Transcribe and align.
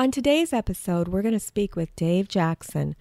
On 0.00 0.12
today's 0.12 0.52
episode, 0.52 1.08
we're 1.08 1.22
going 1.22 1.34
to 1.34 1.40
speak 1.40 1.74
with 1.74 1.96
Dave 1.96 2.28
Jackson, 2.28 2.94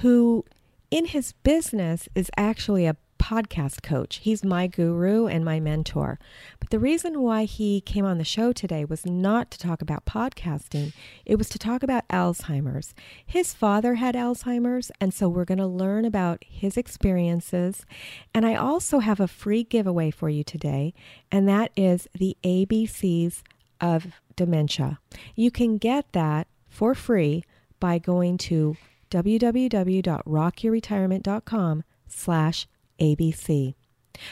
who 0.00 0.44
in 0.90 1.06
his 1.06 1.32
business 1.32 2.06
is 2.14 2.30
actually 2.36 2.84
a 2.84 2.98
podcast 3.18 3.82
coach. 3.82 4.16
He's 4.16 4.44
my 4.44 4.66
guru 4.66 5.26
and 5.26 5.42
my 5.42 5.58
mentor. 5.58 6.18
But 6.60 6.68
the 6.68 6.78
reason 6.78 7.22
why 7.22 7.44
he 7.44 7.80
came 7.80 8.04
on 8.04 8.18
the 8.18 8.24
show 8.24 8.52
today 8.52 8.84
was 8.84 9.06
not 9.06 9.50
to 9.52 9.58
talk 9.58 9.80
about 9.80 10.04
podcasting, 10.04 10.92
it 11.24 11.36
was 11.36 11.48
to 11.48 11.58
talk 11.58 11.82
about 11.82 12.06
Alzheimer's. 12.08 12.94
His 13.24 13.54
father 13.54 13.94
had 13.94 14.14
Alzheimer's, 14.14 14.92
and 15.00 15.14
so 15.14 15.30
we're 15.30 15.46
going 15.46 15.56
to 15.56 15.66
learn 15.66 16.04
about 16.04 16.44
his 16.46 16.76
experiences. 16.76 17.86
And 18.34 18.44
I 18.44 18.54
also 18.54 18.98
have 18.98 19.18
a 19.18 19.26
free 19.26 19.64
giveaway 19.64 20.10
for 20.10 20.28
you 20.28 20.44
today, 20.44 20.92
and 21.32 21.48
that 21.48 21.70
is 21.74 22.06
the 22.14 22.36
ABCs 22.44 23.42
of 23.84 24.06
dementia. 24.34 24.98
You 25.36 25.50
can 25.50 25.76
get 25.76 26.10
that 26.12 26.48
for 26.66 26.94
free 26.94 27.44
by 27.78 27.98
going 27.98 28.38
to 28.38 28.78
www.rockyourretirement.com 29.10 31.84
slash 32.08 32.66
ABC. 32.98 33.74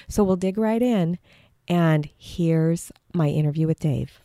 So 0.08 0.24
we'll 0.24 0.36
dig 0.36 0.56
right 0.56 0.80
in, 0.80 1.18
and 1.68 2.08
here's 2.16 2.90
my 3.12 3.28
interview 3.28 3.66
with 3.66 3.78
Dave. 3.78 4.18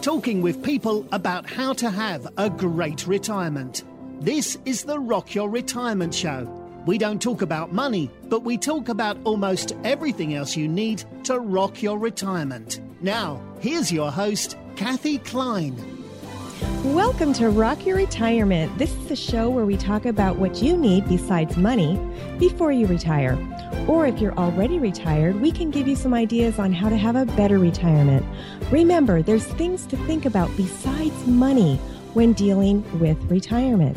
Talking 0.00 0.40
with 0.40 0.62
people 0.62 1.04
about 1.10 1.50
how 1.50 1.72
to 1.74 1.90
have 1.90 2.28
a 2.36 2.48
great 2.48 3.08
retirement. 3.08 3.82
This 4.20 4.56
is 4.64 4.84
the 4.84 5.00
Rock 5.00 5.34
Your 5.34 5.50
Retirement 5.50 6.14
Show. 6.14 6.67
We 6.88 6.96
don't 6.96 7.20
talk 7.20 7.42
about 7.42 7.70
money, 7.70 8.10
but 8.30 8.44
we 8.44 8.56
talk 8.56 8.88
about 8.88 9.18
almost 9.24 9.74
everything 9.84 10.34
else 10.34 10.56
you 10.56 10.66
need 10.66 11.04
to 11.24 11.38
rock 11.38 11.82
your 11.82 11.98
retirement. 11.98 12.80
Now, 13.02 13.42
here's 13.60 13.92
your 13.92 14.10
host, 14.10 14.56
Kathy 14.74 15.18
Klein. 15.18 15.76
Welcome 16.84 17.34
to 17.34 17.50
Rock 17.50 17.84
Your 17.84 17.98
Retirement. 17.98 18.78
This 18.78 18.90
is 18.90 19.06
the 19.06 19.16
show 19.16 19.50
where 19.50 19.66
we 19.66 19.76
talk 19.76 20.06
about 20.06 20.38
what 20.38 20.62
you 20.62 20.78
need 20.78 21.06
besides 21.10 21.58
money 21.58 22.00
before 22.38 22.72
you 22.72 22.86
retire. 22.86 23.36
Or 23.86 24.06
if 24.06 24.18
you're 24.18 24.38
already 24.38 24.78
retired, 24.78 25.42
we 25.42 25.52
can 25.52 25.70
give 25.70 25.86
you 25.86 25.94
some 25.94 26.14
ideas 26.14 26.58
on 26.58 26.72
how 26.72 26.88
to 26.88 26.96
have 26.96 27.16
a 27.16 27.26
better 27.26 27.58
retirement. 27.58 28.24
Remember, 28.70 29.20
there's 29.20 29.44
things 29.44 29.84
to 29.88 29.98
think 30.06 30.24
about 30.24 30.56
besides 30.56 31.26
money 31.26 31.78
when 32.14 32.32
dealing 32.32 32.82
with 32.98 33.18
retirement. 33.30 33.96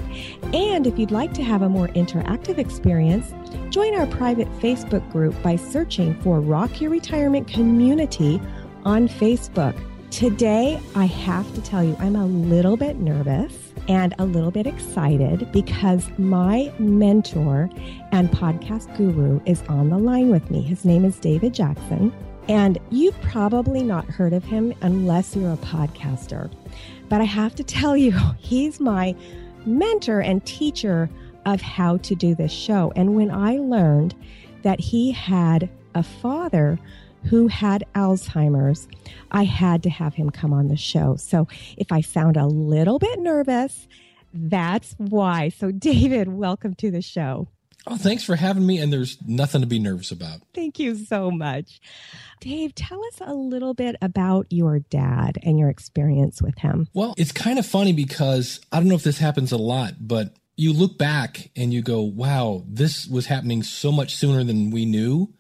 And 0.54 0.86
if 0.88 0.98
you'd 1.00 1.12
like 1.12 1.34
to 1.34 1.44
have 1.44 1.62
a 1.62 1.70
more 1.70 1.88
interactive 1.90 2.58
experience, 2.58 3.34
join 3.70 3.96
our 3.96 4.08
private 4.08 4.48
Facebook 4.60 5.10
group 5.12 5.40
by 5.42 5.56
searching 5.56 6.20
for 6.22 6.40
Rock 6.40 6.82
Your 6.82 6.92
Retirement 6.92 7.48
Community 7.48 8.42
on 8.86 9.08
Facebook. 9.08 9.80
Today, 10.12 10.80
I 10.94 11.06
have 11.06 11.54
to 11.56 11.62
tell 11.62 11.84
you, 11.84 11.96
I'm 12.00 12.18
a 12.18 12.26
little 12.26 12.76
bit 12.76 12.98
nervous 12.98 13.72
and 13.88 14.14
a 14.20 14.26
little 14.26 14.52
bit 14.52 14.68
excited 14.68 15.50
because 15.52 16.10
my 16.18 16.72
mentor 16.80 17.70
and 18.12 18.30
podcast 18.30 18.96
guru 18.98 19.40
is 19.46 19.62
on 19.70 19.90
the 19.90 19.98
line 19.98 20.30
with 20.30 20.52
me. 20.52 20.62
His 20.62 20.84
name 20.84 21.06
is 21.06 21.18
David 21.18 21.54
Jackson. 21.54 22.14
And 22.50 22.78
you've 22.90 23.20
probably 23.22 23.84
not 23.84 24.06
heard 24.06 24.34
of 24.34 24.44
him 24.44 24.74
unless 24.82 25.36
you're 25.36 25.54
a 25.54 25.58
podcaster. 25.58 26.52
But 27.12 27.20
I 27.20 27.26
have 27.26 27.56
to 27.56 27.64
tell 27.66 27.98
you, 27.98 28.18
he's 28.38 28.80
my 28.80 29.14
mentor 29.66 30.22
and 30.22 30.44
teacher 30.46 31.10
of 31.46 31.60
how 31.60 31.98
to 31.98 32.16
do 32.16 32.34
this 32.34 32.54
show. 32.54 32.94
And 32.96 33.16
when 33.18 33.30
I 33.30 33.58
learned 33.58 34.16
that 34.62 34.80
he 34.80 35.12
had 35.12 35.70
a 35.94 36.04
father 36.04 36.80
who 37.26 37.50
had 37.50 37.84
Alzheimer's, 37.96 38.88
I 39.32 39.44
had 39.44 39.84
to 39.84 39.90
have 39.90 40.14
him 40.14 40.30
come 40.30 40.54
on 40.54 40.70
the 40.70 40.78
show. 40.78 41.18
So 41.18 41.50
if 41.76 41.92
I 41.92 42.00
sound 42.00 42.38
a 42.38 42.48
little 42.48 42.98
bit 42.98 43.20
nervous, 43.20 43.90
that's 44.34 44.96
why. 44.98 45.50
So, 45.50 45.70
David, 45.90 46.30
welcome 46.30 46.76
to 46.76 46.92
the 46.92 47.02
show. 47.02 47.50
Oh, 47.88 47.98
thanks 47.98 48.24
for 48.24 48.36
having 48.36 48.66
me. 48.66 48.78
And 48.78 48.94
there's 48.94 49.18
nothing 49.26 49.62
to 49.62 49.68
be 49.68 49.80
nervous 49.80 50.12
about. 50.12 50.42
Thank 50.54 50.80
you 50.80 50.96
so 50.96 51.32
much. 51.32 51.80
Dave, 52.40 52.76
tell 52.76 53.04
us 53.06 53.22
a 53.22 53.34
little 53.34 53.74
bit 53.74 53.96
about 54.02 54.48
your 54.50 54.80
dad 54.80 55.38
and 55.44 55.58
your 55.58 55.70
experience 55.70 56.42
with 56.42 56.58
him. 56.60 56.88
Well, 56.94 57.14
it's 57.18 57.32
kind 57.32 57.60
of 57.60 57.66
funny 57.66 57.94
because 57.94 58.60
I 58.72 58.78
don't 58.78 58.88
know 58.88 58.96
if 58.96 59.04
this 59.04 59.18
happens 59.18 59.52
a 59.52 59.58
lot, 59.58 59.96
but 60.00 60.36
you 60.58 60.74
look 60.74 60.98
back 60.98 61.50
and 61.56 61.74
you 61.74 61.82
go, 61.82 62.02
wow, 62.02 62.64
this 62.68 63.08
was 63.08 63.26
happening 63.26 63.64
so 63.64 63.92
much 63.92 64.16
sooner 64.16 64.44
than 64.44 64.72
we 64.72 64.86
knew. 64.86 65.34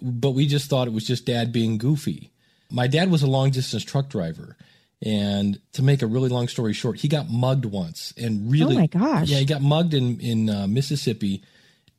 But 0.00 0.30
we 0.30 0.46
just 0.46 0.70
thought 0.70 0.86
it 0.86 0.92
was 0.92 1.06
just 1.06 1.26
dad 1.26 1.52
being 1.52 1.78
goofy. 1.78 2.32
My 2.70 2.86
dad 2.86 3.10
was 3.10 3.22
a 3.22 3.26
long 3.26 3.50
distance 3.50 3.82
truck 3.82 4.08
driver. 4.08 4.56
And 5.04 5.60
to 5.72 5.82
make 5.82 6.02
a 6.02 6.06
really 6.06 6.28
long 6.28 6.48
story 6.48 6.72
short, 6.72 6.98
he 6.98 7.08
got 7.08 7.28
mugged 7.28 7.64
once 7.64 8.12
and 8.16 8.50
really, 8.50 8.76
oh 8.76 8.80
my 8.80 8.86
gosh. 8.86 9.28
Yeah, 9.28 9.38
he 9.38 9.44
got 9.44 9.62
mugged 9.62 9.94
in, 9.94 10.20
in 10.20 10.50
uh, 10.50 10.66
Mississippi 10.66 11.42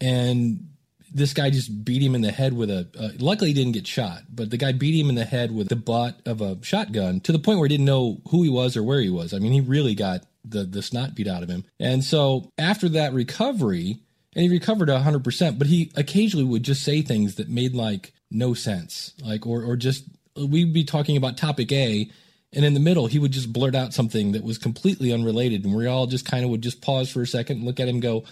and 0.01 0.69
this 1.13 1.33
guy 1.33 1.49
just 1.49 1.83
beat 1.83 2.01
him 2.01 2.15
in 2.15 2.21
the 2.21 2.31
head 2.31 2.53
with 2.53 2.69
a. 2.69 2.87
Uh, 2.97 3.09
luckily, 3.17 3.49
he 3.49 3.53
didn't 3.53 3.73
get 3.73 3.87
shot, 3.87 4.23
but 4.29 4.49
the 4.49 4.57
guy 4.57 4.71
beat 4.71 4.99
him 4.99 5.09
in 5.09 5.15
the 5.15 5.25
head 5.25 5.53
with 5.53 5.69
the 5.69 5.75
butt 5.75 6.19
of 6.25 6.41
a 6.41 6.57
shotgun 6.63 7.19
to 7.21 7.31
the 7.31 7.39
point 7.39 7.59
where 7.59 7.67
he 7.67 7.73
didn't 7.73 7.85
know 7.85 8.21
who 8.29 8.43
he 8.43 8.49
was 8.49 8.77
or 8.77 8.83
where 8.83 8.99
he 8.99 9.09
was. 9.09 9.33
I 9.33 9.39
mean, 9.39 9.51
he 9.51 9.61
really 9.61 9.95
got 9.95 10.23
the 10.45 10.63
the 10.63 10.81
snot 10.81 11.15
beat 11.15 11.27
out 11.27 11.43
of 11.43 11.49
him. 11.49 11.65
And 11.79 12.03
so 12.03 12.51
after 12.57 12.89
that 12.89 13.13
recovery, 13.13 13.97
and 14.35 14.43
he 14.43 14.49
recovered 14.49 14.89
hundred 14.89 15.23
percent, 15.23 15.57
but 15.57 15.67
he 15.67 15.91
occasionally 15.95 16.45
would 16.45 16.63
just 16.63 16.83
say 16.83 17.01
things 17.01 17.35
that 17.35 17.49
made 17.49 17.73
like 17.73 18.13
no 18.29 18.53
sense, 18.53 19.13
like 19.23 19.45
or 19.47 19.63
or 19.63 19.75
just 19.75 20.05
we'd 20.35 20.73
be 20.73 20.83
talking 20.83 21.17
about 21.17 21.37
topic 21.37 21.71
A. 21.71 22.09
And 22.51 22.65
in 22.65 22.73
the 22.73 22.79
middle, 22.79 23.05
he 23.05 23.19
would 23.19 23.31
just 23.31 23.53
blurt 23.53 23.75
out 23.75 23.93
something 23.93 24.31
that 24.31 24.43
was 24.43 24.57
completely 24.57 25.13
unrelated. 25.13 25.65
And 25.65 25.75
we 25.75 25.85
all 25.85 26.07
just 26.07 26.25
kind 26.25 26.43
of 26.43 26.49
would 26.49 26.63
just 26.63 26.81
pause 26.81 27.11
for 27.11 27.21
a 27.21 27.27
second 27.27 27.57
and 27.57 27.65
look 27.67 27.79
at 27.79 27.87
him 27.87 27.99
go, 27.99 28.23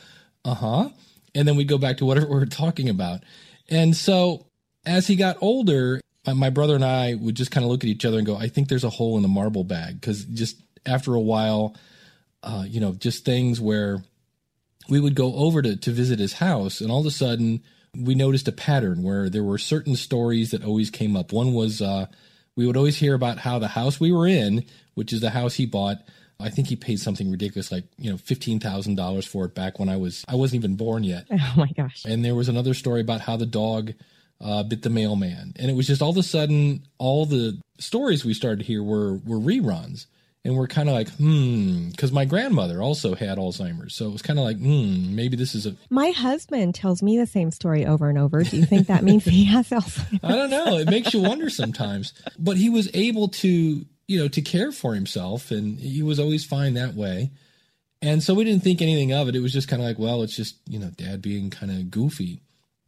uh 0.44 0.56
huh 0.56 0.90
and 1.36 1.48
then 1.48 1.56
we 1.56 1.64
go 1.64 1.78
back 1.78 1.98
to 1.98 2.06
whatever 2.06 2.28
we 2.30 2.42
are 2.42 2.46
talking 2.46 2.90
about. 2.90 3.22
And 3.70 3.96
so 3.96 4.48
as 4.86 5.08
he 5.08 5.16
got 5.16 5.38
older, 5.42 6.02
my 6.26 6.50
brother 6.50 6.76
and 6.76 6.86
I 6.86 7.14
would 7.16 7.36
just 7.36 7.52
kind 7.52 7.64
of 7.64 7.72
look 7.72 7.84
at 7.84 7.90
each 7.90 8.06
other 8.06 8.18
and 8.18 8.26
go, 8.26 8.36
I 8.36 8.50
think 8.50 8.68
there's 8.68 8.84
a 8.84 8.90
hole 8.90 9.16
in 9.16 9.22
the 9.22 9.30
marble 9.30 9.64
bag. 9.64 10.02
Cause 10.02 10.26
just 10.26 10.62
after 10.86 11.14
a 11.14 11.22
while, 11.22 11.76
uh, 12.44 12.66
you 12.68 12.80
know, 12.80 12.94
just 12.94 13.26
things 13.26 13.62
where 13.62 14.04
we 14.90 15.00
would 15.00 15.16
go 15.16 15.36
over 15.36 15.62
to, 15.62 15.76
to 15.76 15.92
visit 15.92 16.20
his 16.20 16.34
house 16.34 16.82
and 16.82 16.92
all 16.92 17.02
of 17.02 17.06
a 17.06 17.12
sudden 17.12 17.62
we 17.96 18.16
noticed 18.16 18.48
a 18.48 18.54
pattern 18.54 19.04
where 19.04 19.30
there 19.30 19.44
were 19.44 19.58
certain 19.58 19.96
stories 19.96 20.52
that 20.52 20.64
always 20.64 20.90
came 20.90 21.16
up. 21.16 21.32
One 21.32 21.54
was, 21.54 21.82
uh, 21.82 22.08
we 22.56 22.66
would 22.66 22.78
always 22.78 22.98
hear 22.98 23.14
about 23.14 23.40
how 23.40 23.60
the 23.60 23.70
house 23.70 24.00
we 24.00 24.12
were 24.12 24.28
in, 24.28 24.66
which 24.94 25.14
is 25.14 25.22
the 25.22 25.30
house 25.32 25.56
he 25.56 25.66
bought, 25.66 25.98
I 26.40 26.50
think 26.50 26.68
he 26.68 26.76
paid 26.76 27.00
something 27.00 27.32
ridiculous, 27.32 27.72
like 27.72 27.86
you 27.98 28.12
know, 28.12 28.18
fifteen 28.18 28.60
thousand 28.60 28.96
dollars 28.96 29.26
for 29.26 29.46
it 29.46 29.56
back 29.56 29.80
when 29.80 29.90
I 29.90 29.98
was 29.98 30.24
I 30.28 30.36
wasn't 30.36 30.62
even 30.64 30.76
born 30.76 31.04
yet. 31.04 31.26
Oh 31.32 31.54
my 31.56 31.72
gosh! 31.76 32.04
And 32.06 32.24
there 32.24 32.36
was 32.36 32.50
another 32.50 32.74
story 32.74 33.02
about 33.02 33.22
how 33.22 33.38
the 33.38 33.46
dog 33.46 33.94
uh, 34.42 34.64
bit 34.64 34.82
the 34.84 34.90
mailman, 34.90 35.54
and 35.58 35.70
it 35.72 35.76
was 35.76 35.88
just 35.88 36.02
all 36.02 36.12
of 36.12 36.18
a 36.18 36.24
sudden 36.24 36.84
all 37.00 37.26
the 37.26 37.60
stories 37.80 38.24
we 38.26 38.34
started 38.34 38.60
to 38.60 38.66
hear 38.66 38.84
were 38.84 39.16
were 39.26 39.38
reruns, 39.40 40.06
and 40.46 40.56
we're 40.56 40.68
kind 40.68 40.88
of 40.90 40.96
like, 40.96 41.10
hmm, 41.10 41.90
because 41.90 42.12
my 42.12 42.26
grandmother 42.26 42.82
also 42.82 43.16
had 43.16 43.38
Alzheimer's, 43.38 43.96
so 43.96 44.08
it 44.08 44.12
was 44.12 44.22
kind 44.22 44.40
of 44.40 44.46
like, 44.46 44.58
hmm, 44.58 45.16
maybe 45.16 45.36
this 45.36 45.56
is 45.56 45.66
a. 45.66 45.76
My 45.90 46.12
husband 46.12 46.76
tells 46.76 47.02
me 47.02 47.18
the 47.18 47.26
same 47.26 47.52
story 47.52 47.86
over 47.86 48.10
and 48.10 48.18
over. 48.18 48.44
Do 48.44 48.58
you 48.58 48.66
think 48.66 48.88
that 48.88 49.04
means 49.04 49.26
he 49.26 49.46
has 49.46 49.70
Alzheimer's? 49.72 50.20
I 50.24 50.32
don't 50.36 50.50
know. 50.50 50.78
It 50.78 50.90
makes 50.90 51.14
you 51.14 51.22
wonder 51.22 51.50
sometimes, 51.50 52.14
but 52.38 52.58
he 52.58 52.70
was 52.70 52.90
able 52.94 53.30
to 53.30 53.86
you 54.08 54.18
know, 54.20 54.28
to 54.30 54.42
care 54.42 54.72
for 54.72 54.94
himself. 54.94 55.52
And 55.52 55.80
he 55.80 56.02
was 56.02 56.20
always 56.20 56.46
fine 56.46 56.74
that 56.74 56.96
way. 56.96 57.32
And 58.02 58.22
so 58.22 58.34
we 58.34 58.44
didn't 58.44 58.64
think 58.64 58.82
anything 58.82 59.12
of 59.12 59.28
it. 59.28 59.36
It 59.36 59.42
was 59.42 59.54
just 59.54 59.68
kind 59.68 59.82
of 59.82 59.88
like, 59.88 60.00
well, 60.00 60.24
it's 60.24 60.36
just, 60.36 60.58
you 60.68 60.80
know, 60.80 60.92
dad 60.92 61.22
being 61.22 61.50
kind 61.50 61.72
of 61.72 61.92
goofy. 61.92 62.42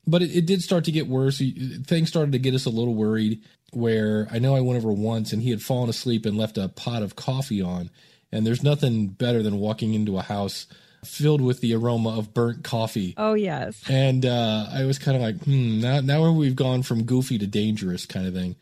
But 0.08 0.22
it, 0.22 0.36
it, 0.36 0.46
did 0.46 0.62
start 0.62 0.86
to 0.86 0.92
get 0.92 1.08
worse. 1.08 1.42
Things 1.86 2.10
started 2.10 2.32
to 2.32 2.40
get 2.40 2.54
us 2.54 2.66
a 2.66 2.70
little 2.70 2.96
worried. 2.96 3.42
Where 3.72 4.28
I 4.32 4.40
know 4.40 4.56
I 4.56 4.62
went 4.62 4.78
over 4.78 4.92
once 4.92 5.32
and 5.32 5.44
he 5.44 5.52
had 5.52 5.62
fallen 5.62 5.90
asleep 5.90 6.26
and 6.26 6.38
left 6.38 6.58
a 6.58 6.70
pot 6.70 7.04
of 7.04 7.16
coffee 7.16 7.62
on. 7.62 7.92
And 8.32 8.46
there's 8.46 8.64
nothing 8.64 9.08
better 9.08 9.44
than 9.44 9.60
walking 9.60 9.94
into 9.94 10.18
a 10.18 10.24
house 10.24 10.66
filled 11.04 11.42
with 11.42 11.62
the 11.62 11.76
aroma 11.76 12.18
of 12.18 12.34
burnt 12.34 12.64
coffee. 12.64 13.14
Oh, 13.18 13.34
yes. 13.34 13.82
And 13.88 14.26
uh, 14.26 14.68
I 14.72 14.86
was 14.86 15.00
kind 15.00 15.16
of 15.16 15.22
like, 15.22 15.38
hmm, 15.44 15.82
now, 15.82 16.02
now 16.02 16.32
we've 16.32 16.56
gone 16.56 16.84
from 16.84 17.04
goofy 17.04 17.38
to 17.38 17.48
dangerous 17.48 18.06
kind 18.06 18.28
of 18.28 18.34
thing. 18.34 18.56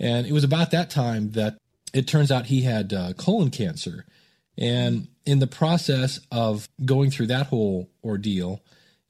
And 0.00 0.26
it 0.26 0.32
was 0.32 0.44
about 0.44 0.70
that 0.72 0.90
time 0.90 1.32
that 1.32 1.58
it 1.94 2.08
turns 2.08 2.30
out 2.30 2.46
he 2.46 2.62
had 2.62 2.92
uh, 2.92 3.12
colon 3.14 3.50
cancer. 3.50 4.04
And 4.58 5.08
in 5.24 5.38
the 5.38 5.46
process 5.46 6.20
of 6.30 6.68
going 6.84 7.10
through 7.10 7.28
that 7.28 7.46
whole 7.46 7.88
ordeal, 8.04 8.60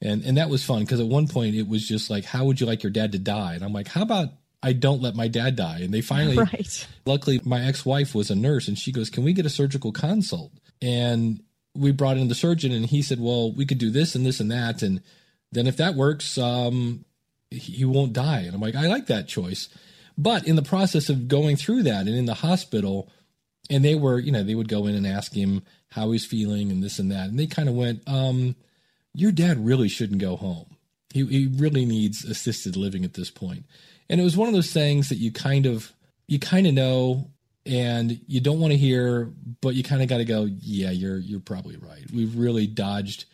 and, 0.01 0.23
and 0.23 0.37
that 0.37 0.51
was 0.51 0.63
fun 0.63 0.81
because 0.81 1.01
at 1.01 1.07
one 1.07 1.27
point 1.27 1.55
it 1.55 1.67
was 1.67 1.89
just 1.89 2.11
like, 2.11 2.27
how 2.27 2.45
would 2.45 2.61
you 2.61 2.67
like 2.67 2.83
your 2.83 2.93
dad 2.93 3.13
to 3.13 3.19
die? 3.19 3.55
And 3.55 3.65
I'm 3.65 3.73
like, 3.73 3.89
how 3.89 4.03
about 4.03 4.29
I 4.63 4.75
don't 4.75 5.03
let 5.03 5.17
my 5.17 5.29
dad 5.29 5.57
die? 5.57 5.81
And 5.81 5.93
they 5.93 6.03
finally, 6.03 6.37
right. 6.53 6.87
luckily, 7.07 7.41
my 7.45 7.65
ex 7.65 7.85
wife 7.87 8.15
was 8.15 8.31
a 8.31 8.35
nurse 8.35 8.69
and 8.69 8.79
she 8.79 8.93
goes, 8.93 9.11
can 9.11 9.25
we 9.25 9.33
get 9.33 9.47
a 9.47 9.51
surgical 9.51 9.93
consult? 9.93 10.53
And 10.83 11.43
we 11.75 11.91
brought 11.91 12.19
in 12.19 12.29
the 12.29 12.35
surgeon 12.35 12.71
and 12.71 12.87
he 12.87 13.01
said, 13.01 13.19
well, 13.19 13.53
we 13.53 13.65
could 13.65 13.79
do 13.79 13.91
this 13.91 14.15
and 14.15 14.27
this 14.27 14.41
and 14.41 14.51
that. 14.51 14.83
And 14.83 15.01
then 15.53 15.67
if 15.67 15.79
that 15.79 15.95
works, 15.95 16.37
um, 16.37 17.07
he 17.51 17.85
won't 17.85 18.13
die. 18.13 18.41
And 18.41 18.55
I'm 18.55 18.61
like, 18.61 18.75
I 18.75 18.89
like 18.89 19.07
that 19.07 19.27
choice. 19.27 19.69
But 20.17 20.47
in 20.47 20.57
the 20.57 20.63
process 20.63 21.09
of 21.09 21.29
going 21.29 21.57
through 21.57 21.83
that 21.85 22.07
and 22.07 22.15
in 22.15 22.27
the 22.27 22.35
hospital, 22.35 23.11
and 23.71 23.85
they 23.85 23.95
were, 23.95 24.19
you 24.19 24.31
know, 24.31 24.43
they 24.43 24.55
would 24.55 24.69
go 24.69 24.87
in 24.87 24.95
and 24.95 25.07
ask 25.07 25.33
him 25.33 25.63
how 25.89 26.11
he's 26.11 26.27
feeling 26.27 26.71
and 26.71 26.83
this 26.83 26.99
and 26.99 27.11
that. 27.11 27.29
And 27.29 27.39
they 27.39 27.47
kind 27.47 27.69
of 27.69 27.75
went, 27.75 28.03
um, 28.07 28.57
your 29.13 29.33
dad 29.33 29.65
really 29.65 29.89
shouldn't 29.89 30.21
go 30.21 30.37
home. 30.37 30.77
He, 31.13 31.25
he 31.27 31.47
really 31.47 31.85
needs 31.85 32.25
assisted 32.25 32.77
living 32.77 33.05
at 33.05 33.15
this 33.15 33.31
point. 33.31 33.65
And 34.09 34.21
it 34.21 34.25
was 34.25 34.37
one 34.37 34.49
of 34.49 34.55
those 34.55 34.73
things 34.73 35.09
that 35.09 35.19
you 35.19 35.33
kind 35.33 35.67
of, 35.67 35.93
you 36.27 36.39
kind 36.39 36.67
of 36.67 36.75
know 36.75 37.31
and 37.65 38.21
you 38.27 38.41
don't 38.41 38.61
want 38.61 38.73
to 38.73 38.79
hear, 38.79 39.33
but 39.61 39.75
you 39.75 39.83
kind 39.83 40.03
of 40.03 40.09
got 40.09 40.19
to 40.19 40.25
go, 40.25 40.49
yeah, 40.61 40.91
you're, 40.91 41.19
you're 41.19 41.41
probably 41.41 41.77
right. 41.77 42.05
We've 42.13 42.37
really 42.37 42.67
dodged 42.67 43.25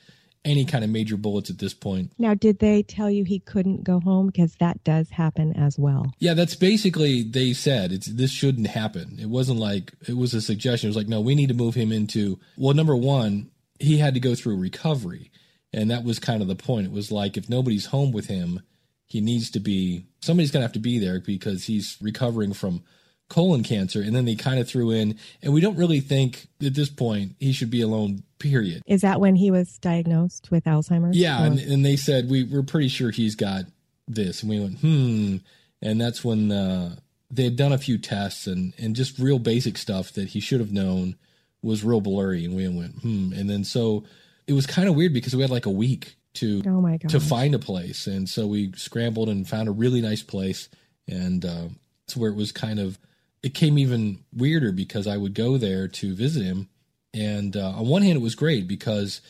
any 0.44 0.64
kind 0.64 0.84
of 0.84 0.90
major 0.90 1.16
bullets 1.16 1.50
at 1.50 1.58
this 1.58 1.75
point. 1.75 2.12
Now, 2.19 2.34
did 2.34 2.58
they 2.58 2.82
tell 2.82 3.10
you 3.10 3.25
he 3.25 3.40
couldn't 3.40 3.84
go 3.84 4.00
home? 4.00 4.28
Because 4.28 4.54
that 4.56 4.82
does 4.84 5.10
happen 5.10 5.54
as 5.56 5.78
well. 5.78 6.12
Yeah, 6.19 6.34
that's 6.34 6.54
basically 6.54 7.22
they 7.22 7.52
said 7.52 7.92
it's 7.92 8.06
this 8.06 8.31
shouldn't 8.31 8.69
happen. 8.69 9.19
It 9.20 9.28
wasn't 9.28 9.58
like 9.58 9.92
it 10.08 10.16
was 10.16 10.32
a 10.32 10.40
suggestion. 10.40 10.88
It 10.88 10.90
was 10.90 10.96
like, 10.96 11.08
no, 11.08 11.20
we 11.20 11.34
need 11.34 11.48
to 11.48 11.54
move 11.54 11.75
him 11.75 11.92
into 11.92 12.38
well, 12.56 12.75
number 12.75 12.96
one, 12.96 13.50
he 13.78 13.98
had 13.98 14.14
to 14.14 14.20
go 14.20 14.34
through 14.34 14.56
recovery. 14.56 15.31
And 15.72 15.90
that 15.90 16.04
was 16.04 16.19
kind 16.19 16.42
of 16.42 16.48
the 16.48 16.56
point. 16.56 16.87
It 16.87 16.92
was 16.92 17.12
like 17.12 17.37
if 17.37 17.48
nobody's 17.48 17.87
home 17.87 18.10
with 18.10 18.26
him, 18.26 18.62
he 19.06 19.20
needs 19.20 19.50
to 19.50 19.60
be 19.60 20.06
somebody's 20.20 20.50
gonna 20.50 20.64
have 20.64 20.72
to 20.72 20.78
be 20.78 20.98
there 20.98 21.20
because 21.20 21.64
he's 21.64 21.96
recovering 22.00 22.54
from 22.54 22.82
colon 23.30 23.62
cancer. 23.62 24.02
And 24.02 24.14
then 24.14 24.26
they 24.26 24.34
kind 24.34 24.60
of 24.60 24.68
threw 24.68 24.90
in, 24.90 25.18
and 25.42 25.54
we 25.54 25.62
don't 25.62 25.76
really 25.76 26.00
think 26.00 26.48
at 26.62 26.74
this 26.74 26.90
point 26.90 27.36
he 27.38 27.52
should 27.52 27.70
be 27.70 27.80
alone, 27.80 28.24
period. 28.38 28.82
Is 28.86 29.00
that 29.00 29.20
when 29.20 29.36
he 29.36 29.50
was 29.50 29.78
diagnosed 29.78 30.50
with 30.50 30.64
Alzheimer's? 30.64 31.16
Yeah. 31.16 31.42
And, 31.42 31.58
and, 31.58 31.84
they 31.84 31.96
said, 31.96 32.28
we, 32.28 32.44
we're 32.44 32.62
pretty 32.62 32.88
sure 32.88 33.10
he's 33.10 33.36
got 33.36 33.64
this. 34.06 34.42
And 34.42 34.50
we 34.50 34.60
went, 34.60 34.78
hmm. 34.80 35.36
And 35.80 35.98
that's 35.98 36.22
when 36.22 36.52
uh, 36.52 36.96
they 37.30 37.44
had 37.44 37.56
done 37.56 37.72
a 37.72 37.78
few 37.78 37.96
tests 37.96 38.46
and, 38.46 38.74
and 38.76 38.94
just 38.94 39.18
real 39.18 39.38
basic 39.38 39.78
stuff 39.78 40.12
that 40.12 40.28
he 40.28 40.40
should 40.40 40.60
have 40.60 40.72
known 40.72 41.16
was 41.62 41.84
real 41.84 42.02
blurry. 42.02 42.44
And 42.44 42.54
we 42.54 42.68
went, 42.68 42.96
hmm. 42.96 43.32
And 43.32 43.48
then 43.48 43.64
so 43.64 44.04
it 44.46 44.52
was 44.52 44.66
kind 44.66 44.88
of 44.88 44.94
weird 44.94 45.14
because 45.14 45.34
we 45.34 45.42
had 45.42 45.50
like 45.50 45.66
a 45.66 45.70
week 45.70 46.16
to 46.32 46.62
oh 46.66 46.80
my 46.80 46.96
to 46.96 47.20
find 47.20 47.54
a 47.54 47.58
place. 47.58 48.06
And 48.06 48.28
so 48.28 48.46
we 48.46 48.72
scrambled 48.72 49.28
and 49.28 49.48
found 49.48 49.68
a 49.68 49.72
really 49.72 50.00
nice 50.00 50.22
place. 50.22 50.68
And 51.08 51.44
uh, 51.44 51.68
that's 52.06 52.16
where 52.16 52.30
it 52.30 52.36
was 52.36 52.52
kind 52.52 52.78
of 52.78 52.98
it 53.42 53.54
came 53.54 53.78
even 53.78 54.25
weirder 54.32 54.72
because 54.72 55.06
I 55.06 55.16
would 55.16 55.34
go 55.34 55.56
there 55.56 55.88
to 55.88 56.14
visit 56.14 56.44
him. 56.44 56.69
And 57.14 57.56
uh, 57.56 57.70
on 57.70 57.88
one 57.88 58.02
hand, 58.02 58.16
it 58.16 58.22
was 58.22 58.34
great 58.34 58.69
because 58.69 59.20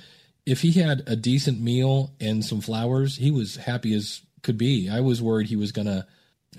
if 0.46 0.62
he 0.62 0.72
had 0.72 1.02
a 1.06 1.16
decent 1.16 1.60
meal 1.60 2.12
and 2.20 2.44
some 2.44 2.60
flowers, 2.60 3.16
he 3.16 3.30
was 3.30 3.56
happy 3.56 3.94
as 3.94 4.22
could 4.42 4.58
be. 4.58 4.88
I 4.88 5.00
was 5.00 5.22
worried 5.22 5.46
he 5.46 5.56
was 5.56 5.72
going 5.72 5.86
to 5.86 6.06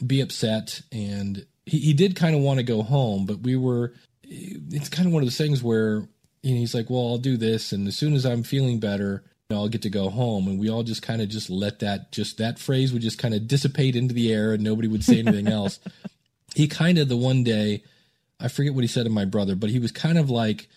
be 0.05 0.21
upset. 0.21 0.81
And 0.91 1.45
he, 1.65 1.79
he 1.79 1.93
did 1.93 2.15
kind 2.15 2.35
of 2.35 2.41
want 2.41 2.59
to 2.59 2.63
go 2.63 2.83
home, 2.83 3.25
but 3.25 3.41
we 3.41 3.55
were, 3.55 3.93
it's 4.23 4.89
kind 4.89 5.07
of 5.07 5.13
one 5.13 5.23
of 5.23 5.27
those 5.27 5.37
things 5.37 5.61
where 5.61 6.07
you 6.43 6.53
know, 6.53 6.59
he's 6.59 6.73
like, 6.73 6.89
well, 6.89 7.07
I'll 7.07 7.17
do 7.17 7.37
this. 7.37 7.71
And 7.71 7.87
as 7.87 7.95
soon 7.95 8.13
as 8.13 8.25
I'm 8.25 8.43
feeling 8.43 8.79
better, 8.79 9.23
I'll 9.49 9.67
get 9.67 9.81
to 9.81 9.89
go 9.89 10.09
home. 10.09 10.47
And 10.47 10.57
we 10.57 10.69
all 10.69 10.83
just 10.83 11.01
kind 11.01 11.21
of 11.21 11.27
just 11.27 11.49
let 11.49 11.79
that, 11.79 12.11
just 12.13 12.37
that 12.37 12.57
phrase 12.57 12.93
would 12.93 13.01
just 13.01 13.19
kind 13.19 13.33
of 13.33 13.47
dissipate 13.47 13.97
into 13.97 14.13
the 14.13 14.31
air 14.31 14.53
and 14.53 14.63
nobody 14.63 14.87
would 14.87 15.03
say 15.03 15.19
anything 15.19 15.47
else 15.49 15.79
he 16.55 16.67
kind 16.67 16.97
of 16.97 17.09
the 17.09 17.17
one 17.17 17.43
day, 17.43 17.83
I 18.39 18.47
forget 18.47 18.73
what 18.73 18.83
he 18.83 18.87
said 18.87 19.03
to 19.03 19.09
my 19.09 19.25
brother, 19.25 19.55
but 19.55 19.69
he 19.69 19.79
was 19.79 19.91
kind 19.91 20.17
of 20.17 20.29
like, 20.29 20.67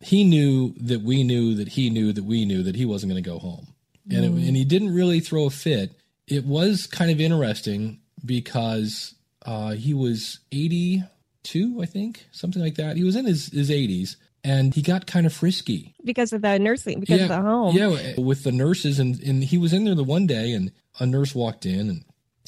he 0.00 0.24
knew 0.24 0.74
that 0.78 1.02
we 1.02 1.24
knew 1.24 1.54
that 1.54 1.68
he 1.68 1.90
knew 1.90 2.12
that 2.12 2.24
we 2.24 2.44
knew 2.44 2.62
that 2.62 2.76
he 2.76 2.86
wasn't 2.86 3.12
going 3.12 3.22
to 3.22 3.30
go 3.30 3.38
home. 3.38 3.68
And, 4.10 4.24
it, 4.24 4.28
and 4.28 4.56
he 4.56 4.64
didn't 4.64 4.94
really 4.94 5.20
throw 5.20 5.44
a 5.44 5.50
fit. 5.50 5.92
It 6.26 6.44
was 6.44 6.86
kind 6.86 7.10
of 7.10 7.20
interesting 7.20 8.00
because 8.24 9.14
uh, 9.44 9.72
he 9.72 9.94
was 9.94 10.40
82, 10.52 11.80
I 11.80 11.86
think, 11.86 12.26
something 12.32 12.62
like 12.62 12.76
that. 12.76 12.96
He 12.96 13.04
was 13.04 13.14
in 13.14 13.26
his, 13.26 13.52
his 13.52 13.70
80s 13.70 14.16
and 14.42 14.74
he 14.74 14.82
got 14.82 15.06
kind 15.06 15.26
of 15.26 15.32
frisky 15.32 15.94
because 16.02 16.32
of 16.32 16.42
the 16.42 16.58
nursing, 16.58 17.00
because 17.00 17.18
yeah, 17.18 17.24
of 17.24 17.28
the 17.28 17.42
home. 17.42 17.76
Yeah, 17.76 18.18
with 18.18 18.42
the 18.42 18.52
nurses. 18.52 18.98
And, 18.98 19.20
and 19.22 19.44
he 19.44 19.58
was 19.58 19.72
in 19.72 19.84
there 19.84 19.94
the 19.94 20.02
one 20.02 20.26
day 20.26 20.52
and 20.52 20.72
a 20.98 21.06
nurse 21.06 21.34
walked 21.34 21.66
in 21.66 21.88
and 21.88 22.04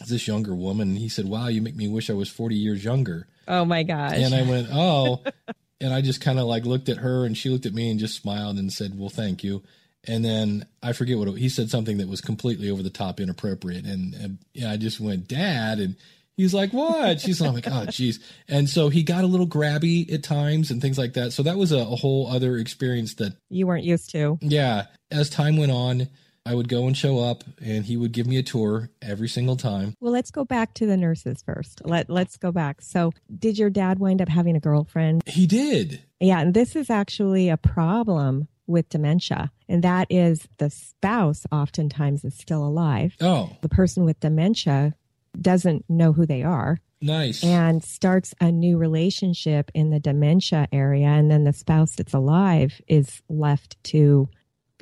this 0.08 0.26
younger 0.26 0.54
woman 0.54 0.90
and 0.90 0.98
he 0.98 1.08
said 1.08 1.26
wow 1.26 1.48
you 1.48 1.62
make 1.62 1.76
me 1.76 1.88
wish 1.88 2.10
i 2.10 2.12
was 2.12 2.28
40 2.28 2.54
years 2.54 2.84
younger. 2.84 3.26
Oh 3.48 3.64
my 3.64 3.82
gosh. 3.82 4.14
And 4.16 4.34
i 4.34 4.42
went 4.42 4.68
oh. 4.72 5.22
And 5.80 5.92
i 5.92 6.00
just 6.00 6.20
kind 6.20 6.38
of 6.38 6.46
like 6.46 6.64
looked 6.64 6.88
at 6.88 6.98
her 6.98 7.24
and 7.24 7.36
she 7.36 7.48
looked 7.48 7.66
at 7.66 7.74
me 7.74 7.90
and 7.90 7.98
just 7.98 8.20
smiled 8.20 8.56
and 8.56 8.72
said 8.72 8.98
well 8.98 9.08
thank 9.08 9.42
you. 9.42 9.62
And 10.06 10.24
then 10.24 10.66
i 10.82 10.92
forget 10.92 11.18
what 11.18 11.28
it, 11.28 11.38
he 11.38 11.48
said 11.48 11.70
something 11.70 11.98
that 11.98 12.08
was 12.08 12.20
completely 12.20 12.70
over 12.70 12.82
the 12.82 12.90
top 12.90 13.20
inappropriate 13.20 13.84
and, 13.84 14.14
and 14.14 14.38
yeah, 14.54 14.70
i 14.70 14.76
just 14.76 15.00
went 15.00 15.28
dad 15.28 15.78
and 15.78 15.96
he's 16.36 16.54
like 16.54 16.72
what? 16.72 17.20
She's 17.20 17.40
like 17.40 17.66
oh 17.66 17.86
jeez. 17.86 18.20
And 18.48 18.68
so 18.68 18.88
he 18.88 19.02
got 19.02 19.24
a 19.24 19.26
little 19.26 19.46
grabby 19.46 20.12
at 20.12 20.22
times 20.22 20.70
and 20.70 20.80
things 20.80 20.98
like 20.98 21.14
that. 21.14 21.32
So 21.32 21.42
that 21.42 21.56
was 21.56 21.72
a, 21.72 21.78
a 21.78 21.96
whole 21.96 22.28
other 22.28 22.56
experience 22.56 23.14
that 23.14 23.36
you 23.50 23.66
weren't 23.66 23.84
used 23.84 24.10
to. 24.10 24.38
Yeah. 24.40 24.86
As 25.10 25.30
time 25.30 25.56
went 25.56 25.72
on 25.72 26.08
I 26.44 26.54
would 26.54 26.68
go 26.68 26.86
and 26.86 26.96
show 26.96 27.20
up 27.20 27.44
and 27.62 27.84
he 27.84 27.96
would 27.96 28.12
give 28.12 28.26
me 28.26 28.36
a 28.36 28.42
tour 28.42 28.90
every 29.00 29.28
single 29.28 29.56
time. 29.56 29.94
Well, 30.00 30.12
let's 30.12 30.30
go 30.30 30.44
back 30.44 30.74
to 30.74 30.86
the 30.86 30.96
nurses 30.96 31.42
first. 31.42 31.82
Let 31.84 32.10
let's 32.10 32.36
go 32.36 32.50
back. 32.50 32.82
So, 32.82 33.12
did 33.38 33.58
your 33.58 33.70
dad 33.70 34.00
wind 34.00 34.20
up 34.20 34.28
having 34.28 34.56
a 34.56 34.60
girlfriend? 34.60 35.22
He 35.26 35.46
did. 35.46 36.02
Yeah, 36.20 36.40
and 36.40 36.54
this 36.54 36.74
is 36.74 36.90
actually 36.90 37.48
a 37.48 37.56
problem 37.56 38.48
with 38.66 38.88
dementia, 38.88 39.50
and 39.68 39.82
that 39.84 40.06
is 40.10 40.48
the 40.58 40.70
spouse 40.70 41.46
oftentimes 41.52 42.24
is 42.24 42.36
still 42.36 42.64
alive. 42.64 43.14
Oh. 43.20 43.56
The 43.60 43.68
person 43.68 44.04
with 44.04 44.18
dementia 44.20 44.94
doesn't 45.40 45.84
know 45.88 46.12
who 46.12 46.26
they 46.26 46.42
are. 46.42 46.78
Nice. 47.00 47.42
And 47.42 47.82
starts 47.82 48.32
a 48.40 48.52
new 48.52 48.78
relationship 48.78 49.70
in 49.74 49.90
the 49.90 49.98
dementia 49.98 50.68
area 50.70 51.08
and 51.08 51.30
then 51.30 51.42
the 51.42 51.52
spouse 51.52 51.96
that's 51.96 52.14
alive 52.14 52.80
is 52.86 53.22
left 53.28 53.82
to 53.84 54.28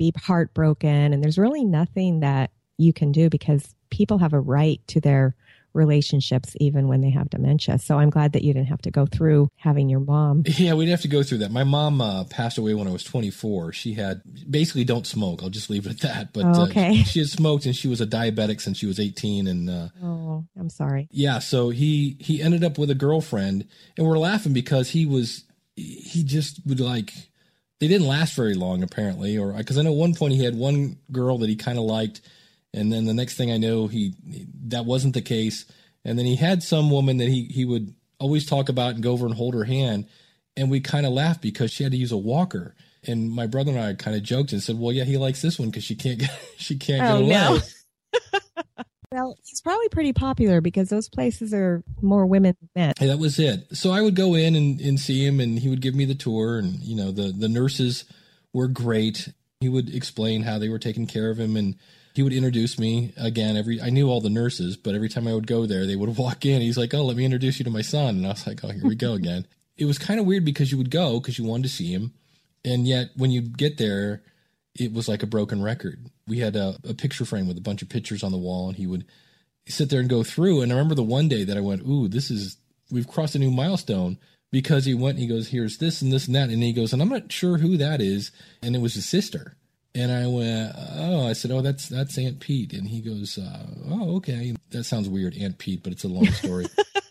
be 0.01 0.11
heartbroken. 0.19 1.13
And 1.13 1.23
there's 1.23 1.37
really 1.37 1.63
nothing 1.63 2.21
that 2.21 2.49
you 2.77 2.91
can 2.91 3.11
do 3.11 3.29
because 3.29 3.75
people 3.91 4.17
have 4.17 4.33
a 4.33 4.39
right 4.39 4.81
to 4.87 4.99
their 4.99 5.35
relationships 5.73 6.53
even 6.59 6.87
when 6.87 7.01
they 7.01 7.11
have 7.11 7.29
dementia. 7.29 7.77
So 7.77 7.99
I'm 7.99 8.09
glad 8.09 8.33
that 8.33 8.43
you 8.43 8.51
didn't 8.51 8.67
have 8.67 8.81
to 8.81 8.91
go 8.91 9.05
through 9.05 9.49
having 9.55 9.89
your 9.89 9.99
mom. 9.99 10.43
Yeah, 10.45 10.73
we 10.73 10.85
didn't 10.85 10.97
have 10.97 11.01
to 11.01 11.07
go 11.07 11.21
through 11.23 11.37
that. 11.39 11.51
My 11.51 11.63
mom 11.63 12.01
uh, 12.01 12.23
passed 12.25 12.57
away 12.57 12.73
when 12.73 12.87
I 12.87 12.91
was 12.91 13.03
24. 13.03 13.73
She 13.73 13.93
had 13.93 14.21
basically 14.49 14.83
don't 14.83 15.05
smoke. 15.05 15.43
I'll 15.43 15.49
just 15.49 15.69
leave 15.69 15.85
it 15.85 15.91
at 15.91 15.99
that. 15.99 16.33
But 16.33 16.45
oh, 16.45 16.63
okay. 16.63 17.01
uh, 17.01 17.03
she 17.05 17.19
had 17.19 17.29
smoked 17.29 17.67
and 17.67 17.75
she 17.75 17.87
was 17.87 18.01
a 18.01 18.07
diabetic 18.07 18.59
since 18.59 18.79
she 18.79 18.87
was 18.87 18.99
18. 18.99 19.45
And 19.45 19.69
uh, 19.69 19.87
oh, 20.03 20.45
I'm 20.59 20.69
sorry. 20.69 21.07
Yeah, 21.11 21.39
so 21.39 21.69
he 21.69 22.17
he 22.19 22.41
ended 22.41 22.63
up 22.63 22.77
with 22.79 22.89
a 22.89 22.95
girlfriend, 22.95 23.67
and 23.97 24.07
we're 24.07 24.17
laughing 24.17 24.53
because 24.53 24.89
he 24.89 25.05
was 25.05 25.45
he 25.75 26.23
just 26.23 26.59
would 26.65 26.79
like 26.79 27.13
they 27.81 27.87
didn't 27.87 28.07
last 28.07 28.35
very 28.35 28.53
long 28.53 28.83
apparently, 28.83 29.39
or 29.39 29.53
because 29.53 29.79
I 29.79 29.81
know 29.81 29.91
one 29.91 30.13
point 30.13 30.35
he 30.35 30.43
had 30.43 30.55
one 30.55 30.97
girl 31.11 31.39
that 31.39 31.49
he 31.49 31.55
kind 31.55 31.79
of 31.79 31.83
liked, 31.83 32.21
and 32.75 32.93
then 32.93 33.05
the 33.05 33.13
next 33.13 33.37
thing 33.37 33.51
I 33.51 33.57
know 33.57 33.87
he, 33.87 34.13
that 34.67 34.85
wasn't 34.85 35.15
the 35.15 35.21
case, 35.23 35.65
and 36.05 36.17
then 36.17 36.27
he 36.27 36.35
had 36.35 36.61
some 36.61 36.91
woman 36.91 37.17
that 37.17 37.27
he 37.27 37.45
he 37.45 37.65
would 37.65 37.95
always 38.19 38.45
talk 38.45 38.69
about 38.69 38.93
and 38.93 39.01
go 39.01 39.11
over 39.11 39.25
and 39.25 39.33
hold 39.33 39.55
her 39.55 39.63
hand, 39.63 40.05
and 40.55 40.69
we 40.69 40.79
kind 40.79 41.07
of 41.07 41.11
laughed 41.11 41.41
because 41.41 41.71
she 41.71 41.81
had 41.81 41.91
to 41.91 41.97
use 41.97 42.11
a 42.11 42.17
walker. 42.17 42.75
And 43.07 43.31
my 43.31 43.47
brother 43.47 43.71
and 43.71 43.81
I 43.81 43.95
kind 43.95 44.15
of 44.15 44.21
joked 44.21 44.51
and 44.51 44.61
said, 44.61 44.77
"Well, 44.77 44.91
yeah, 44.91 45.03
he 45.03 45.17
likes 45.17 45.41
this 45.41 45.57
one 45.57 45.71
because 45.71 45.83
she 45.89 45.95
can't 45.95 46.19
get 46.19 46.39
she 46.57 46.77
can't 46.77 47.01
oh, 47.01 47.25
get 47.25 47.49
away." 47.49 47.57
No. 47.57 47.59
Well, 49.11 49.37
he's 49.43 49.59
probably 49.59 49.89
pretty 49.89 50.13
popular 50.13 50.61
because 50.61 50.87
those 50.87 51.09
places 51.09 51.53
are 51.53 51.83
more 52.01 52.25
women 52.25 52.55
than 52.61 52.69
men. 52.75 52.93
Hey, 52.97 53.07
that 53.07 53.19
was 53.19 53.39
it. 53.39 53.67
So 53.75 53.91
I 53.91 54.01
would 54.01 54.15
go 54.15 54.35
in 54.35 54.55
and, 54.55 54.79
and 54.79 54.97
see 54.99 55.25
him, 55.25 55.41
and 55.41 55.59
he 55.59 55.67
would 55.67 55.81
give 55.81 55.95
me 55.95 56.05
the 56.05 56.15
tour, 56.15 56.57
and 56.57 56.79
you 56.79 56.95
know 56.95 57.11
the 57.11 57.33
the 57.33 57.49
nurses 57.49 58.05
were 58.53 58.67
great. 58.67 59.29
He 59.59 59.67
would 59.67 59.93
explain 59.93 60.43
how 60.43 60.57
they 60.59 60.69
were 60.69 60.79
taking 60.79 61.07
care 61.07 61.29
of 61.29 61.37
him, 61.37 61.57
and 61.57 61.75
he 62.13 62.23
would 62.23 62.31
introduce 62.31 62.79
me 62.79 63.13
again. 63.17 63.57
Every 63.57 63.81
I 63.81 63.89
knew 63.89 64.09
all 64.09 64.21
the 64.21 64.29
nurses, 64.29 64.77
but 64.77 64.95
every 64.95 65.09
time 65.09 65.27
I 65.27 65.33
would 65.33 65.47
go 65.47 65.65
there, 65.65 65.85
they 65.85 65.97
would 65.97 66.17
walk 66.17 66.45
in. 66.45 66.61
He's 66.61 66.77
like, 66.77 66.93
"Oh, 66.93 67.03
let 67.03 67.17
me 67.17 67.25
introduce 67.25 67.59
you 67.59 67.65
to 67.65 67.71
my 67.71 67.81
son," 67.81 68.15
and 68.15 68.25
I 68.25 68.29
was 68.29 68.47
like, 68.47 68.63
"Oh, 68.63 68.69
here 68.69 68.87
we 68.87 68.95
go 68.95 69.13
again." 69.13 69.45
it 69.77 69.85
was 69.85 69.97
kind 69.97 70.21
of 70.21 70.25
weird 70.25 70.45
because 70.45 70.71
you 70.71 70.77
would 70.77 70.91
go 70.91 71.19
because 71.19 71.37
you 71.37 71.43
wanted 71.43 71.63
to 71.63 71.69
see 71.69 71.91
him, 71.91 72.13
and 72.63 72.87
yet 72.87 73.09
when 73.17 73.31
you 73.31 73.41
get 73.41 73.77
there, 73.77 74.23
it 74.73 74.93
was 74.93 75.09
like 75.09 75.21
a 75.21 75.27
broken 75.27 75.61
record. 75.61 76.09
We 76.31 76.39
had 76.39 76.55
a, 76.55 76.77
a, 76.87 76.93
picture 76.93 77.25
frame 77.25 77.45
with 77.45 77.57
a 77.57 77.61
bunch 77.61 77.81
of 77.81 77.89
pictures 77.89 78.23
on 78.23 78.31
the 78.31 78.37
wall, 78.37 78.69
and 78.69 78.77
he 78.77 78.87
would 78.87 79.03
sit 79.67 79.89
there 79.89 79.99
and 79.99 80.09
go 80.09 80.23
through. 80.23 80.61
And 80.61 80.71
I 80.71 80.75
remember 80.75 80.95
the 80.95 81.03
one 81.03 81.27
day 81.27 81.43
that 81.43 81.57
I 81.57 81.59
went, 81.59 81.85
"Ooh, 81.85 82.07
this 82.07 82.31
is 82.31 82.55
we've 82.89 83.07
crossed 83.07 83.35
a 83.35 83.39
new 83.39 83.51
milestone." 83.51 84.17
Because 84.49 84.85
he 84.85 84.93
went, 84.93 85.19
he 85.19 85.27
goes, 85.27 85.49
"Here's 85.49 85.77
this 85.77 86.01
and 86.01 86.11
this 86.11 86.27
and 86.27 86.35
that," 86.35 86.49
and 86.49 86.63
he 86.63 86.71
goes, 86.71 86.93
"And 86.93 87.01
I'm 87.01 87.09
not 87.09 87.33
sure 87.33 87.57
who 87.57 87.75
that 87.77 87.99
is," 87.99 88.31
and 88.63 88.75
it 88.75 88.79
was 88.79 88.93
his 88.93 89.09
sister. 89.09 89.57
And 89.93 90.09
I 90.09 90.25
went, 90.27 90.73
"Oh," 90.95 91.27
I 91.27 91.33
said, 91.33 91.51
"Oh, 91.51 91.61
that's 91.61 91.89
that's 91.89 92.17
Aunt 92.17 92.39
Pete," 92.39 92.71
and 92.71 92.87
he 92.87 93.01
goes, 93.01 93.37
uh, 93.37 93.67
"Oh, 93.89 94.15
okay." 94.15 94.55
That 94.69 94.85
sounds 94.85 95.09
weird, 95.09 95.35
Aunt 95.37 95.57
Pete, 95.57 95.83
but 95.83 95.91
it's 95.91 96.05
a 96.05 96.09
long 96.09 96.27
story. 96.27 96.67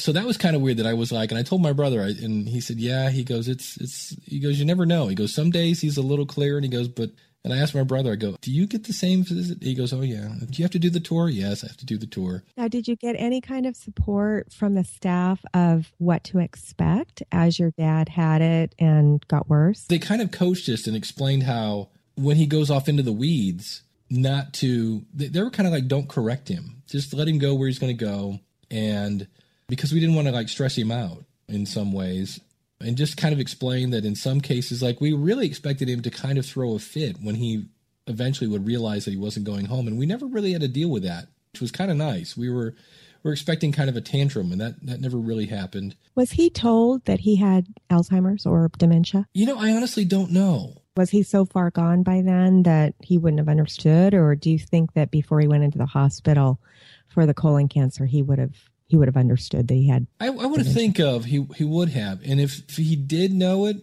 so 0.00 0.12
that 0.12 0.26
was 0.26 0.36
kind 0.36 0.56
of 0.56 0.62
weird 0.62 0.78
that 0.78 0.86
I 0.86 0.94
was 0.94 1.12
like, 1.12 1.30
and 1.30 1.38
I 1.38 1.42
told 1.42 1.62
my 1.62 1.72
brother, 1.72 2.00
and 2.00 2.48
he 2.48 2.60
said, 2.60 2.78
yeah, 2.78 3.10
he 3.10 3.22
goes, 3.22 3.48
it's, 3.48 3.76
it's, 3.76 4.16
he 4.24 4.40
goes, 4.40 4.58
you 4.58 4.64
never 4.64 4.86
know. 4.86 5.08
He 5.08 5.14
goes, 5.14 5.34
some 5.34 5.50
days 5.50 5.80
he's 5.80 5.96
a 5.96 6.02
little 6.02 6.26
clear, 6.26 6.56
and 6.56 6.64
he 6.64 6.70
goes, 6.70 6.88
but 6.88 7.10
And 7.42 7.54
I 7.54 7.58
asked 7.58 7.74
my 7.74 7.84
brother, 7.84 8.12
I 8.12 8.16
go, 8.16 8.36
Do 8.40 8.50
you 8.52 8.66
get 8.66 8.84
the 8.84 8.92
same 8.92 9.22
visit? 9.24 9.62
He 9.62 9.74
goes, 9.74 9.92
Oh, 9.92 10.02
yeah. 10.02 10.28
Do 10.38 10.58
you 10.58 10.64
have 10.64 10.72
to 10.72 10.78
do 10.78 10.90
the 10.90 11.00
tour? 11.00 11.28
Yes, 11.28 11.64
I 11.64 11.68
have 11.68 11.76
to 11.78 11.86
do 11.86 11.96
the 11.96 12.06
tour. 12.06 12.44
Now, 12.56 12.68
did 12.68 12.86
you 12.86 12.96
get 12.96 13.16
any 13.18 13.40
kind 13.40 13.66
of 13.66 13.76
support 13.76 14.52
from 14.52 14.74
the 14.74 14.84
staff 14.84 15.42
of 15.54 15.92
what 15.98 16.22
to 16.24 16.38
expect 16.38 17.22
as 17.32 17.58
your 17.58 17.70
dad 17.72 18.10
had 18.10 18.42
it 18.42 18.74
and 18.78 19.26
got 19.28 19.48
worse? 19.48 19.84
They 19.84 19.98
kind 19.98 20.20
of 20.20 20.30
coached 20.30 20.68
us 20.68 20.86
and 20.86 20.96
explained 20.96 21.44
how 21.44 21.88
when 22.14 22.36
he 22.36 22.46
goes 22.46 22.70
off 22.70 22.88
into 22.88 23.02
the 23.02 23.12
weeds, 23.12 23.82
not 24.10 24.52
to, 24.54 25.04
they, 25.14 25.28
they 25.28 25.42
were 25.42 25.50
kind 25.50 25.66
of 25.66 25.72
like, 25.72 25.88
Don't 25.88 26.08
correct 26.08 26.48
him. 26.48 26.82
Just 26.86 27.14
let 27.14 27.28
him 27.28 27.38
go 27.38 27.54
where 27.54 27.68
he's 27.68 27.78
going 27.78 27.96
to 27.96 28.04
go. 28.04 28.38
And 28.70 29.26
because 29.68 29.92
we 29.92 30.00
didn't 30.00 30.14
want 30.14 30.28
to 30.28 30.32
like 30.32 30.48
stress 30.48 30.76
him 30.76 30.90
out 30.90 31.24
in 31.48 31.64
some 31.64 31.92
ways 31.92 32.38
and 32.80 32.96
just 32.96 33.16
kind 33.16 33.32
of 33.32 33.40
explain 33.40 33.90
that 33.90 34.04
in 34.04 34.14
some 34.14 34.40
cases, 34.40 34.82
like 34.82 35.00
we 35.00 35.12
really 35.12 35.46
expected 35.46 35.88
him 35.88 36.02
to 36.02 36.10
kind 36.10 36.38
of 36.38 36.46
throw 36.46 36.74
a 36.74 36.78
fit 36.78 37.16
when 37.20 37.36
he 37.36 37.66
eventually 38.06 38.48
would 38.48 38.66
realize 38.66 39.04
that 39.04 39.12
he 39.12 39.16
wasn't 39.16 39.46
going 39.46 39.66
home, 39.66 39.86
and 39.86 39.98
we 39.98 40.06
never 40.06 40.26
really 40.26 40.52
had 40.52 40.62
to 40.62 40.68
deal 40.68 40.90
with 40.90 41.02
that, 41.02 41.28
which 41.52 41.60
was 41.60 41.70
kind 41.70 41.90
of 41.90 41.96
nice. 41.96 42.36
We 42.36 42.50
were 42.50 42.74
we 43.22 43.28
were 43.28 43.32
expecting 43.32 43.70
kind 43.70 43.90
of 43.90 43.96
a 43.96 44.00
tantrum, 44.00 44.52
and 44.52 44.60
that 44.60 44.84
that 44.86 45.00
never 45.00 45.18
really 45.18 45.46
happened. 45.46 45.96
Was 46.14 46.32
he 46.32 46.50
told 46.50 47.04
that 47.04 47.20
he 47.20 47.36
had 47.36 47.66
Alzheimer's 47.90 48.46
or 48.46 48.70
dementia? 48.78 49.26
You 49.34 49.46
know, 49.46 49.58
I 49.58 49.72
honestly 49.72 50.04
don't 50.04 50.30
know. 50.30 50.74
Was 50.96 51.10
he 51.10 51.22
so 51.22 51.44
far 51.44 51.70
gone 51.70 52.02
by 52.02 52.20
then 52.22 52.64
that 52.64 52.94
he 53.02 53.16
wouldn't 53.16 53.38
have 53.40 53.48
understood, 53.48 54.14
or 54.14 54.34
do 54.34 54.50
you 54.50 54.58
think 54.58 54.94
that 54.94 55.10
before 55.10 55.40
he 55.40 55.48
went 55.48 55.64
into 55.64 55.78
the 55.78 55.86
hospital 55.86 56.60
for 57.08 57.26
the 57.26 57.34
colon 57.34 57.68
cancer, 57.68 58.06
he 58.06 58.22
would 58.22 58.38
have 58.38 58.69
he 58.90 58.96
would 58.96 59.06
have 59.06 59.16
understood 59.16 59.68
that 59.68 59.74
he 59.74 59.86
had. 59.86 60.08
I, 60.18 60.26
I 60.26 60.46
would 60.46 60.66
think 60.66 60.98
of 60.98 61.24
he 61.26 61.46
he 61.56 61.62
would 61.62 61.90
have, 61.90 62.20
and 62.24 62.40
if, 62.40 62.68
if 62.68 62.76
he 62.76 62.96
did 62.96 63.32
know 63.32 63.66
it, 63.66 63.76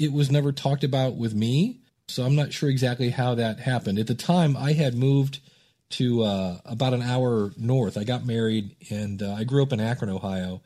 it 0.00 0.12
was 0.12 0.32
never 0.32 0.50
talked 0.50 0.82
about 0.82 1.14
with 1.14 1.32
me. 1.32 1.80
So 2.08 2.24
I'm 2.24 2.34
not 2.34 2.52
sure 2.52 2.68
exactly 2.68 3.10
how 3.10 3.36
that 3.36 3.60
happened. 3.60 4.00
At 4.00 4.08
the 4.08 4.16
time, 4.16 4.56
I 4.56 4.72
had 4.72 4.94
moved 4.94 5.38
to 5.90 6.24
uh, 6.24 6.58
about 6.64 6.92
an 6.92 7.02
hour 7.02 7.52
north. 7.56 7.96
I 7.96 8.02
got 8.02 8.26
married, 8.26 8.74
and 8.90 9.22
uh, 9.22 9.32
I 9.34 9.44
grew 9.44 9.62
up 9.62 9.72
in 9.72 9.78
Akron, 9.78 10.10
Ohio, 10.10 10.60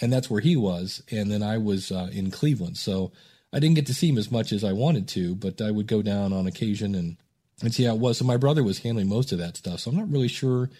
and 0.00 0.10
that's 0.10 0.30
where 0.30 0.40
he 0.40 0.56
was. 0.56 1.02
And 1.10 1.30
then 1.30 1.42
I 1.42 1.58
was 1.58 1.92
uh, 1.92 2.08
in 2.12 2.30
Cleveland, 2.30 2.78
so 2.78 3.12
I 3.52 3.58
didn't 3.58 3.76
get 3.76 3.86
to 3.88 3.94
see 3.94 4.08
him 4.08 4.16
as 4.16 4.30
much 4.30 4.52
as 4.52 4.64
I 4.64 4.72
wanted 4.72 5.06
to. 5.08 5.34
But 5.34 5.60
I 5.60 5.70
would 5.70 5.86
go 5.86 6.00
down 6.00 6.32
on 6.32 6.46
occasion 6.46 6.94
and 6.94 7.18
and 7.60 7.74
see 7.74 7.84
how 7.84 7.94
it 7.94 8.00
was. 8.00 8.16
So 8.16 8.24
my 8.24 8.38
brother 8.38 8.64
was 8.64 8.78
handling 8.78 9.08
most 9.08 9.32
of 9.32 9.38
that 9.38 9.58
stuff. 9.58 9.80
So 9.80 9.90
I'm 9.90 9.98
not 9.98 10.10
really 10.10 10.28
sure 10.28 10.70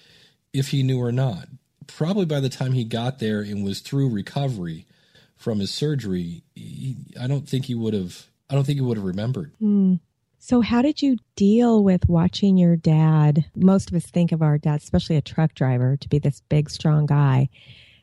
if 0.55 0.69
he 0.69 0.83
knew 0.83 0.99
or 0.99 1.13
not 1.13 1.49
probably 1.87 2.25
by 2.25 2.41
the 2.41 2.49
time 2.49 2.73
he 2.73 2.85
got 2.85 3.19
there 3.19 3.41
and 3.41 3.65
was 3.65 3.81
through 3.81 4.09
recovery 4.09 4.87
from 5.37 5.61
his 5.61 5.73
surgery, 5.73 6.43
he, 6.55 6.97
I 7.21 7.27
don't 7.27 7.49
think 7.49 7.67
he 7.67 7.75
would 7.75 7.95
have. 7.95 8.27
I 8.51 8.55
don't 8.55 8.65
think 8.65 8.77
he 8.77 8.85
would 8.85 8.97
have 8.97 9.07
remembered. 9.07 9.53
Mm. 9.63 10.01
So, 10.39 10.61
how 10.61 10.83
did 10.83 11.01
you 11.01 11.17
deal 11.37 11.83
with 11.83 12.09
watching 12.09 12.59
your 12.59 12.77
dad? 12.77 13.47
Most 13.57 13.91
of 13.91 13.97
us 13.97 14.05
think 14.05 14.31
of 14.31 14.43
our 14.43 14.59
dad, 14.59 14.83
especially 14.83 15.17
a 15.17 15.23
truck 15.23 15.55
driver, 15.55 15.97
to 15.97 16.09
be 16.09 16.19
this 16.19 16.43
big, 16.49 16.69
strong 16.69 17.07
guy. 17.07 17.49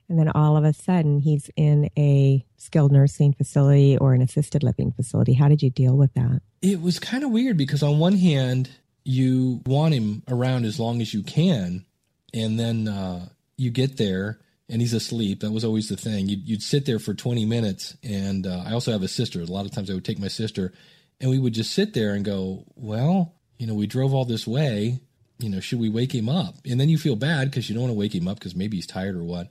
And 0.10 0.18
then 0.18 0.30
all 0.30 0.58
of 0.58 0.66
a 0.66 0.74
sudden, 0.74 1.20
he's 1.20 1.50
in 1.56 1.90
a 1.98 2.44
skilled 2.58 2.92
nursing 2.92 3.34
facility 3.34 3.96
or 3.98 4.14
an 4.14 4.22
assisted 4.22 4.64
living 4.64 4.92
facility. 4.92 5.34
How 5.34 5.48
did 5.48 5.62
you 5.62 5.70
deal 5.70 5.96
with 5.96 6.14
that? 6.16 6.42
It 6.62 6.82
was 6.82 7.00
kind 7.00 7.24
of 7.24 7.30
weird 7.30 7.58
because, 7.58 7.84
on 7.84 8.00
one 8.00 8.18
hand, 8.18 8.72
you 9.04 9.62
want 9.66 9.94
him 9.94 10.24
around 10.28 10.66
as 10.66 10.80
long 10.80 11.00
as 11.00 11.14
you 11.14 11.24
can. 11.24 11.86
And 12.34 12.60
then 12.60 12.88
uh, 12.88 13.30
you 13.62 13.70
get 13.70 13.98
there 13.98 14.40
and 14.68 14.82
he's 14.82 14.94
asleep. 14.94 15.42
That 15.42 15.52
was 15.52 15.64
always 15.64 15.90
the 15.90 15.98
thing. 15.98 16.28
You'd, 16.28 16.48
you'd 16.48 16.64
sit 16.64 16.86
there 16.86 17.00
for 17.00 17.14
20 17.14 17.46
minutes. 17.46 17.96
And 18.04 18.48
uh, 18.48 18.64
I 18.66 18.74
also 18.74 18.92
have 18.92 19.04
a 19.04 19.08
sister. 19.08 19.42
A 19.42 19.46
lot 19.46 19.66
of 19.66 19.72
times 19.72 19.92
I 19.92 19.94
would 19.94 20.06
take 20.06 20.20
my 20.20 20.30
sister 20.30 20.74
and 21.20 21.30
we 21.30 21.38
would 21.38 21.54
just 21.54 21.72
sit 21.72 21.94
there 21.94 22.14
and 22.14 22.26
go, 22.26 22.66
well, 22.76 23.36
you 23.58 23.68
know, 23.68 23.76
we 23.76 23.86
drove 23.86 24.14
all 24.14 24.26
this 24.26 24.48
way. 24.48 25.00
You 25.38 25.50
know, 25.50 25.60
should 25.60 25.80
we 25.80 25.90
wake 25.90 26.14
him 26.14 26.30
up? 26.30 26.56
And 26.66 26.80
then 26.80 26.90
you 26.90 26.98
feel 26.98 27.16
bad 27.16 27.50
because 27.50 27.70
you 27.70 27.76
don't 27.76 27.84
want 27.84 27.94
to 27.94 28.00
wake 28.00 28.16
him 28.16 28.28
up 28.28 28.40
because 28.40 28.56
maybe 28.56 28.78
he's 28.78 28.88
tired 28.88 29.16
or 29.16 29.24
what. 29.24 29.50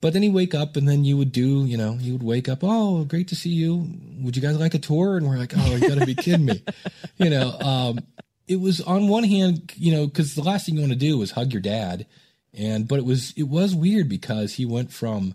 But 0.00 0.12
then 0.12 0.22
he'd 0.22 0.34
wake 0.34 0.54
up 0.54 0.76
and 0.76 0.88
then 0.88 1.04
you 1.04 1.16
would 1.16 1.32
do, 1.32 1.64
you 1.64 1.76
know, 1.76 1.96
you 2.00 2.12
would 2.12 2.22
wake 2.22 2.48
up, 2.48 2.60
oh, 2.62 3.04
great 3.04 3.28
to 3.28 3.36
see 3.36 3.50
you. 3.50 3.88
Would 4.20 4.36
you 4.36 4.42
guys 4.42 4.58
like 4.58 4.74
a 4.74 4.78
tour? 4.78 5.16
And 5.16 5.26
we're 5.26 5.38
like, 5.38 5.52
oh, 5.56 5.76
you 5.76 5.88
got 5.88 5.98
to 5.98 6.06
be 6.06 6.14
kidding 6.14 6.46
me. 6.46 6.62
You 7.16 7.30
know, 7.30 7.52
um, 7.60 8.00
it 8.48 8.56
was 8.56 8.80
on 8.80 9.06
one 9.06 9.22
hand, 9.22 9.72
you 9.76 9.92
know, 9.92 10.06
because 10.06 10.34
the 10.34 10.42
last 10.42 10.66
thing 10.66 10.74
you 10.74 10.80
want 10.80 10.92
to 10.92 10.98
do 10.98 11.22
is 11.22 11.30
hug 11.30 11.52
your 11.52 11.62
dad 11.62 12.06
and 12.56 12.88
but 12.88 12.98
it 12.98 13.04
was 13.04 13.32
it 13.36 13.48
was 13.48 13.74
weird 13.74 14.08
because 14.08 14.54
he 14.54 14.64
went 14.64 14.92
from 14.92 15.34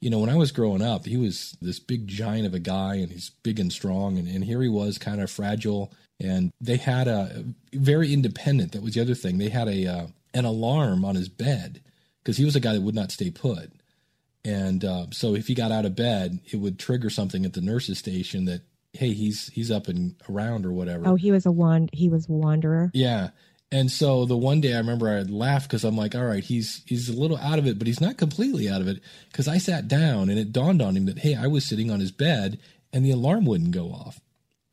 you 0.00 0.08
know 0.08 0.18
when 0.18 0.30
i 0.30 0.36
was 0.36 0.52
growing 0.52 0.82
up 0.82 1.04
he 1.04 1.16
was 1.16 1.56
this 1.60 1.78
big 1.78 2.06
giant 2.06 2.46
of 2.46 2.54
a 2.54 2.58
guy 2.58 2.94
and 2.94 3.10
he's 3.10 3.30
big 3.42 3.58
and 3.58 3.72
strong 3.72 4.18
and, 4.18 4.28
and 4.28 4.44
here 4.44 4.62
he 4.62 4.68
was 4.68 4.98
kind 4.98 5.20
of 5.20 5.30
fragile. 5.30 5.92
And 6.22 6.52
they 6.60 6.76
had 6.76 7.08
a 7.08 7.44
very 7.72 8.12
independent. 8.12 8.72
That 8.72 8.82
was 8.82 8.92
the 8.94 9.00
other 9.00 9.14
thing. 9.14 9.38
They 9.38 9.48
had 9.48 9.68
a 9.68 9.86
uh, 9.86 10.06
an 10.34 10.44
alarm 10.44 11.04
on 11.04 11.14
his 11.14 11.28
bed 11.28 11.80
because 12.22 12.36
he 12.36 12.44
was 12.44 12.54
a 12.54 12.60
guy 12.60 12.74
that 12.74 12.82
would 12.82 12.94
not 12.94 13.10
stay 13.10 13.30
put. 13.30 13.72
And 14.44 14.84
uh, 14.84 15.06
so 15.12 15.34
if 15.34 15.46
he 15.46 15.54
got 15.54 15.72
out 15.72 15.86
of 15.86 15.96
bed 15.96 16.40
it 16.52 16.56
would 16.56 16.78
trigger 16.78 17.10
something 17.10 17.44
at 17.44 17.54
the 17.54 17.60
nurses 17.60 17.98
station 17.98 18.44
that 18.46 18.62
hey 18.92 19.12
he's 19.12 19.48
he's 19.48 19.70
up 19.70 19.88
and 19.88 20.14
around 20.28 20.66
or 20.66 20.72
whatever. 20.72 21.08
Oh 21.08 21.14
he 21.14 21.32
was 21.32 21.46
a 21.46 21.52
wand 21.52 21.90
he 21.92 22.08
was 22.08 22.28
a 22.28 22.32
wanderer? 22.32 22.90
Yeah 22.92 23.30
and 23.72 23.90
so 23.90 24.24
the 24.24 24.36
one 24.36 24.60
day 24.60 24.74
I 24.74 24.78
remember 24.78 25.08
I 25.08 25.22
laughed 25.22 25.68
because 25.68 25.84
I'm 25.84 25.96
like, 25.96 26.14
all 26.14 26.24
right, 26.24 26.42
he's 26.42 26.82
he's 26.86 27.08
a 27.08 27.12
little 27.12 27.36
out 27.36 27.58
of 27.58 27.66
it, 27.66 27.78
but 27.78 27.86
he's 27.86 28.00
not 28.00 28.16
completely 28.16 28.68
out 28.68 28.80
of 28.80 28.88
it. 28.88 29.00
Because 29.30 29.46
I 29.46 29.58
sat 29.58 29.86
down 29.86 30.28
and 30.28 30.38
it 30.38 30.52
dawned 30.52 30.82
on 30.82 30.96
him 30.96 31.06
that 31.06 31.20
hey, 31.20 31.36
I 31.36 31.46
was 31.46 31.64
sitting 31.64 31.90
on 31.90 32.00
his 32.00 32.10
bed 32.10 32.58
and 32.92 33.04
the 33.04 33.12
alarm 33.12 33.44
wouldn't 33.44 33.70
go 33.70 33.90
off. 33.90 34.20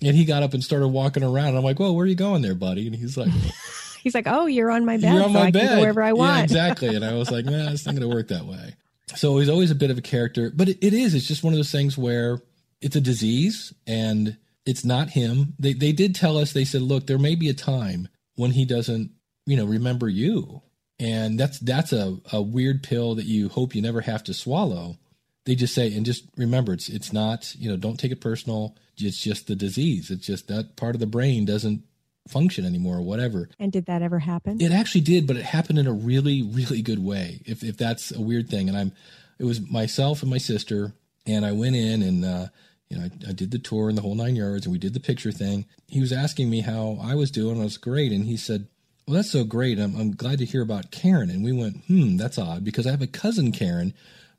And 0.02 0.16
he 0.16 0.26
got 0.26 0.44
up 0.44 0.54
and 0.54 0.64
started 0.64 0.88
walking 0.88 1.24
around. 1.24 1.50
And 1.50 1.58
I'm 1.58 1.64
like, 1.64 1.80
well, 1.80 1.96
where 1.96 2.06
are 2.06 2.08
you 2.08 2.16
going 2.16 2.42
there, 2.42 2.56
buddy? 2.56 2.88
And 2.88 2.96
he's 2.96 3.18
like, 3.18 3.32
he's 4.04 4.16
like, 4.16 4.28
oh, 4.28 4.46
you're 4.46 4.72
on 4.72 4.86
my 4.86 4.98
bed. 4.98 5.14
You're 5.14 5.24
on 5.24 5.34
so 5.34 5.40
my 5.40 5.48
I 5.48 5.52
bed. 5.52 5.80
Wherever 5.80 6.04
I 6.04 6.14
want. 6.14 6.38
Yeah, 6.38 6.44
exactly. 6.44 6.96
And 6.96 7.04
I 7.04 7.14
was 7.14 7.32
like, 7.32 7.46
nah, 7.46 7.72
it's 7.72 7.86
not 7.86 7.96
going 7.96 8.08
to 8.08 8.16
work 8.16 8.28
that 8.28 8.46
way. 8.46 8.76
So 9.16 9.38
he's 9.38 9.50
always 9.50 9.72
a 9.72 9.76
bit 9.76 9.90
of 9.90 9.98
a 9.98 10.02
character, 10.02 10.52
but 10.54 10.70
it, 10.70 10.78
it 10.82 10.94
is. 10.94 11.14
It's 11.16 11.28
just 11.28 11.44
one 11.44 11.54
of 11.54 11.58
those 11.58 11.72
things 11.72 11.98
where 11.98 12.40
it's 12.82 12.96
a 12.96 13.02
disease 13.02 13.74
and 13.88 14.38
it's 14.66 14.84
not 14.84 15.10
him. 15.12 15.54
They 15.58 15.74
they 15.74 15.94
did 15.94 16.14
tell 16.14 16.38
us. 16.38 16.52
They 16.52 16.66
said, 16.66 16.82
look, 16.82 17.08
there 17.08 17.18
may 17.18 17.36
be 17.36 17.50
a 17.50 17.54
time 17.54 18.10
when 18.38 18.52
he 18.52 18.64
doesn't, 18.64 19.12
you 19.46 19.58
know, 19.58 19.66
remember 19.66 20.08
you. 20.08 20.62
And 21.00 21.40
that's 21.40 21.60
that's 21.60 21.92
a, 21.92 22.18
a 22.32 22.42
weird 22.42 22.82
pill 22.82 23.16
that 23.16 23.26
you 23.26 23.50
hope 23.50 23.76
you 23.76 23.82
never 23.82 24.02
have 24.02 24.24
to 24.24 24.34
swallow. 24.34 24.98
They 25.46 25.56
just 25.56 25.76
say, 25.76 25.94
and 25.94 26.06
just 26.06 26.26
remember, 26.38 26.74
it's 26.74 26.90
it's 26.90 27.14
not, 27.14 27.54
you 27.56 27.70
know, 27.70 27.78
don't 27.78 28.00
take 28.00 28.12
it 28.12 28.22
personal. 28.22 28.76
It's 28.98 29.22
just 29.22 29.48
the 29.48 29.56
disease. 29.56 30.10
It's 30.10 30.26
just 30.26 30.48
that 30.48 30.76
part 30.76 30.96
of 30.96 31.00
the 31.00 31.06
brain 31.06 31.46
doesn't 31.46 31.84
function 32.28 32.66
anymore 32.66 32.98
or 32.98 33.02
whatever. 33.02 33.50
And 33.60 33.72
did 33.72 33.86
that 33.86 34.02
ever 34.02 34.20
happen? 34.20 34.60
It 34.60 34.72
actually 34.72 35.02
did, 35.02 35.28
but 35.28 35.38
it 35.38 35.46
happened 35.46 35.80
in 35.80 35.88
a 35.88 35.94
really, 35.94 36.42
really 36.42 36.82
good 36.82 37.04
way. 37.04 37.42
If 37.46 37.64
if 37.64 37.78
that's 37.78 38.12
a 38.12 38.22
weird 38.22 38.50
thing. 38.50 38.68
And 38.68 38.78
I'm 38.78 38.92
it 39.40 39.46
was 39.46 39.62
myself 39.70 40.22
and 40.22 40.32
my 40.32 40.40
sister, 40.40 40.94
and 41.26 41.46
I 41.46 41.52
went 41.52 41.76
in 41.76 42.02
and 42.02 42.26
uh, 42.26 42.48
you 42.90 42.98
know, 42.98 43.06
I, 43.06 43.30
I, 43.30 43.34
did 43.34 43.52
the 43.52 43.60
tour 43.60 43.90
and 43.90 43.98
the 43.98 44.02
whole 44.02 44.16
nine 44.16 44.36
yards, 44.36 44.66
and 44.66 44.72
we 44.72 44.80
did 44.80 44.94
the 44.94 45.00
picture 45.00 45.32
thing. 45.32 45.66
He 45.88 46.00
was 46.00 46.14
asking 46.14 46.50
me 46.50 46.62
how 46.62 46.98
I 47.02 47.16
was 47.16 47.32
doing. 47.32 47.60
I 47.60 47.64
was 47.64 47.78
great, 47.78 48.12
and 48.12 48.26
he 48.26 48.38
said, 48.38 48.68
"Well, 49.06 49.16
that's 49.16 49.32
so 49.32 49.44
great. 49.44 49.80
I'm, 49.80 49.96
I'm 49.96 50.12
glad 50.12 50.40
to 50.40 50.46
hear 50.46 50.62
about 50.62 50.92
Karen." 50.92 51.30
And 51.30 51.44
we 51.44 51.52
went, 51.52 51.84
"Hmm, 51.86 52.18
that's 52.18 52.38
odd 52.38 52.64
because 52.64 52.88
I 52.88 52.92
have 52.92 53.02
a 53.02 53.08
cousin 53.08 53.52
Karen." 53.52 53.94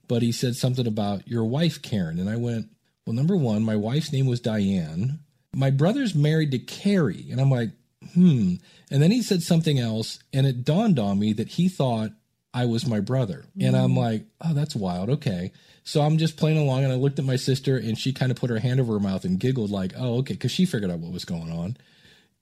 But 0.07 0.23
he 0.23 0.33
said 0.33 0.57
something 0.57 0.87
about 0.87 1.29
your 1.29 1.45
wife 1.45 1.83
Karen, 1.83 2.19
and 2.19 2.31
I 2.31 2.37
went, 2.37 2.69
"Well, 3.07 3.15
number 3.15 3.37
one, 3.37 3.63
my 3.63 3.77
wife's 3.77 4.13
name 4.13 4.27
was 4.27 4.41
Diane. 4.41 5.21
My 5.55 5.71
brother's 5.71 6.15
married 6.15 6.51
to 6.53 6.59
Carrie," 6.59 7.27
and 7.31 7.41
I'm 7.41 7.51
like, 7.51 7.71
"Hmm." 8.15 8.55
And 8.91 9.03
then 9.03 9.11
he 9.11 9.21
said 9.21 9.43
something 9.43 9.79
else, 9.79 10.21
and 10.33 10.47
it 10.47 10.65
dawned 10.65 10.99
on 10.99 11.19
me 11.19 11.35
that 11.35 11.49
he 11.49 11.69
thought 11.69 12.13
I 12.55 12.65
was 12.65 12.87
my 12.87 13.01
brother, 13.01 13.45
mm. 13.57 13.67
and 13.67 13.77
I'm 13.77 13.93
mm. 13.93 13.99
like, 13.99 14.25
"Oh, 14.41 14.55
that's 14.55 14.75
wild." 14.75 15.11
Okay. 15.11 15.53
So 15.89 16.03
I'm 16.03 16.19
just 16.19 16.37
playing 16.37 16.59
along, 16.59 16.85
and 16.85 16.93
I 16.93 16.97
looked 16.97 17.19
at 17.19 17.25
my 17.25 17.37
sister, 17.37 17.79
and 17.79 17.97
she 17.97 18.13
kind 18.13 18.31
of 18.31 18.37
put 18.37 18.51
her 18.51 18.59
hand 18.59 18.79
over 18.79 18.93
her 18.93 19.01
mouth 19.01 19.25
and 19.25 19.41
giggled, 19.41 19.71
like, 19.71 19.95
"Oh, 19.97 20.19
okay," 20.19 20.35
because 20.35 20.51
she 20.51 20.67
figured 20.67 20.91
out 20.91 20.99
what 20.99 21.15
was 21.15 21.25
going 21.25 21.51
on. 21.51 21.79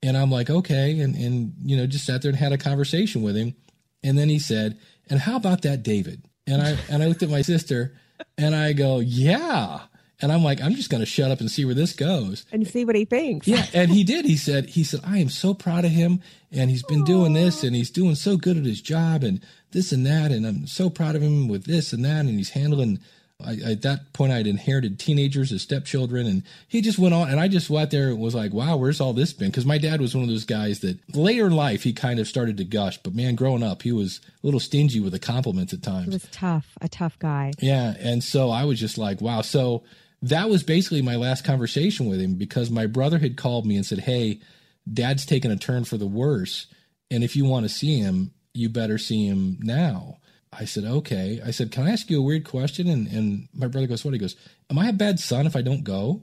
And 0.03 0.17
I'm 0.17 0.33
like, 0.33 0.51
"Okay," 0.51 0.99
and 0.99 1.15
and 1.15 1.55
you 1.63 1.77
know, 1.77 1.87
just 1.87 2.05
sat 2.07 2.23
there 2.23 2.31
and 2.31 2.37
had 2.37 2.51
a 2.51 2.59
conversation 2.59 3.23
with 3.23 3.37
him. 3.37 3.55
And 4.03 4.19
then 4.19 4.29
he 4.29 4.41
said, 4.41 4.81
"And 5.09 5.21
how 5.21 5.37
about 5.37 5.63
that, 5.63 5.85
David?" 5.85 6.25
And 6.49 6.61
I 6.61 6.77
and 6.91 7.05
I 7.05 7.07
looked 7.07 7.23
at 7.23 7.31
my 7.31 7.43
sister, 7.43 7.95
and 8.37 8.57
I 8.57 8.73
go, 8.73 8.99
"Yeah." 8.99 9.83
And 10.21 10.33
I'm 10.33 10.43
like, 10.43 10.63
I'm 10.63 10.75
just 10.75 10.89
going 10.89 11.03
to 11.03 11.07
shut 11.07 11.31
up 11.31 11.41
and 11.41 11.51
see 11.51 11.67
where 11.67 11.75
this 11.75 11.93
goes 11.93 12.47
and 12.51 12.67
see 12.67 12.87
what 12.87 12.97
he 12.97 13.05
thinks. 13.05 13.47
Yeah, 13.47 13.67
and 13.75 13.91
he 13.91 14.03
did. 14.03 14.25
He 14.25 14.39
said, 14.39 14.71
he 14.71 14.83
said, 14.83 15.01
I 15.05 15.19
am 15.19 15.29
so 15.29 15.53
proud 15.53 15.85
of 15.85 15.91
him, 15.91 16.23
and 16.51 16.71
he's 16.71 16.83
been 16.83 17.03
Aww. 17.03 17.07
doing 17.07 17.33
this, 17.35 17.63
and 17.63 17.77
he's 17.77 17.91
doing 17.91 18.15
so 18.15 18.39
good 18.39 18.57
at 18.57 18.65
his 18.65 18.81
job, 18.81 19.23
and 19.23 19.43
this 19.73 19.93
and 19.93 20.07
that, 20.07 20.33
and 20.33 20.47
I'm 20.47 20.67
so 20.67 20.89
proud 20.89 21.17
of 21.17 21.23
him 21.23 21.49
with 21.49 21.65
this 21.65 21.93
and 21.93 22.03
that, 22.07 22.21
and 22.21 22.31
he's 22.31 22.49
handling 22.49 22.99
I, 23.45 23.57
at 23.65 23.83
that 23.83 24.13
point, 24.13 24.33
I'd 24.33 24.47
inherited 24.47 24.99
teenagers 24.99 25.53
as 25.53 25.63
stepchildren, 25.63 26.27
and 26.27 26.43
he 26.69 26.81
just 26.81 26.99
went 26.99 27.15
on. 27.15 27.29
And 27.29 27.39
I 27.39 27.49
just 27.49 27.69
went 27.69 27.91
there 27.91 28.09
and 28.09 28.19
was 28.19 28.35
like, 28.35 28.53
"Wow, 28.53 28.77
where's 28.77 29.01
all 29.01 29.13
this 29.13 29.33
been?" 29.33 29.49
Because 29.49 29.67
my 29.67 29.79
dad 29.79 30.01
was 30.01 30.15
one 30.15 30.25
of 30.25 30.31
those 30.31 30.47
guys 30.47 30.81
that 30.81 30.99
later 31.15 31.47
in 31.47 31.53
life 31.53 31.83
he 31.83 31.93
kind 31.93 32.19
of 32.19 32.27
started 32.27 32.57
to 32.57 32.65
gush, 32.65 32.99
but 32.99 33.15
man, 33.15 33.35
growing 33.35 33.63
up, 33.63 33.83
he 33.83 33.93
was 33.93 34.21
a 34.43 34.47
little 34.47 34.61
stingy 34.61 35.01
with 35.01 35.13
the 35.13 35.19
compliments 35.19 35.75
at 35.75 35.83
times. 35.83 36.07
He 36.07 36.11
was 36.13 36.29
tough, 36.33 36.79
a 36.81 36.89
tough 36.89 37.19
guy. 37.19 37.53
Yeah, 37.61 37.95
and 37.99 38.25
so 38.25 38.51
I 38.51 38.65
was 38.65 38.81
just 38.81 38.97
like, 38.97 39.21
"Wow." 39.21 39.43
So 39.43 39.85
that 40.23 40.49
was 40.49 40.63
basically 40.63 41.03
my 41.03 41.17
last 41.17 41.45
conversation 41.45 42.07
with 42.07 42.21
him 42.21 42.35
because 42.35 42.71
my 42.71 42.87
brother 42.87 43.19
had 43.19 43.37
called 43.37 43.67
me 43.67 43.77
and 43.77 43.85
said, 43.85 44.01
"Hey." 44.01 44.41
Dad's 44.89 45.27
taken 45.27 45.51
a 45.51 45.57
turn 45.57 45.85
for 45.85 45.97
the 45.97 46.07
worse. 46.07 46.67
And 47.11 47.25
if 47.25 47.35
you 47.35 47.45
want 47.45 47.65
to 47.65 47.69
see 47.69 47.99
him, 47.99 48.31
you 48.55 48.69
better 48.69 48.99
see 48.99 49.27
him 49.27 49.59
now. 49.61 50.19
I 50.59 50.65
said, 50.65 50.85
okay. 50.85 51.41
I 51.45 51.51
said, 51.51 51.71
can 51.71 51.87
I 51.87 51.91
ask 51.91 52.11
you 52.11 52.19
a 52.19 52.23
weird 52.23 52.45
question? 52.45 52.89
And, 52.89 53.07
and 53.09 53.49
my 53.55 53.67
brother 53.67 53.87
goes, 53.87 54.05
what? 54.05 54.15
He 54.15 54.21
goes, 54.21 54.37
am 54.71 54.79
I 54.79 54.89
a 54.89 54.93
bad 54.93 55.21
son 55.21 55.47
if 55.47 55.57
I 55.57 55.63
don't 55.63 55.85
go? 55.85 56.23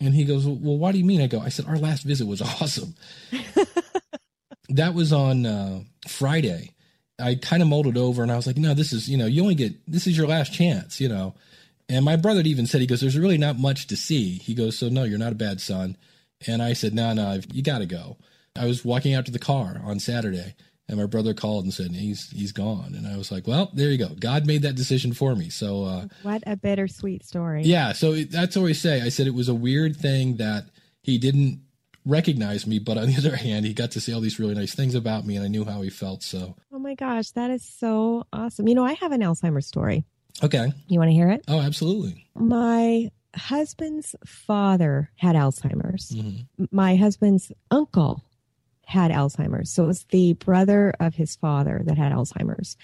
And 0.00 0.14
he 0.14 0.24
goes, 0.24 0.46
well, 0.46 0.78
what 0.78 0.92
do 0.92 0.98
you 0.98 1.04
mean? 1.04 1.20
I 1.20 1.26
go, 1.26 1.40
I 1.40 1.50
said, 1.50 1.66
our 1.66 1.78
last 1.78 2.02
visit 2.02 2.26
was 2.26 2.42
awesome. 2.60 2.94
that 4.70 4.94
was 4.94 5.12
on 5.12 5.46
uh, 5.46 5.80
Friday. 6.08 6.72
I 7.18 7.34
kind 7.34 7.62
of 7.62 7.68
mulled 7.68 7.86
it 7.86 7.96
over 7.96 8.22
and 8.22 8.32
I 8.32 8.36
was 8.36 8.46
like, 8.46 8.56
no, 8.56 8.72
this 8.72 8.92
is, 8.92 9.08
you 9.08 9.18
know, 9.18 9.26
you 9.26 9.42
only 9.42 9.54
get, 9.54 9.74
this 9.86 10.06
is 10.06 10.16
your 10.16 10.26
last 10.26 10.52
chance, 10.52 11.00
you 11.00 11.08
know. 11.08 11.34
And 11.88 12.04
my 12.04 12.16
brother 12.16 12.40
even 12.40 12.66
said, 12.66 12.80
he 12.80 12.86
goes, 12.86 13.00
there's 13.00 13.18
really 13.18 13.36
not 13.36 13.58
much 13.58 13.88
to 13.88 13.96
see. 13.96 14.38
He 14.38 14.54
goes, 14.54 14.78
so 14.78 14.88
no, 14.88 15.04
you're 15.04 15.18
not 15.18 15.32
a 15.32 15.36
bad 15.36 15.60
son. 15.60 15.96
And 16.46 16.62
I 16.62 16.72
said, 16.72 16.94
no, 16.94 17.12
no, 17.12 17.40
you 17.52 17.62
got 17.62 17.78
to 17.78 17.86
go. 17.86 18.16
I 18.56 18.64
was 18.66 18.84
walking 18.84 19.12
out 19.12 19.26
to 19.26 19.32
the 19.32 19.38
car 19.38 19.80
on 19.84 20.00
Saturday 20.00 20.54
and 20.90 20.98
my 20.98 21.06
brother 21.06 21.32
called 21.32 21.64
and 21.64 21.72
said 21.72 21.92
he's 21.92 22.28
he's 22.30 22.52
gone. 22.52 22.94
And 22.94 23.06
i 23.06 23.16
was 23.16 23.30
like 23.32 23.46
well 23.46 23.70
there 23.72 23.90
you 23.90 23.96
go. 23.98 24.08
God 24.08 24.44
made 24.46 24.62
that 24.62 24.74
decision 24.74 25.12
for 25.14 25.34
me. 25.34 25.48
So 25.48 25.84
uh, 25.84 26.06
what 26.22 26.42
a 26.46 26.56
bittersweet 26.56 27.24
story. 27.24 27.62
Yeah 27.62 27.92
so 27.92 28.12
it, 28.12 28.30
that's 28.30 28.56
what 28.56 28.68
i 28.68 28.72
say. 28.72 29.00
I 29.00 29.08
said 29.08 29.26
it 29.26 29.34
was 29.34 29.48
a 29.48 29.54
weird 29.54 29.96
thing 29.96 30.36
that 30.36 30.64
he 31.02 31.16
didn't 31.16 31.62
recognize 32.04 32.66
me 32.66 32.78
but 32.78 32.98
on 32.98 33.06
the 33.06 33.16
other 33.18 33.36
hand 33.36 33.64
he 33.64 33.72
got 33.72 33.92
to 33.92 34.00
say 34.00 34.12
all 34.12 34.20
these 34.20 34.38
really 34.40 34.54
nice 34.54 34.74
things 34.74 34.94
about 34.94 35.26
me 35.26 35.36
and 35.36 35.44
i 35.44 35.48
knew 35.48 35.64
how 35.64 35.80
he 35.82 35.90
felt 35.90 36.22
so. 36.22 36.56
Oh 36.72 36.78
my 36.78 36.94
gosh 36.94 37.30
that 37.32 37.50
is 37.50 37.64
so 37.64 38.26
awesome. 38.32 38.66
You 38.68 38.74
know 38.74 38.84
i 38.84 38.94
have 38.94 39.12
an 39.12 39.20
alzheimer's 39.20 39.66
story. 39.66 40.04
Okay. 40.42 40.72
You 40.88 40.98
want 40.98 41.10
to 41.10 41.14
hear 41.14 41.30
it? 41.30 41.44
Oh 41.48 41.60
absolutely. 41.60 42.26
My 42.34 43.10
husband's 43.36 44.16
father 44.26 45.10
had 45.16 45.36
alzheimer's. 45.36 46.10
Mm-hmm. 46.10 46.64
my 46.72 46.96
husband's 46.96 47.52
uncle 47.70 48.24
had 48.90 49.10
Alzheimer's. 49.10 49.70
So 49.70 49.84
it 49.84 49.86
was 49.86 50.04
the 50.10 50.34
brother 50.34 50.92
of 51.00 51.14
his 51.14 51.36
father 51.36 51.80
that 51.84 51.96
had 51.96 52.12
Alzheimer's. 52.12 52.76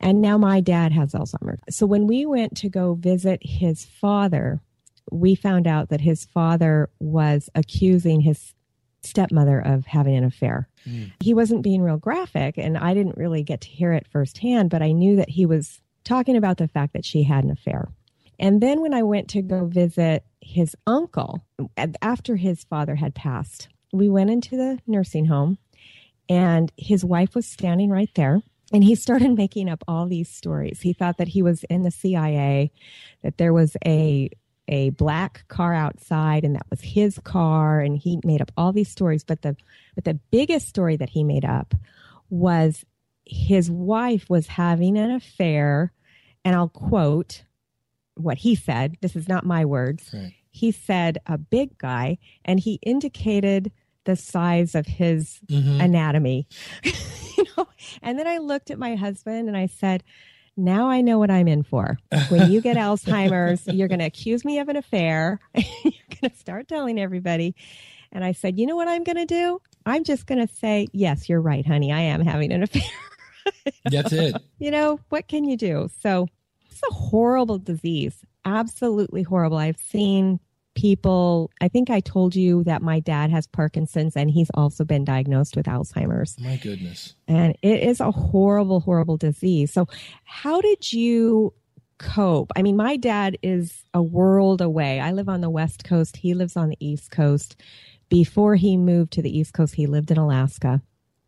And 0.00 0.20
now 0.20 0.38
my 0.38 0.60
dad 0.60 0.92
has 0.92 1.12
Alzheimer's. 1.12 1.60
So 1.70 1.86
when 1.86 2.06
we 2.06 2.26
went 2.26 2.56
to 2.58 2.68
go 2.68 2.94
visit 2.94 3.40
his 3.42 3.84
father, 3.84 4.60
we 5.10 5.34
found 5.34 5.66
out 5.66 5.90
that 5.90 6.00
his 6.00 6.24
father 6.24 6.88
was 6.98 7.50
accusing 7.54 8.22
his 8.22 8.54
stepmother 9.02 9.60
of 9.60 9.84
having 9.84 10.16
an 10.16 10.24
affair. 10.24 10.68
Mm. 10.88 11.12
He 11.20 11.34
wasn't 11.34 11.62
being 11.62 11.82
real 11.82 11.96
graphic, 11.96 12.56
and 12.56 12.78
I 12.78 12.94
didn't 12.94 13.18
really 13.18 13.42
get 13.42 13.60
to 13.62 13.68
hear 13.68 13.92
it 13.92 14.06
firsthand, 14.06 14.70
but 14.70 14.82
I 14.82 14.92
knew 14.92 15.16
that 15.16 15.28
he 15.28 15.44
was 15.44 15.80
talking 16.04 16.36
about 16.36 16.56
the 16.56 16.68
fact 16.68 16.92
that 16.94 17.04
she 17.04 17.24
had 17.24 17.44
an 17.44 17.50
affair. 17.50 17.88
And 18.38 18.60
then 18.60 18.80
when 18.80 18.94
I 18.94 19.02
went 19.02 19.28
to 19.30 19.42
go 19.42 19.66
visit 19.66 20.24
his 20.40 20.74
uncle 20.86 21.44
after 22.00 22.36
his 22.36 22.64
father 22.64 22.94
had 22.94 23.14
passed, 23.14 23.68
we 23.92 24.08
went 24.08 24.30
into 24.30 24.56
the 24.56 24.78
nursing 24.86 25.26
home 25.26 25.58
and 26.28 26.72
his 26.76 27.04
wife 27.04 27.34
was 27.34 27.46
standing 27.46 27.90
right 27.90 28.10
there 28.14 28.40
and 28.72 28.82
he 28.82 28.94
started 29.06 29.36
making 29.36 29.68
up 29.68 29.84
all 29.86 30.06
these 30.06 30.28
stories. 30.28 30.80
He 30.80 30.92
thought 30.92 31.18
that 31.18 31.28
he 31.28 31.42
was 31.42 31.64
in 31.64 31.82
the 31.82 31.90
cia 31.90 32.70
that 33.22 33.38
there 33.38 33.52
was 33.52 33.76
a 33.84 34.30
a 34.68 34.90
black 34.90 35.44
car 35.48 35.74
outside 35.74 36.44
and 36.44 36.54
that 36.54 36.66
was 36.70 36.80
his 36.80 37.18
car 37.24 37.80
and 37.80 37.98
he 37.98 38.20
made 38.24 38.40
up 38.40 38.52
all 38.56 38.72
these 38.72 38.88
stories. 38.88 39.24
But 39.24 39.42
the 39.42 39.56
but 39.94 40.04
the 40.04 40.14
biggest 40.30 40.68
story 40.68 40.96
that 40.96 41.10
he 41.10 41.24
made 41.24 41.44
up 41.44 41.74
was 42.30 42.84
his 43.26 43.70
wife 43.70 44.30
was 44.30 44.46
having 44.46 44.96
an 44.96 45.10
affair 45.10 45.92
and 46.44 46.56
i'll 46.56 46.68
quote 46.68 47.44
what 48.14 48.38
he 48.38 48.54
said. 48.54 48.96
This 49.00 49.16
is 49.16 49.28
not 49.28 49.44
my 49.44 49.64
words. 49.64 50.10
Right. 50.12 50.34
he 50.50 50.70
said 50.70 51.18
a 51.26 51.38
big 51.38 51.76
guy 51.78 52.18
and 52.44 52.60
he 52.60 52.78
indicated 52.82 53.72
the 54.04 54.16
size 54.16 54.74
of 54.74 54.86
his 54.86 55.40
mm-hmm. 55.46 55.80
anatomy. 55.80 56.46
you 56.84 57.44
know? 57.56 57.66
And 58.02 58.18
then 58.18 58.26
I 58.26 58.38
looked 58.38 58.70
at 58.70 58.78
my 58.78 58.94
husband 58.94 59.48
and 59.48 59.56
I 59.56 59.66
said, 59.66 60.02
now 60.56 60.88
I 60.88 61.00
know 61.00 61.18
what 61.18 61.30
I'm 61.30 61.48
in 61.48 61.62
for. 61.62 61.98
When 62.28 62.50
you 62.50 62.60
get 62.60 62.76
Alzheimer's, 62.78 63.66
you're 63.66 63.88
going 63.88 64.00
to 64.00 64.06
accuse 64.06 64.44
me 64.44 64.58
of 64.58 64.68
an 64.68 64.76
affair. 64.76 65.40
you're 65.54 65.92
going 66.20 66.30
to 66.30 66.36
start 66.36 66.68
telling 66.68 67.00
everybody. 67.00 67.54
And 68.12 68.24
I 68.24 68.32
said, 68.32 68.58
you 68.58 68.66
know 68.66 68.76
what 68.76 68.88
I'm 68.88 69.04
going 69.04 69.16
to 69.16 69.26
do? 69.26 69.60
I'm 69.86 70.04
just 70.04 70.26
going 70.26 70.46
to 70.46 70.52
say, 70.52 70.88
yes, 70.92 71.28
you're 71.28 71.40
right, 71.40 71.66
honey. 71.66 71.90
I 71.92 72.00
am 72.00 72.20
having 72.20 72.52
an 72.52 72.62
affair. 72.62 72.82
That's 73.84 74.12
it. 74.12 74.36
You 74.58 74.70
know, 74.70 75.00
what 75.08 75.26
can 75.28 75.44
you 75.44 75.56
do? 75.56 75.88
So 76.02 76.28
it's 76.70 76.82
a 76.88 76.94
horrible 76.94 77.58
disease. 77.58 78.24
Absolutely 78.44 79.22
horrible. 79.22 79.56
I've 79.56 79.78
seen 79.78 80.38
people 80.74 81.50
i 81.60 81.68
think 81.68 81.90
i 81.90 82.00
told 82.00 82.34
you 82.34 82.64
that 82.64 82.80
my 82.80 82.98
dad 83.00 83.30
has 83.30 83.46
parkinson's 83.46 84.16
and 84.16 84.30
he's 84.30 84.50
also 84.54 84.84
been 84.84 85.04
diagnosed 85.04 85.56
with 85.56 85.66
alzheimer's. 85.66 86.38
My 86.40 86.56
goodness. 86.56 87.14
And 87.28 87.56
it 87.62 87.82
is 87.82 88.00
a 88.00 88.10
horrible 88.10 88.80
horrible 88.80 89.16
disease. 89.16 89.72
So 89.72 89.86
how 90.24 90.60
did 90.60 90.92
you 90.92 91.52
cope? 91.98 92.52
I 92.56 92.62
mean 92.62 92.76
my 92.76 92.96
dad 92.96 93.38
is 93.42 93.84
a 93.92 94.02
world 94.02 94.60
away. 94.60 95.00
I 95.00 95.12
live 95.12 95.28
on 95.28 95.40
the 95.40 95.50
west 95.50 95.84
coast. 95.84 96.16
He 96.16 96.34
lives 96.34 96.56
on 96.56 96.70
the 96.70 96.76
east 96.80 97.10
coast. 97.10 97.56
Before 98.08 98.56
he 98.56 98.76
moved 98.76 99.12
to 99.14 99.22
the 99.22 99.36
east 99.36 99.52
coast 99.52 99.74
he 99.74 99.86
lived 99.86 100.10
in 100.10 100.18
alaska. 100.18 100.80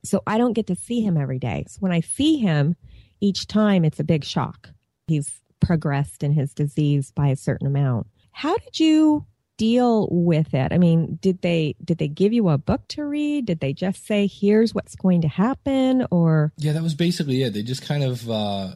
So 0.04 0.22
i 0.26 0.38
don't 0.38 0.54
get 0.54 0.66
to 0.68 0.76
see 0.76 1.02
him 1.02 1.16
every 1.16 1.38
day. 1.38 1.64
So 1.68 1.78
when 1.80 1.92
i 1.92 2.00
see 2.00 2.38
him 2.38 2.76
each 3.20 3.46
time 3.46 3.84
it's 3.84 4.00
a 4.00 4.04
big 4.04 4.24
shock. 4.24 4.70
He's 5.06 5.40
progressed 5.60 6.22
in 6.22 6.32
his 6.32 6.52
disease 6.54 7.10
by 7.10 7.28
a 7.28 7.36
certain 7.36 7.66
amount. 7.66 8.06
How 8.32 8.56
did 8.56 8.80
you 8.80 9.26
deal 9.56 10.08
with 10.10 10.54
it? 10.54 10.72
I 10.72 10.78
mean, 10.78 11.18
did 11.20 11.42
they 11.42 11.76
did 11.84 11.98
they 11.98 12.08
give 12.08 12.32
you 12.32 12.48
a 12.48 12.58
book 12.58 12.86
to 12.88 13.04
read? 13.04 13.46
Did 13.46 13.60
they 13.60 13.72
just 13.72 14.06
say 14.06 14.26
here's 14.26 14.74
what's 14.74 14.96
going 14.96 15.22
to 15.22 15.28
happen 15.28 16.06
or 16.10 16.52
Yeah, 16.56 16.72
that 16.72 16.82
was 16.82 16.94
basically 16.94 17.42
it. 17.42 17.52
They 17.54 17.62
just 17.62 17.86
kind 17.86 18.02
of 18.02 18.28
uh 18.28 18.74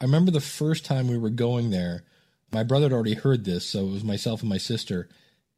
I 0.00 0.04
remember 0.04 0.30
the 0.30 0.40
first 0.40 0.84
time 0.84 1.08
we 1.08 1.18
were 1.18 1.30
going 1.30 1.70
there, 1.70 2.04
my 2.52 2.62
brother 2.62 2.86
had 2.86 2.92
already 2.92 3.14
heard 3.14 3.44
this, 3.44 3.66
so 3.66 3.80
it 3.86 3.90
was 3.90 4.04
myself 4.04 4.40
and 4.40 4.48
my 4.48 4.58
sister 4.58 5.08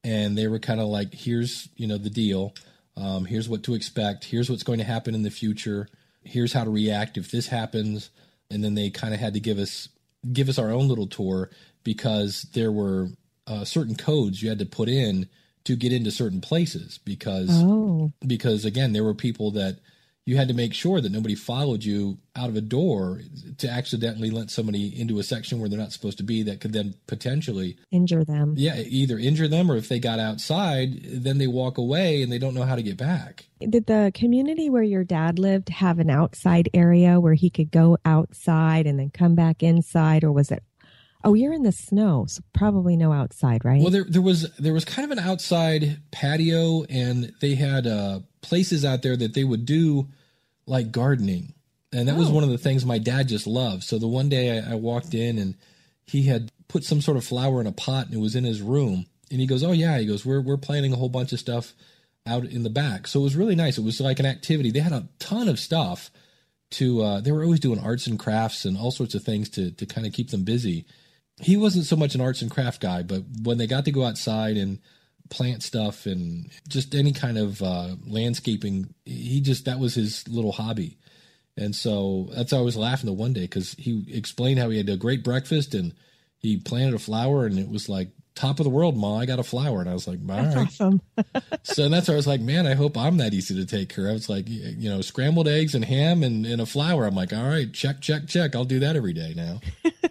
and 0.04 0.36
they 0.36 0.48
were 0.48 0.58
kind 0.58 0.80
of 0.80 0.88
like 0.88 1.14
here's, 1.14 1.68
you 1.76 1.86
know, 1.86 1.98
the 1.98 2.10
deal. 2.10 2.54
Um 2.96 3.24
here's 3.24 3.48
what 3.48 3.62
to 3.64 3.74
expect. 3.74 4.24
Here's 4.24 4.50
what's 4.50 4.64
going 4.64 4.78
to 4.78 4.84
happen 4.84 5.14
in 5.14 5.22
the 5.22 5.30
future. 5.30 5.88
Here's 6.24 6.52
how 6.52 6.64
to 6.64 6.70
react 6.70 7.16
if 7.16 7.30
this 7.30 7.48
happens. 7.48 8.10
And 8.50 8.62
then 8.62 8.74
they 8.74 8.90
kind 8.90 9.14
of 9.14 9.20
had 9.20 9.34
to 9.34 9.40
give 9.40 9.58
us 9.58 9.88
give 10.32 10.48
us 10.48 10.58
our 10.58 10.70
own 10.70 10.88
little 10.88 11.06
tour 11.06 11.50
because 11.84 12.42
there 12.52 12.70
were 12.70 13.08
uh, 13.46 13.64
certain 13.64 13.96
codes 13.96 14.42
you 14.42 14.48
had 14.48 14.58
to 14.58 14.66
put 14.66 14.88
in 14.88 15.28
to 15.64 15.76
get 15.76 15.92
into 15.92 16.10
certain 16.10 16.40
places 16.40 16.98
because 17.04 17.48
oh. 17.50 18.12
because 18.26 18.64
again 18.64 18.92
there 18.92 19.04
were 19.04 19.14
people 19.14 19.50
that 19.52 19.78
you 20.24 20.36
had 20.36 20.48
to 20.48 20.54
make 20.54 20.72
sure 20.72 21.00
that 21.00 21.10
nobody 21.10 21.34
followed 21.34 21.82
you 21.82 22.18
out 22.36 22.48
of 22.48 22.54
a 22.54 22.60
door 22.60 23.20
to 23.58 23.68
accidentally 23.68 24.30
let 24.30 24.50
somebody 24.50 24.98
into 24.98 25.18
a 25.18 25.22
section 25.22 25.58
where 25.58 25.68
they're 25.68 25.78
not 25.78 25.90
supposed 25.92 26.18
to 26.18 26.22
be 26.22 26.44
that 26.44 26.60
could 26.60 26.72
then 26.72 26.94
potentially 27.08 27.76
injure 27.90 28.24
them. 28.24 28.54
Yeah, 28.56 28.80
either 28.86 29.18
injure 29.18 29.48
them 29.48 29.70
or 29.70 29.76
if 29.76 29.88
they 29.88 29.98
got 29.98 30.20
outside, 30.20 31.00
then 31.02 31.38
they 31.38 31.48
walk 31.48 31.76
away 31.76 32.22
and 32.22 32.30
they 32.30 32.38
don't 32.38 32.54
know 32.54 32.62
how 32.62 32.76
to 32.76 32.84
get 32.84 32.96
back. 32.96 33.46
Did 33.68 33.86
the 33.86 34.12
community 34.14 34.70
where 34.70 34.82
your 34.84 35.02
dad 35.02 35.40
lived 35.40 35.70
have 35.70 35.98
an 35.98 36.10
outside 36.10 36.68
area 36.72 37.18
where 37.18 37.34
he 37.34 37.50
could 37.50 37.72
go 37.72 37.98
outside 38.04 38.86
and 38.86 39.00
then 39.00 39.10
come 39.10 39.34
back 39.34 39.62
inside 39.62 40.22
or 40.22 40.30
was 40.30 40.52
it 40.52 40.62
Oh, 41.24 41.34
you're 41.34 41.52
in 41.52 41.62
the 41.62 41.72
snow, 41.72 42.26
so 42.28 42.42
probably 42.52 42.96
no 42.96 43.12
outside, 43.12 43.64
right? 43.64 43.80
Well, 43.80 43.90
there 43.90 44.04
there 44.04 44.22
was 44.22 44.50
there 44.56 44.72
was 44.72 44.84
kind 44.84 45.10
of 45.10 45.16
an 45.16 45.24
outside 45.24 45.98
patio, 46.10 46.84
and 46.84 47.32
they 47.40 47.54
had 47.54 47.86
uh, 47.86 48.20
places 48.40 48.84
out 48.84 49.02
there 49.02 49.16
that 49.16 49.34
they 49.34 49.44
would 49.44 49.64
do 49.64 50.08
like 50.66 50.90
gardening, 50.90 51.54
and 51.92 52.08
that 52.08 52.16
oh. 52.16 52.18
was 52.18 52.28
one 52.28 52.44
of 52.44 52.50
the 52.50 52.58
things 52.58 52.84
my 52.84 52.98
dad 52.98 53.28
just 53.28 53.46
loved. 53.46 53.84
So 53.84 53.98
the 53.98 54.08
one 54.08 54.28
day 54.28 54.58
I, 54.58 54.72
I 54.72 54.74
walked 54.74 55.14
in, 55.14 55.38
and 55.38 55.54
he 56.04 56.24
had 56.24 56.50
put 56.66 56.84
some 56.84 57.00
sort 57.00 57.16
of 57.16 57.24
flower 57.24 57.60
in 57.60 57.66
a 57.66 57.72
pot, 57.72 58.06
and 58.06 58.14
it 58.14 58.20
was 58.20 58.34
in 58.34 58.44
his 58.44 58.60
room. 58.60 59.06
And 59.30 59.40
he 59.40 59.46
goes, 59.46 59.62
"Oh 59.62 59.72
yeah," 59.72 59.98
he 59.98 60.06
goes, 60.06 60.26
"We're 60.26 60.40
we're 60.40 60.56
planting 60.56 60.92
a 60.92 60.96
whole 60.96 61.08
bunch 61.08 61.32
of 61.32 61.38
stuff 61.38 61.72
out 62.26 62.44
in 62.44 62.64
the 62.64 62.70
back." 62.70 63.06
So 63.06 63.20
it 63.20 63.24
was 63.24 63.36
really 63.36 63.54
nice. 63.54 63.78
It 63.78 63.84
was 63.84 64.00
like 64.00 64.18
an 64.18 64.26
activity. 64.26 64.72
They 64.72 64.80
had 64.80 64.92
a 64.92 65.08
ton 65.20 65.48
of 65.48 65.60
stuff 65.60 66.10
to. 66.70 67.00
Uh, 67.00 67.20
they 67.20 67.30
were 67.30 67.44
always 67.44 67.60
doing 67.60 67.78
arts 67.78 68.08
and 68.08 68.18
crafts 68.18 68.64
and 68.64 68.76
all 68.76 68.90
sorts 68.90 69.14
of 69.14 69.22
things 69.22 69.48
to 69.50 69.70
to 69.70 69.86
kind 69.86 70.04
of 70.04 70.12
keep 70.12 70.30
them 70.30 70.42
busy 70.42 70.84
he 71.40 71.56
wasn't 71.56 71.86
so 71.86 71.96
much 71.96 72.14
an 72.14 72.20
arts 72.20 72.42
and 72.42 72.50
craft 72.50 72.80
guy, 72.80 73.02
but 73.02 73.22
when 73.42 73.58
they 73.58 73.66
got 73.66 73.84
to 73.86 73.92
go 73.92 74.04
outside 74.04 74.56
and 74.56 74.78
plant 75.30 75.62
stuff 75.62 76.06
and 76.06 76.50
just 76.68 76.94
any 76.94 77.12
kind 77.12 77.38
of 77.38 77.62
uh, 77.62 77.96
landscaping, 78.06 78.94
he 79.04 79.40
just 79.40 79.64
that 79.64 79.78
was 79.78 79.94
his 79.94 80.28
little 80.28 80.52
hobby. 80.52 80.98
And 81.56 81.74
so 81.74 82.30
that's 82.34 82.52
why 82.52 82.58
I 82.58 82.62
was 82.62 82.76
laughing 82.76 83.06
the 83.06 83.12
one 83.12 83.32
day 83.32 83.42
because 83.42 83.74
he 83.74 84.04
explained 84.08 84.58
how 84.58 84.70
he 84.70 84.78
had 84.78 84.88
a 84.88 84.96
great 84.96 85.22
breakfast 85.22 85.74
and 85.74 85.94
he 86.38 86.56
planted 86.58 86.94
a 86.94 86.98
flower 86.98 87.46
and 87.46 87.58
it 87.58 87.68
was 87.68 87.88
like 87.88 88.10
top 88.34 88.60
of 88.60 88.64
the 88.64 88.70
world, 88.70 88.96
ma. 88.96 89.18
I 89.18 89.26
got 89.26 89.38
a 89.38 89.42
flower, 89.42 89.80
and 89.80 89.88
I 89.88 89.92
was 89.92 90.06
like, 90.06 90.18
all 90.28 90.36
that's 90.36 90.56
right. 90.56 90.66
awesome. 90.66 91.02
so 91.62 91.88
that's 91.88 92.08
why 92.08 92.14
I 92.14 92.16
was 92.16 92.26
like, 92.26 92.40
man, 92.40 92.66
I 92.66 92.74
hope 92.74 92.96
I'm 92.96 93.18
that 93.18 93.34
easy 93.34 93.54
to 93.54 93.66
take 93.66 93.88
care 93.88 94.08
of. 94.08 94.16
It's 94.16 94.28
like 94.28 94.48
you 94.48 94.88
know, 94.88 95.00
scrambled 95.00 95.48
eggs 95.48 95.74
and 95.74 95.84
ham 95.84 96.22
and, 96.22 96.46
and 96.46 96.60
a 96.60 96.66
flower. 96.66 97.06
I'm 97.06 97.14
like, 97.14 97.32
all 97.32 97.48
right, 97.48 97.72
check, 97.72 98.00
check, 98.00 98.26
check. 98.26 98.54
I'll 98.54 98.64
do 98.64 98.80
that 98.80 98.96
every 98.96 99.12
day 99.12 99.34
now. 99.36 99.60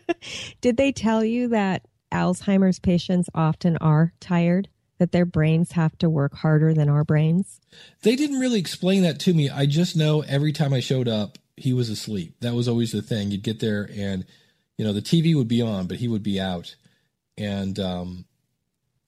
Did 0.62 0.78
they 0.78 0.92
tell 0.92 1.24
you 1.24 1.50
that 1.50 1.88
Alzheimer's 2.12 2.80
patients 2.80 3.30
often 3.34 3.78
are 3.78 4.14
tired? 4.20 4.70
that 5.02 5.12
their 5.12 5.26
brains 5.26 5.72
have 5.72 5.98
to 5.98 6.08
work 6.08 6.36
harder 6.36 6.76
than 6.76 6.88
our 6.88 7.04
brains? 7.04 7.60
They 8.04 8.16
didn't 8.16 8.40
really 8.40 8.60
explain 8.60 9.02
that 9.02 9.20
to 9.22 9.34
me. 9.34 9.50
I 9.50 9.66
just 9.66 9.98
know 9.98 10.22
every 10.22 10.54
time 10.54 10.74
I 10.74 10.80
showed 10.80 11.08
up, 11.08 11.40
he 11.58 11.74
was 11.74 11.90
asleep. 11.90 12.36
That 12.42 12.54
was 12.54 12.68
always 12.68 12.92
the 12.92 13.02
thing. 13.02 13.32
You'd 13.32 13.42
get 13.42 13.60
there 13.60 13.90
and, 13.96 14.28
you 14.78 14.86
know, 14.86 14.94
the 14.94 15.02
TV 15.02 15.36
would 15.36 15.48
be 15.48 15.60
on, 15.60 15.88
but 15.88 15.98
he 15.98 16.08
would 16.08 16.22
be 16.22 16.40
out. 16.40 16.76
And 17.38 17.80
um, 17.80 18.26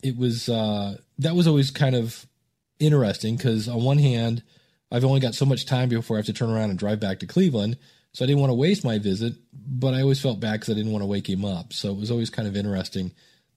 it 0.01 0.17
was, 0.17 0.49
uh, 0.49 0.97
that 1.19 1.36
was 1.36 1.47
always 1.47 1.71
kind 1.71 1.95
of 1.95 2.25
interesting 2.79 3.36
because 3.36 3.67
on 3.67 3.83
one 3.83 3.99
hand, 3.99 4.43
I've 4.91 5.05
only 5.05 5.19
got 5.19 5.36
so 5.36 5.45
much 5.45 5.65
time 5.65 5.89
before 5.89 6.17
I 6.17 6.19
have 6.19 6.27
to 6.27 6.33
turn 6.33 6.51
around 6.51 6.69
and 6.69 6.77
drive 6.77 6.99
back 6.99 7.19
to 7.19 7.25
Cleveland. 7.25 7.77
So 8.13 8.23
I 8.23 8.27
didn't 8.27 8.41
want 8.41 8.51
to 8.51 8.55
waste 8.55 8.86
my 8.86 8.99
visit, 8.99 9.33
but 9.51 9.95
I 9.95 10.01
always 10.01 10.21
felt 10.21 10.39
bad 10.39 10.53
because 10.53 10.69
I 10.69 10.75
didn't 10.75 10.91
want 10.91 11.01
to 11.01 11.07
wake 11.07 11.27
him 11.27 11.43
up. 11.43 11.73
So 11.73 11.89
it 11.89 11.97
was 11.97 12.12
always 12.12 12.29
kind 12.29 12.47
of 12.47 12.55
interesting. 12.55 13.12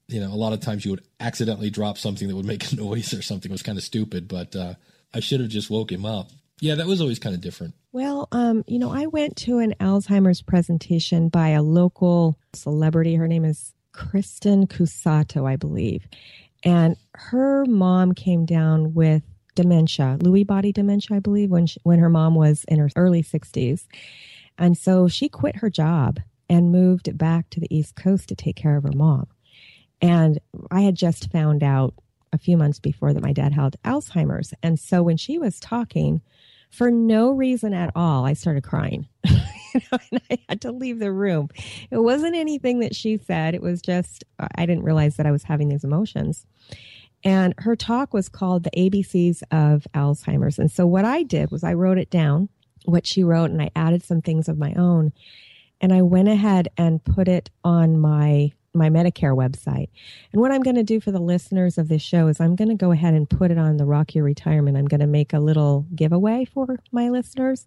You 0.09 0.20
know, 0.20 0.33
a 0.33 0.35
lot 0.35 0.55
of 0.55 0.61
times 0.61 0.85
you 0.85 0.92
would 0.92 1.05
accidentally 1.20 1.68
drop 1.68 1.98
something 1.98 2.26
that 2.26 2.35
would 2.35 2.46
make 2.46 2.72
a 2.72 2.76
noise 2.83 3.12
or 3.12 3.20
something 3.20 3.50
it 3.50 3.52
was 3.52 3.62
kind 3.62 3.76
of 3.76 3.85
stupid, 3.85 4.29
but 4.29 4.57
uh, 4.57 4.74
I 5.12 5.20
should 5.20 5.40
have 5.40 5.50
just 5.50 5.68
woke 5.68 5.92
him 5.92 6.07
up. 6.07 6.31
Yeah, 6.61 6.76
that 6.76 6.87
was 6.87 7.02
always 7.02 7.18
kind 7.18 7.35
of 7.35 7.42
different. 7.42 7.74
Well, 7.92 8.29
um, 8.33 8.64
you 8.66 8.79
know, 8.79 8.90
I 8.90 9.07
went 9.07 9.37
to 9.38 9.59
an 9.59 9.74
Alzheimer's 9.79 10.40
presentation 10.40 11.29
by 11.29 11.50
a 11.50 11.62
local 11.62 12.38
celebrity. 12.55 13.14
Her 13.16 13.29
name 13.29 13.44
is 13.44 13.74
Kristen 13.96 14.66
Cusato, 14.66 15.48
I 15.48 15.56
believe. 15.56 16.06
And 16.62 16.96
her 17.14 17.64
mom 17.64 18.12
came 18.12 18.44
down 18.44 18.94
with 18.94 19.22
dementia, 19.54 20.18
Lewy 20.20 20.46
body 20.46 20.72
dementia, 20.72 21.16
I 21.16 21.20
believe, 21.20 21.50
when 21.50 21.66
she, 21.66 21.80
when 21.82 21.98
her 21.98 22.11
mom 22.11 22.35
was 22.35 22.64
in 22.68 22.78
her 22.78 22.90
early 22.94 23.22
60s. 23.22 23.87
And 24.59 24.76
so 24.76 25.09
she 25.09 25.28
quit 25.28 25.56
her 25.56 25.70
job 25.70 26.20
and 26.48 26.70
moved 26.70 27.16
back 27.16 27.50
to 27.50 27.61
the 27.61 27.74
East 27.74 27.96
Coast 27.96 28.28
to 28.28 28.35
take 28.35 28.56
care 28.56 28.76
of 28.76 28.85
her 28.85 28.92
mom. 28.94 29.26
And 30.00 30.38
I 30.70 30.82
had 30.82 30.94
just 30.94 31.30
found 31.32 31.62
out 31.62 31.94
a 32.32 32.38
few 32.38 32.56
months 32.56 32.78
before 32.78 33.12
that 33.12 33.22
my 33.22 33.32
dad 33.32 33.52
had 33.52 33.76
Alzheimer's. 33.85 34.52
And 34.62 34.78
so 34.78 35.02
when 35.02 35.16
she 35.16 35.38
was 35.38 35.59
talking, 35.59 36.20
for 36.70 36.90
no 36.90 37.30
reason 37.30 37.72
at 37.72 37.92
all, 37.96 38.26
I 38.26 38.35
started 38.35 38.62
crying. 38.62 39.09
and 40.10 40.20
I 40.30 40.38
had 40.48 40.60
to 40.62 40.72
leave 40.72 40.98
the 40.98 41.12
room. 41.12 41.48
It 41.90 41.98
wasn't 41.98 42.36
anything 42.36 42.80
that 42.80 42.94
she 42.94 43.18
said. 43.18 43.54
It 43.54 43.62
was 43.62 43.80
just, 43.80 44.24
I 44.38 44.66
didn't 44.66 44.84
realize 44.84 45.16
that 45.16 45.26
I 45.26 45.30
was 45.30 45.44
having 45.44 45.68
these 45.68 45.84
emotions. 45.84 46.46
And 47.24 47.54
her 47.58 47.74
talk 47.74 48.14
was 48.14 48.28
called 48.28 48.64
The 48.64 48.70
ABCs 48.70 49.42
of 49.50 49.86
Alzheimer's. 49.94 50.58
And 50.58 50.70
so 50.70 50.86
what 50.86 51.04
I 51.04 51.22
did 51.22 51.50
was 51.50 51.64
I 51.64 51.74
wrote 51.74 51.98
it 51.98 52.10
down, 52.10 52.48
what 52.84 53.06
she 53.06 53.24
wrote, 53.24 53.50
and 53.50 53.60
I 53.60 53.70
added 53.74 54.04
some 54.04 54.22
things 54.22 54.48
of 54.48 54.58
my 54.58 54.74
own. 54.74 55.12
And 55.80 55.92
I 55.92 56.02
went 56.02 56.28
ahead 56.28 56.68
and 56.76 57.04
put 57.04 57.28
it 57.28 57.50
on 57.64 57.98
my 57.98 58.52
my 58.76 58.90
Medicare 58.90 59.36
website. 59.36 59.88
And 60.32 60.40
what 60.40 60.52
I'm 60.52 60.62
going 60.62 60.76
to 60.76 60.82
do 60.82 61.00
for 61.00 61.10
the 61.10 61.20
listeners 61.20 61.78
of 61.78 61.88
this 61.88 62.02
show 62.02 62.28
is 62.28 62.40
I'm 62.40 62.56
going 62.56 62.68
to 62.68 62.74
go 62.74 62.92
ahead 62.92 63.14
and 63.14 63.28
put 63.28 63.50
it 63.50 63.58
on 63.58 63.76
the 63.76 63.84
Rock 63.84 64.14
Your 64.14 64.24
Retirement. 64.24 64.76
I'm 64.76 64.86
going 64.86 65.00
to 65.00 65.06
make 65.06 65.32
a 65.32 65.40
little 65.40 65.86
giveaway 65.94 66.44
for 66.44 66.78
my 66.92 67.08
listeners. 67.08 67.66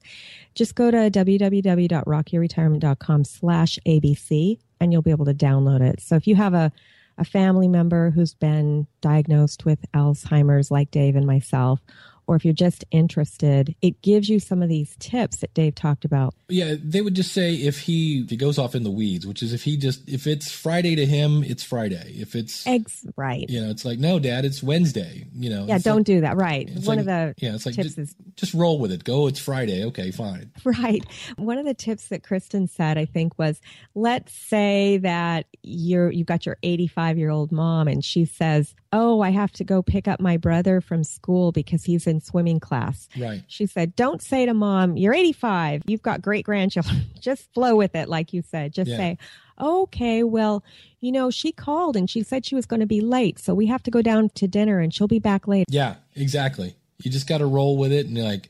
Just 0.55 0.75
go 0.75 0.91
to 0.91 0.97
www.rockyourretirement.com 0.97 3.23
slash 3.23 3.79
ABC 3.85 4.59
and 4.79 4.93
you'll 4.93 5.01
be 5.01 5.11
able 5.11 5.25
to 5.25 5.33
download 5.33 5.81
it. 5.81 5.99
So 6.01 6.15
if 6.15 6.27
you 6.27 6.35
have 6.35 6.53
a 6.53 6.71
a 7.19 7.25
family 7.25 7.67
member 7.67 8.11
who's 8.11 8.33
been 8.33 8.87
diagnosed 9.01 9.65
with 9.65 9.79
Alzheimer's, 9.93 10.71
like 10.71 10.89
Dave 10.89 11.17
and 11.17 11.27
myself, 11.27 11.81
or 12.29 12.35
if 12.35 12.45
you're 12.45 12.53
just 12.53 12.85
interested, 12.91 13.73
it 13.81 14.03
gives 14.03 14.29
you 14.29 14.39
some 14.39 14.61
of 14.61 14.69
these 14.69 14.95
tips 14.99 15.37
that 15.37 15.51
Dave 15.55 15.73
talked 15.73 16.05
about. 16.05 16.35
Yeah, 16.47 16.75
they 16.79 17.01
would 17.01 17.15
just 17.15 17.33
say 17.33 17.55
if 17.55 17.79
he 17.79 18.19
if 18.19 18.29
he 18.29 18.37
goes 18.37 18.59
off 18.59 18.75
in 18.75 18.83
the 18.83 18.91
weeds, 18.91 19.25
which 19.25 19.41
is 19.41 19.51
if 19.51 19.63
he 19.63 19.77
just 19.77 20.07
if 20.07 20.27
it's 20.27 20.51
Friday 20.51 20.95
to 20.95 21.07
him, 21.07 21.43
it's 21.43 21.63
Friday. 21.63 22.13
If 22.17 22.35
it's 22.35 22.67
eggs, 22.67 23.03
right? 23.17 23.49
You 23.49 23.61
know, 23.61 23.71
it's 23.71 23.83
like 23.83 23.97
no, 23.97 24.19
Dad, 24.19 24.45
it's 24.45 24.61
Wednesday. 24.61 25.25
You 25.33 25.49
know, 25.49 25.65
yeah, 25.65 25.79
don't 25.79 25.97
like, 25.97 26.05
do 26.05 26.21
that. 26.21 26.37
Right. 26.37 26.69
One 26.69 26.85
like, 26.85 26.99
of 26.99 27.05
the 27.05 27.33
yeah, 27.39 27.55
it's 27.55 27.65
like 27.65 27.73
tips 27.73 27.95
just, 27.95 27.97
is 27.97 28.15
just 28.35 28.53
roll 28.53 28.77
with 28.77 28.91
it. 28.91 29.03
Go, 29.03 29.25
it's 29.25 29.39
Friday. 29.39 29.83
Okay, 29.85 30.11
fine. 30.11 30.51
Right. 30.69 31.03
One 31.35 31.57
of 31.57 31.65
the 31.65 31.73
tips 31.73 32.09
that 32.09 32.21
Kristen 32.21 32.67
said, 32.67 32.99
I 32.99 33.05
think, 33.05 33.39
was 33.39 33.59
let's 33.95 34.31
say 34.31 34.97
that 34.97 35.47
you're 35.63 36.11
you've 36.11 36.27
got 36.27 36.45
your 36.45 36.57
85 36.61 37.17
year 37.17 37.31
old 37.31 37.51
mom, 37.51 37.87
and 37.87 38.05
she 38.05 38.25
says, 38.25 38.75
"Oh, 38.93 39.21
I 39.21 39.31
have 39.31 39.51
to 39.53 39.63
go 39.63 39.81
pick 39.81 40.07
up 40.07 40.19
my 40.19 40.37
brother 40.37 40.79
from 40.79 41.03
school 41.03 41.51
because 41.51 41.85
he's 41.85 42.05
in 42.05 42.18
swimming 42.19 42.59
class." 42.59 43.07
Right. 43.17 43.43
She 43.47 43.65
said, 43.65 43.95
Don't 43.95 44.21
say 44.21 44.45
to 44.45 44.53
mom, 44.53 44.97
You're 44.97 45.13
85. 45.13 45.83
You've 45.87 46.01
got 46.01 46.21
great 46.21 46.45
grandchildren. 46.45 47.05
Just 47.19 47.53
flow 47.53 47.75
with 47.75 47.95
it, 47.95 48.09
like 48.09 48.33
you 48.33 48.41
said. 48.41 48.73
Just 48.73 48.89
Yeah. 48.91 48.97
say, 48.97 49.17
Okay, 49.61 50.23
well, 50.23 50.63
you 51.01 51.11
know, 51.11 51.29
she 51.29 51.51
called 51.51 51.95
and 51.97 52.09
she 52.09 52.23
said 52.23 52.45
she 52.45 52.55
was 52.55 52.65
going 52.65 52.79
to 52.79 52.85
be 52.85 53.01
late. 53.01 53.39
So 53.39 53.53
we 53.53 53.65
have 53.67 53.83
to 53.83 53.91
go 53.91 54.01
down 54.01 54.29
to 54.35 54.47
dinner 54.47 54.79
and 54.79 54.93
she'll 54.93 55.07
be 55.07 55.19
back 55.19 55.47
later. 55.47 55.65
Yeah, 55.69 55.95
exactly. 56.15 56.75
You 57.03 57.11
just 57.11 57.27
got 57.27 57.39
to 57.39 57.45
roll 57.45 57.77
with 57.77 57.91
it, 57.91 58.05
and 58.07 58.17
like 58.17 58.49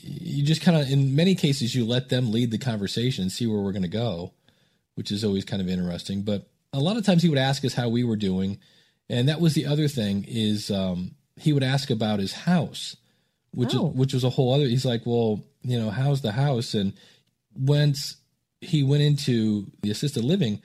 you 0.00 0.42
just 0.42 0.60
kind 0.62 0.76
of 0.76 0.90
in 0.90 1.14
many 1.14 1.34
cases 1.34 1.74
you 1.74 1.86
let 1.86 2.08
them 2.10 2.30
lead 2.32 2.50
the 2.50 2.58
conversation 2.58 3.22
and 3.22 3.32
see 3.32 3.46
where 3.46 3.60
we're 3.60 3.72
going 3.72 3.82
to 3.82 3.88
go, 3.88 4.32
which 4.94 5.10
is 5.10 5.24
always 5.24 5.44
kind 5.44 5.60
of 5.62 5.68
interesting. 5.68 6.22
But 6.22 6.46
a 6.72 6.80
lot 6.80 6.96
of 6.96 7.04
times 7.04 7.22
he 7.22 7.28
would 7.28 7.38
ask 7.38 7.64
us 7.64 7.72
how 7.74 7.88
we 7.88 8.04
were 8.04 8.16
doing, 8.16 8.58
and 9.08 9.28
that 9.28 9.40
was 9.40 9.54
the 9.54 9.66
other 9.66 9.88
thing 9.88 10.24
is 10.28 10.70
um, 10.70 11.12
he 11.36 11.52
would 11.52 11.62
ask 11.62 11.90
about 11.90 12.18
his 12.20 12.32
house, 12.32 12.96
which 13.52 13.74
Oh. 13.74 13.90
is 13.90 13.94
which 13.96 14.14
was 14.14 14.24
a 14.24 14.30
whole 14.30 14.52
other. 14.54 14.66
He's 14.66 14.84
like, 14.84 15.04
well, 15.06 15.44
you 15.62 15.78
know, 15.78 15.90
how's 15.90 16.22
the 16.22 16.32
house? 16.32 16.74
And 16.74 16.92
once 17.54 18.16
he 18.60 18.82
went 18.82 19.02
into 19.02 19.66
the 19.82 19.90
assisted 19.90 20.24
living, 20.24 20.60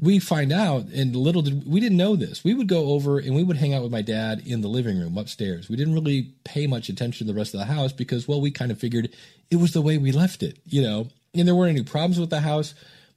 we 0.00 0.18
find 0.18 0.52
out, 0.52 0.86
and 0.88 1.16
little 1.16 1.42
did 1.42 1.66
we 1.66 1.80
didn't 1.80 1.96
know 1.96 2.16
this. 2.16 2.44
We 2.44 2.54
would 2.54 2.68
go 2.68 2.88
over 2.90 3.18
and 3.18 3.34
we 3.34 3.42
would 3.42 3.56
hang 3.56 3.72
out 3.74 3.82
with 3.82 3.92
my 3.92 4.02
dad 4.02 4.42
in 4.44 4.60
the 4.60 4.68
living 4.68 4.98
room 4.98 5.16
upstairs. 5.16 5.68
We 5.68 5.76
didn't 5.76 5.94
really 5.94 6.34
pay 6.44 6.66
much 6.66 6.88
attention 6.88 7.26
to 7.26 7.32
the 7.32 7.38
rest 7.38 7.54
of 7.54 7.60
the 7.60 7.66
house 7.66 7.92
because, 7.92 8.28
well, 8.28 8.40
we 8.40 8.50
kind 8.50 8.70
of 8.70 8.78
figured 8.78 9.08
it 9.50 9.56
was 9.56 9.72
the 9.72 9.80
way 9.82 9.96
we 9.98 10.12
left 10.12 10.42
it, 10.42 10.58
you 10.66 10.82
know. 10.82 11.08
And 11.34 11.46
there 11.48 11.54
weren't 11.54 11.76
any 11.76 11.84
problems 11.84 12.18
with 12.20 12.30
the 12.30 12.40
house. 12.40 12.74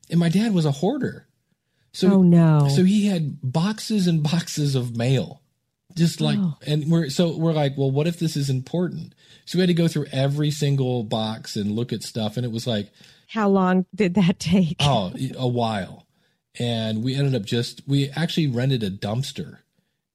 And 0.10 0.20
my 0.20 0.30
dad 0.30 0.54
was 0.54 0.66
a 0.66 0.72
hoarder, 0.72 1.28
so 1.92 2.14
oh, 2.14 2.22
no. 2.24 2.68
so 2.70 2.84
he 2.84 3.06
had 3.08 3.40
boxes 3.44 4.08
and 4.08 4.24
boxes 4.24 4.74
of 4.74 4.96
mail, 4.98 5.42
just 5.96 6.22
like, 6.22 6.38
Oh. 6.40 6.58
and 6.66 6.90
we're 6.92 7.10
so 7.10 7.36
we're 7.38 7.54
like, 7.54 7.78
well, 7.78 7.92
what 7.92 8.08
if 8.08 8.20
this 8.20 8.36
is 8.38 8.50
important? 8.50 9.14
So 9.46 9.58
we 9.58 9.62
had 9.62 9.68
to 9.68 9.74
go 9.74 9.88
through 9.88 10.06
every 10.12 10.52
single 10.52 11.04
box 11.04 11.56
and 11.56 11.72
look 11.72 11.92
at 11.92 12.04
stuff, 12.04 12.38
and 12.38 12.46
it 12.46 12.52
was 12.52 12.68
like, 12.68 12.92
How 13.28 13.50
long 13.50 13.86
did 13.96 14.14
that 14.16 14.40
take? 14.40 14.78
oh, 14.80 15.14
a 15.38 15.48
while. 15.48 16.06
And 16.60 17.04
we 17.04 17.16
ended 17.16 17.36
up 17.36 17.46
just 17.46 17.82
we 17.88 18.10
actually 18.10 18.48
rented 18.48 18.84
a 18.84 18.90
dumpster, 18.92 19.60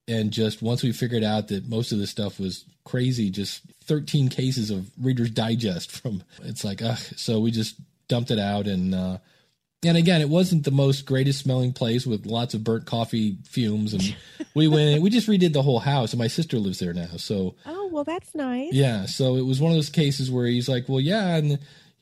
and 0.07 0.31
just 0.31 0.63
once 0.63 0.83
we 0.83 0.93
figured 0.93 1.25
out 1.25 1.49
that 1.49 1.69
most 1.69 1.91
of 1.93 1.99
the 1.99 2.07
stuff 2.07 2.39
was 2.39 2.65
crazy, 2.85 3.31
just 3.31 3.63
13 3.85 4.29
cases 4.29 4.71
of 4.71 4.91
Reader's 5.01 5.31
Digest 5.31 5.91
from 5.91 6.23
it's 6.43 6.65
like, 6.65 6.83
ugh. 6.83 6.99
So 7.17 7.41
we 7.41 7.51
just 7.51 7.77
dumped 8.09 8.31
it 8.31 8.39
out 8.39 8.67
and. 8.67 8.95
uh 8.95 9.19
and 9.85 9.97
again, 9.97 10.21
it 10.21 10.29
wasn't 10.29 10.65
the 10.65 10.71
most 10.71 11.05
greatest 11.07 11.41
smelling 11.41 11.73
place 11.73 12.07
with 12.07 12.27
lots 12.27 12.55
of 12.55 12.65
burnt 12.65 12.87
coffee 12.87 13.37
fumes. 13.49 13.93
And 13.93 14.17
we 14.55 14.69
went, 14.69 15.03
we 15.03 15.11
just 15.11 15.29
redid 15.29 15.53
the 15.53 15.63
whole 15.63 15.81
house. 15.81 16.13
And 16.13 16.19
my 16.19 16.27
sister 16.29 16.59
lives 16.59 16.79
there 16.79 16.93
now. 16.95 17.17
So, 17.17 17.55
Oh, 17.67 17.89
well, 17.93 18.05
that's 18.05 18.35
nice. 18.35 18.73
yeah. 18.73 19.07
So 19.07 19.37
it 19.37 19.43
was 19.45 19.61
one 19.61 19.73
of 19.73 19.77
those 19.77 19.91
cases 19.91 20.31
where 20.31 20.47
he's 20.47 20.69
like, 20.69 20.89
well, 20.89 21.01
yeah. 21.01 21.37
And 21.37 21.59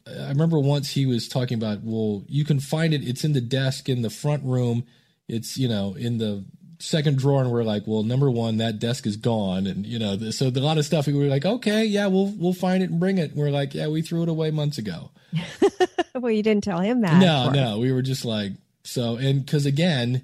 I 0.07 0.29
remember 0.29 0.59
once 0.59 0.91
he 0.91 1.07
was 1.07 1.29
talking 1.29 1.57
about, 1.59 1.81
well, 1.83 2.25
you 2.29 2.45
can 2.45 2.61
find 2.61 2.93
it. 2.95 3.07
It's 3.07 3.25
in 3.25 3.33
the 3.33 3.41
desk 3.41 3.89
in 3.89 4.03
the 4.03 4.11
front 4.11 4.43
room. 4.45 4.85
It's, 5.29 5.57
you 5.57 5.69
know, 5.69 5.95
in 5.95 6.19
the 6.19 6.45
second 6.79 7.19
drawer. 7.19 7.43
And 7.43 7.51
we're 7.53 7.63
like, 7.65 7.85
well, 7.87 8.03
number 8.03 8.31
one, 8.31 8.57
that 8.59 8.79
desk 8.81 9.07
is 9.07 9.17
gone. 9.17 9.67
And, 9.67 9.87
you 9.87 9.99
know, 9.99 10.19
so 10.31 10.47
a 10.49 10.51
lot 10.61 10.79
of 10.79 10.85
stuff 10.85 11.07
we 11.07 11.15
were 11.15 11.27
like, 11.27 11.45
okay, 11.47 11.85
yeah, 11.85 12.07
we'll, 12.09 12.27
we'll 12.37 12.53
find 12.53 12.83
it 12.83 12.91
and 12.91 12.99
bring 13.01 13.19
it. 13.19 13.31
And 13.31 13.39
we're 13.39 13.51
like, 13.51 13.75
yeah, 13.75 13.87
we 13.89 14.03
threw 14.03 14.23
it 14.23 14.29
away 14.29 14.51
months 14.51 14.79
ago. 14.79 15.11
well, 16.15 16.31
you 16.33 16.43
didn't 16.43 16.65
tell 16.65 16.81
him 16.81 17.01
that. 17.03 17.21
No, 17.21 17.51
no, 17.51 17.79
we 17.79 17.93
were 17.93 18.03
just 18.03 18.25
like 18.25 18.53
so, 18.85 19.17
and 19.17 19.45
because 19.45 19.67
again, 19.67 20.23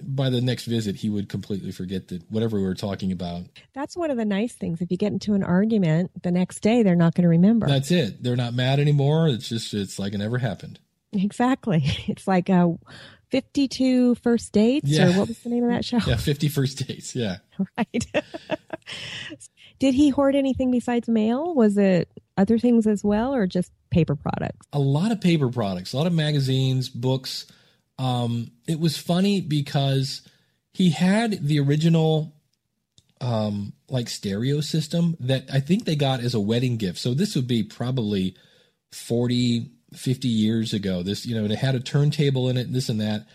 by 0.00 0.30
the 0.30 0.40
next 0.40 0.66
visit, 0.66 0.96
he 0.96 1.08
would 1.10 1.28
completely 1.28 1.72
forget 1.72 2.08
that 2.08 2.22
whatever 2.30 2.56
we 2.58 2.62
were 2.64 2.74
talking 2.74 3.10
about. 3.10 3.42
That's 3.74 3.96
one 3.96 4.10
of 4.10 4.16
the 4.16 4.24
nice 4.24 4.52
things. 4.52 4.80
If 4.80 4.90
you 4.90 4.96
get 4.96 5.12
into 5.12 5.34
an 5.34 5.42
argument 5.42 6.22
the 6.22 6.30
next 6.30 6.60
day, 6.60 6.82
they're 6.82 6.94
not 6.94 7.14
going 7.14 7.22
to 7.24 7.28
remember. 7.28 7.66
That's 7.66 7.90
it. 7.90 8.22
They're 8.22 8.36
not 8.36 8.54
mad 8.54 8.78
anymore. 8.78 9.28
It's 9.28 9.48
just 9.48 9.74
it's 9.74 9.98
like 9.98 10.12
it 10.14 10.18
never 10.18 10.38
happened. 10.38 10.78
exactly. 11.12 11.82
It's 12.06 12.28
like 12.28 12.48
uh, 12.48 12.68
52 13.30 14.14
First 14.16 14.52
Dates, 14.52 14.88
Yeah. 14.88 15.08
or 15.08 15.18
what 15.18 15.28
was 15.28 15.38
the 15.40 15.50
name 15.50 15.64
of 15.64 15.70
that 15.70 15.84
show? 15.84 15.98
Yeah, 16.06 16.16
fifty 16.16 16.48
first 16.48 16.86
dates. 16.86 17.14
Yeah, 17.16 17.38
right. 17.76 18.06
Did 19.78 19.94
he 19.94 20.08
hoard 20.08 20.34
anything 20.34 20.70
besides 20.70 21.08
mail? 21.08 21.54
Was 21.54 21.76
it 21.78 22.08
other 22.36 22.58
things 22.58 22.86
as 22.86 23.04
well, 23.04 23.34
or 23.34 23.46
just 23.46 23.70
paper 23.90 24.14
products? 24.14 24.66
a 24.72 24.78
lot 24.78 25.12
of 25.12 25.20
paper 25.20 25.48
products, 25.48 25.92
a 25.92 25.96
lot 25.96 26.06
of 26.06 26.12
magazines, 26.12 26.88
books. 26.88 27.46
Um, 27.98 28.50
it 28.66 28.78
was 28.78 28.96
funny 28.96 29.40
because 29.40 30.22
he 30.72 30.90
had 30.90 31.46
the 31.46 31.60
original 31.60 32.34
um 33.20 33.72
like 33.88 34.08
stereo 34.08 34.60
system 34.60 35.16
that 35.18 35.44
I 35.52 35.58
think 35.58 35.84
they 35.84 35.96
got 35.96 36.20
as 36.20 36.34
a 36.34 36.40
wedding 36.40 36.76
gift. 36.76 36.98
So 36.98 37.14
this 37.14 37.34
would 37.34 37.48
be 37.48 37.64
probably 37.64 38.36
40 38.92 39.72
50 39.94 40.28
years 40.28 40.72
ago. 40.72 41.02
This, 41.02 41.26
you 41.26 41.34
know, 41.34 41.44
it 41.44 41.50
had 41.58 41.74
a 41.74 41.80
turntable 41.80 42.48
in 42.48 42.56
it, 42.56 42.72
this 42.72 42.88
and 42.88 43.00
that. 43.00 43.26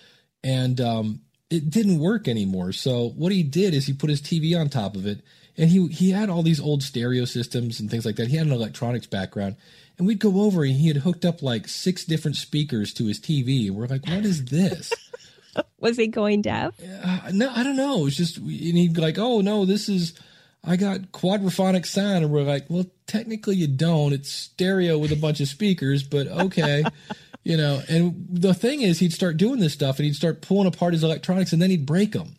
And 0.43 0.79
um 0.79 1.21
it 1.49 1.69
didn't 1.69 1.99
work 1.99 2.27
anymore. 2.27 2.71
So 2.71 3.09
what 3.09 3.31
he 3.31 3.43
did 3.43 3.73
is 3.73 3.85
he 3.85 3.93
put 3.93 4.09
his 4.09 4.21
TV 4.21 4.57
on 4.59 4.69
top 4.69 4.95
of 4.95 5.05
it, 5.05 5.21
and 5.57 5.69
he 5.69 5.87
he 5.87 6.11
had 6.11 6.29
all 6.29 6.41
these 6.43 6.61
old 6.61 6.81
stereo 6.81 7.25
systems 7.25 7.79
and 7.79 7.91
things 7.91 8.05
like 8.05 8.15
that. 8.15 8.29
He 8.29 8.37
had 8.37 8.47
an 8.47 8.53
electronics 8.53 9.05
background, 9.05 9.57
and 9.97 10.07
we'd 10.07 10.19
go 10.19 10.41
over 10.41 10.63
and 10.63 10.73
he 10.73 10.87
had 10.87 10.97
hooked 10.97 11.25
up 11.25 11.41
like 11.41 11.67
six 11.67 12.05
different 12.05 12.37
speakers 12.37 12.93
to 12.95 13.05
his 13.05 13.19
TV, 13.19 13.67
and 13.67 13.75
we're 13.75 13.87
like, 13.87 14.05
"What 14.07 14.25
is 14.25 14.45
this?" 14.45 14.91
Was 15.79 15.97
he 15.97 16.07
going 16.07 16.41
deaf? 16.41 16.73
Uh, 17.03 17.31
no, 17.31 17.51
I 17.53 17.63
don't 17.63 17.75
know. 17.75 18.07
It's 18.07 18.15
just, 18.15 18.37
and 18.37 18.49
he'd 18.49 18.93
be 18.93 19.01
like, 19.01 19.17
"Oh 19.17 19.41
no, 19.41 19.65
this 19.65 19.89
is." 19.89 20.13
I 20.65 20.77
got 20.77 21.11
quadraphonic 21.11 21.85
sound, 21.85 22.23
and 22.23 22.31
we're 22.31 22.43
like, 22.43 22.67
well, 22.69 22.85
technically 23.05 23.57
you 23.57 23.67
don't. 23.67 24.13
It's 24.13 24.31
stereo 24.31 24.97
with 24.97 25.11
a 25.11 25.17
bunch 25.17 25.41
of 25.41 25.49
speakers, 25.49 26.03
but 26.03 26.25
okay, 26.27 26.85
you 27.43 27.57
know. 27.57 27.81
And 27.89 28.25
the 28.29 28.53
thing 28.53 28.81
is, 28.81 28.99
he'd 28.99 29.11
start 29.11 29.35
doing 29.35 29.59
this 29.59 29.73
stuff, 29.73 29.97
and 29.97 30.05
he'd 30.05 30.15
start 30.15 30.41
pulling 30.41 30.67
apart 30.67 30.93
his 30.93 31.03
electronics, 31.03 31.51
and 31.51 31.61
then 31.61 31.69
he'd 31.69 31.85
break 31.85 32.13
them. 32.13 32.37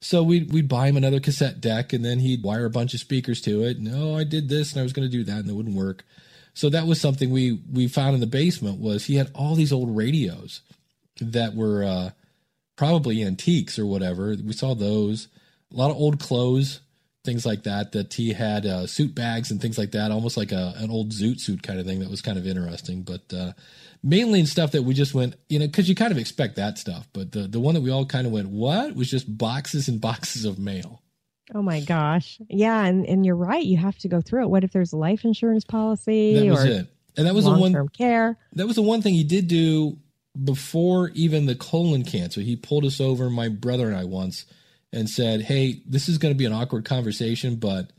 So 0.00 0.22
we'd 0.22 0.52
we'd 0.52 0.68
buy 0.68 0.88
him 0.88 0.98
another 0.98 1.20
cassette 1.20 1.62
deck, 1.62 1.94
and 1.94 2.04
then 2.04 2.18
he'd 2.18 2.42
wire 2.42 2.66
a 2.66 2.70
bunch 2.70 2.92
of 2.92 3.00
speakers 3.00 3.40
to 3.42 3.62
it. 3.62 3.80
No, 3.80 4.10
oh, 4.10 4.16
I 4.18 4.24
did 4.24 4.50
this, 4.50 4.72
and 4.72 4.80
I 4.80 4.82
was 4.82 4.92
going 4.92 5.08
to 5.08 5.16
do 5.16 5.24
that, 5.24 5.38
and 5.38 5.48
it 5.48 5.54
wouldn't 5.54 5.74
work. 5.74 6.04
So 6.54 6.70
that 6.70 6.86
was 6.86 7.00
something 7.00 7.30
we 7.30 7.60
we 7.70 7.88
found 7.88 8.14
in 8.14 8.20
the 8.20 8.26
basement. 8.26 8.80
Was 8.80 9.04
he 9.04 9.16
had 9.16 9.30
all 9.34 9.54
these 9.54 9.72
old 9.72 9.94
radios 9.94 10.60
that 11.20 11.54
were 11.54 11.84
uh, 11.84 12.10
probably 12.76 13.22
antiques 13.22 13.78
or 13.78 13.86
whatever. 13.86 14.34
We 14.42 14.52
saw 14.52 14.74
those. 14.74 15.28
A 15.72 15.76
lot 15.76 15.90
of 15.90 15.96
old 15.96 16.20
clothes 16.20 16.80
things 17.24 17.46
like 17.46 17.64
that. 17.64 17.92
That 17.92 18.14
he 18.14 18.32
had 18.32 18.66
uh, 18.66 18.86
suit 18.86 19.14
bags 19.14 19.50
and 19.50 19.60
things 19.60 19.78
like 19.78 19.92
that, 19.92 20.12
almost 20.12 20.36
like 20.36 20.52
a 20.52 20.74
an 20.76 20.90
old 20.90 21.10
zoot 21.10 21.40
suit 21.40 21.62
kind 21.62 21.80
of 21.80 21.86
thing. 21.86 22.00
That 22.00 22.10
was 22.10 22.22
kind 22.22 22.38
of 22.38 22.46
interesting, 22.46 23.02
but 23.02 23.32
uh, 23.32 23.52
mainly 24.02 24.40
in 24.40 24.46
stuff 24.46 24.72
that 24.72 24.82
we 24.82 24.94
just 24.94 25.14
went, 25.14 25.34
you 25.48 25.58
know, 25.58 25.66
because 25.66 25.88
you 25.88 25.94
kind 25.94 26.12
of 26.12 26.18
expect 26.18 26.56
that 26.56 26.78
stuff. 26.78 27.08
But 27.12 27.32
the 27.32 27.48
the 27.48 27.60
one 27.60 27.74
that 27.74 27.80
we 27.80 27.90
all 27.90 28.06
kind 28.06 28.26
of 28.26 28.32
went, 28.32 28.50
what 28.50 28.94
was 28.94 29.10
just 29.10 29.36
boxes 29.36 29.88
and 29.88 30.00
boxes 30.00 30.44
of 30.44 30.58
mail. 30.58 31.00
Oh 31.52 31.62
my 31.62 31.80
gosh. 31.80 32.38
Yeah, 32.48 32.84
and, 32.84 33.04
and 33.06 33.26
you're 33.26 33.36
right. 33.36 33.64
You 33.64 33.76
have 33.76 33.98
to 33.98 34.08
go 34.08 34.20
through 34.20 34.44
it. 34.44 34.50
What 34.50 34.64
if 34.64 34.72
there's 34.72 34.92
a 34.92 34.96
life 34.96 35.24
insurance 35.24 35.64
policy 35.64 36.38
that 36.38 36.46
was 36.46 36.64
or 36.64 36.68
it. 36.68 36.86
And 37.16 37.26
that 37.26 37.34
was 37.34 37.44
the 37.44 37.52
one 37.52 37.88
care? 37.88 38.38
That 38.54 38.66
was 38.66 38.76
the 38.76 38.82
one 38.82 39.02
thing 39.02 39.14
he 39.14 39.24
did 39.24 39.46
do 39.46 39.98
before 40.42 41.10
even 41.10 41.46
the 41.46 41.54
colon 41.54 42.04
cancer. 42.04 42.40
He 42.40 42.56
pulled 42.56 42.84
us 42.84 43.00
over, 43.00 43.30
my 43.30 43.48
brother 43.48 43.86
and 43.86 43.96
I 43.96 44.04
once, 44.04 44.46
and 44.92 45.08
said, 45.08 45.42
"Hey, 45.42 45.82
this 45.86 46.08
is 46.08 46.18
going 46.18 46.34
to 46.34 46.38
be 46.38 46.44
an 46.44 46.52
awkward 46.52 46.84
conversation, 46.84 47.56
but 47.56 47.92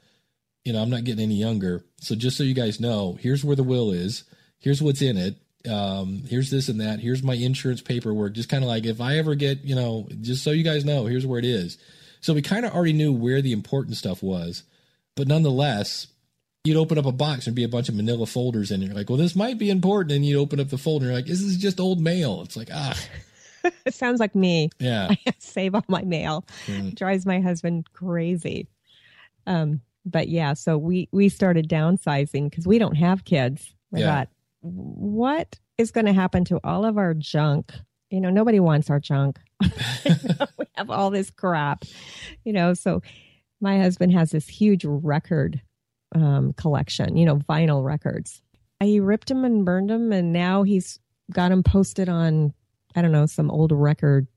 you 0.66 0.74
know, 0.74 0.82
I'm 0.82 0.90
not 0.90 1.04
getting 1.04 1.24
any 1.24 1.36
younger. 1.36 1.86
So 2.02 2.16
just 2.16 2.36
so 2.36 2.44
you 2.44 2.56
guys 2.56 2.80
know, 2.80 3.18
here's 3.22 3.46
where 3.46 3.56
the 3.56 3.64
will 3.64 3.92
is. 3.92 4.24
Here's 4.58 4.82
what's 4.82 5.02
in 5.02 5.16
it. 5.16 5.38
Um, 5.70 6.24
here's 6.28 6.50
this 6.50 6.70
and 6.70 6.82
that. 6.82 7.00
Here's 7.00 7.24
my 7.24 7.36
insurance 7.36 7.82
paperwork. 7.82 8.34
Just 8.34 8.50
kind 8.50 8.64
of 8.64 8.68
like 8.68 8.86
if 8.86 9.00
I 9.00 9.18
ever 9.18 9.36
get, 9.36 9.64
you 9.64 9.76
know, 9.76 10.08
just 10.22 10.44
so 10.44 10.52
you 10.52 10.64
guys 10.64 10.84
know, 10.84 11.06
here's 11.06 11.26
where 11.26 11.40
it 11.40 11.46
is. 11.46 11.78
So 12.26 12.34
we 12.34 12.42
kind 12.42 12.66
of 12.66 12.74
already 12.74 12.94
knew 12.94 13.14
where 13.14 13.40
the 13.40 13.52
important 13.52 13.98
stuff 13.98 14.24
was, 14.24 14.64
but 15.16 15.28
nonetheless, 15.28 16.08
you'd 16.64 16.76
open 16.76 16.98
up 16.98 17.06
a 17.06 17.12
box 17.12 17.46
and 17.46 17.56
be 17.56 17.64
a 17.64 17.68
bunch 17.70 17.88
of 17.88 17.94
manila 17.94 18.26
folders 18.26 18.72
in 18.72 18.82
it. 18.82 18.88
You're 18.88 18.96
like, 18.96 19.10
well, 19.12 19.18
this 19.20 19.36
might 19.36 19.60
be 19.60 19.70
important. 19.70 20.12
And 20.14 20.26
you'd 20.26 20.40
open 20.40 20.60
up 20.60 20.70
the 20.70 20.80
folder 20.80 21.06
and 21.06 21.12
you're 21.12 21.20
like, 21.20 21.28
this 21.28 21.40
is 21.42 21.56
just 21.58 21.80
old 21.80 22.02
mail. 22.02 22.42
It's 22.42 22.58
like, 22.58 22.70
ah, 22.74 23.00
it 23.86 23.94
sounds 23.94 24.20
like 24.20 24.34
me. 24.34 24.72
yeah. 24.80 25.10
I 25.28 25.34
save 25.38 25.76
all 25.76 25.86
my 25.88 26.02
mail. 26.02 26.48
Mm. 26.66 26.96
Drives 26.96 27.28
my 27.28 27.42
husband 27.42 27.94
crazy. 27.94 28.70
Um, 29.46 29.82
but 30.04 30.28
yeah, 30.28 30.54
so 30.54 30.80
we 30.80 31.08
we 31.12 31.30
started 31.30 31.70
downsizing 31.70 32.50
because 32.50 32.66
we 32.66 32.80
don't 32.80 32.96
have 32.96 33.24
kids. 33.24 33.72
We 33.92 34.00
Yeah. 34.00 34.08
thought, 34.16 34.30
what 34.62 35.60
is 35.78 35.92
going 35.92 36.08
to 36.08 36.14
happen 36.14 36.44
to 36.46 36.60
all 36.64 36.86
of 36.86 36.98
our 36.98 37.14
junk? 37.14 37.72
You 38.10 38.20
know, 38.22 38.32
nobody 38.32 38.60
wants 38.60 38.90
our 38.90 39.00
junk. 39.00 39.38
have 40.78 40.90
all 40.90 41.10
this 41.10 41.30
crap, 41.30 41.86
you 42.44 42.54
know. 42.54 42.74
So 42.74 43.02
my 43.62 43.80
husband 43.80 44.14
has 44.14 44.32
this 44.32 44.48
huge 44.48 44.86
record 44.86 45.62
um, 46.14 46.54
collection, 46.54 47.18
you 47.18 47.26
know, 47.26 47.38
vinyl 47.38 47.84
records. 47.84 48.42
He 48.82 49.00
ripped 49.00 49.30
them 49.30 49.46
and 49.46 49.66
burned 49.66 49.90
them, 49.90 50.12
and 50.12 50.34
now 50.34 50.64
he's 50.64 51.00
got 51.32 51.50
them 51.50 51.64
posted 51.64 52.10
on, 52.10 52.54
I 52.96 53.02
don't 53.02 53.12
know, 53.12 53.26
some 53.26 53.50
old 53.50 53.72
record 53.72 54.28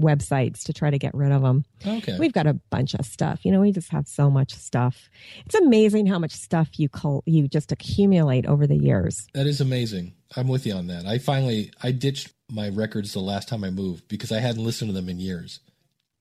websites 0.00 0.64
to 0.64 0.72
try 0.72 0.90
to 0.90 0.98
get 0.98 1.14
rid 1.14 1.32
of 1.32 1.42
them. 1.42 1.64
Okay. 1.86 2.16
We've 2.18 2.32
got 2.32 2.46
a 2.46 2.54
bunch 2.70 2.94
of 2.94 3.06
stuff. 3.06 3.44
You 3.44 3.52
know, 3.52 3.60
we 3.60 3.72
just 3.72 3.90
have 3.90 4.08
so 4.08 4.30
much 4.30 4.52
stuff. 4.52 5.08
It's 5.46 5.54
amazing 5.54 6.06
how 6.06 6.18
much 6.18 6.32
stuff 6.32 6.78
you 6.78 6.88
col- 6.88 7.22
you 7.26 7.48
just 7.48 7.72
accumulate 7.72 8.46
over 8.46 8.66
the 8.66 8.76
years. 8.76 9.26
That 9.34 9.46
is 9.46 9.60
amazing. 9.60 10.14
I'm 10.36 10.48
with 10.48 10.66
you 10.66 10.74
on 10.74 10.86
that. 10.88 11.06
I 11.06 11.18
finally 11.18 11.72
I 11.82 11.92
ditched 11.92 12.32
my 12.52 12.68
records 12.68 13.12
the 13.12 13.20
last 13.20 13.48
time 13.48 13.64
I 13.64 13.70
moved 13.70 14.08
because 14.08 14.30
I 14.30 14.40
hadn't 14.40 14.64
listened 14.64 14.90
to 14.90 14.94
them 14.94 15.08
in 15.08 15.18
years. 15.18 15.60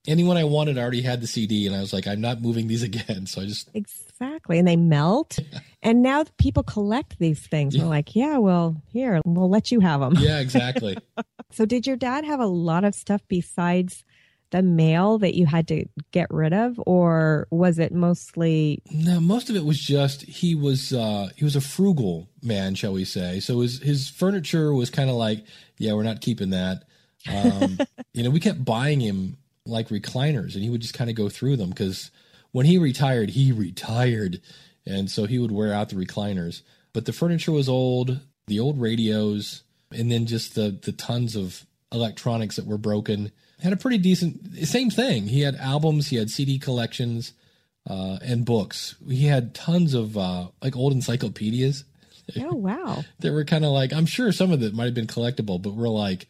Anyone 0.07 0.35
I 0.37 0.45
wanted 0.45 0.79
already 0.79 1.01
had 1.03 1.21
the 1.21 1.27
CD, 1.27 1.67
and 1.67 1.75
I 1.75 1.79
was 1.79 1.93
like, 1.93 2.07
I'm 2.07 2.21
not 2.21 2.41
moving 2.41 2.67
these 2.67 2.81
again. 2.91 3.27
So 3.27 3.41
I 3.41 3.45
just 3.45 3.69
Exactly. 3.73 4.57
And 4.57 4.67
they 4.67 4.75
melt. 4.75 5.37
and 5.83 6.01
now 6.01 6.25
people 6.37 6.63
collect 6.63 7.19
these 7.19 7.39
things. 7.39 7.77
We're 7.77 7.85
like, 7.85 8.15
yeah, 8.15 8.37
well, 8.37 8.81
here, 8.87 9.21
we'll 9.25 9.49
let 9.49 9.71
you 9.71 9.79
have 9.79 9.99
them. 9.99 10.15
yeah, 10.17 10.39
exactly. 10.39 10.97
So, 11.53 11.65
did 11.65 11.85
your 11.85 11.97
dad 11.97 12.23
have 12.23 12.39
a 12.39 12.45
lot 12.45 12.85
of 12.85 12.95
stuff 12.95 13.21
besides 13.27 14.05
the 14.51 14.61
mail 14.61 15.17
that 15.17 15.33
you 15.33 15.45
had 15.45 15.67
to 15.67 15.83
get 16.11 16.27
rid 16.29 16.53
of, 16.53 16.79
or 16.85 17.45
was 17.51 17.77
it 17.77 17.93
mostly? 17.93 18.81
no, 18.89 19.19
most 19.19 19.49
of 19.49 19.57
it 19.57 19.65
was 19.65 19.77
just 19.77 20.21
he 20.23 20.55
was 20.55 20.93
uh 20.93 21.27
he 21.35 21.43
was 21.43 21.57
a 21.57 21.61
frugal 21.61 22.29
man, 22.41 22.75
shall 22.75 22.93
we 22.93 23.03
say. 23.03 23.41
So 23.41 23.59
his 23.59 23.79
his 23.81 24.09
furniture 24.09 24.73
was 24.73 24.89
kind 24.89 25.09
of 25.09 25.17
like, 25.17 25.43
yeah, 25.81 25.93
we're 25.93 26.03
not 26.03 26.21
keeping 26.21 26.51
that. 26.51 26.83
Um, 27.29 27.79
you 28.13 28.23
know, 28.23 28.29
we 28.29 28.39
kept 28.39 28.63
buying 28.63 28.99
him 28.99 29.37
like 29.65 29.89
recliners, 29.89 30.53
and 30.53 30.63
he 30.63 30.69
would 30.69 30.81
just 30.81 30.93
kind 30.93 31.09
of 31.09 31.15
go 31.15 31.27
through 31.27 31.57
them 31.57 31.69
because 31.69 32.11
when 32.51 32.65
he 32.65 32.77
retired, 32.77 33.31
he 33.31 33.51
retired, 33.51 34.41
and 34.85 35.09
so 35.09 35.25
he 35.25 35.39
would 35.39 35.51
wear 35.51 35.73
out 35.73 35.89
the 35.89 35.95
recliners. 35.95 36.61
But 36.93 37.05
the 37.05 37.13
furniture 37.13 37.51
was 37.51 37.67
old, 37.67 38.19
the 38.47 38.59
old 38.59 38.79
radios, 38.79 39.63
and 39.91 40.11
then 40.11 40.25
just 40.25 40.55
the 40.55 40.77
the 40.81 40.91
tons 40.91 41.35
of 41.35 41.65
electronics 41.91 42.55
that 42.55 42.67
were 42.67 42.77
broken. 42.77 43.31
Had 43.59 43.73
a 43.73 43.77
pretty 43.77 43.97
decent 43.97 44.55
same 44.67 44.89
thing. 44.89 45.27
He 45.27 45.41
had 45.41 45.55
albums, 45.55 46.09
he 46.09 46.17
had 46.17 46.29
CD 46.29 46.59
collections, 46.59 47.33
uh, 47.89 48.17
and 48.23 48.45
books. 48.45 48.95
He 49.07 49.25
had 49.25 49.55
tons 49.55 49.93
of 49.93 50.17
uh, 50.17 50.47
like 50.61 50.75
old 50.75 50.93
encyclopedias 50.93 51.85
Oh, 52.39 52.55
wow. 52.55 53.03
that 53.19 53.31
were 53.31 53.45
kind 53.45 53.65
of 53.65 53.71
like 53.71 53.93
I'm 53.93 54.05
sure 54.05 54.31
some 54.31 54.51
of 54.51 54.61
it 54.63 54.73
might 54.73 54.85
have 54.85 54.93
been 54.93 55.07
collectible, 55.07 55.61
but 55.61 55.73
we're 55.73 55.87
like, 55.87 56.27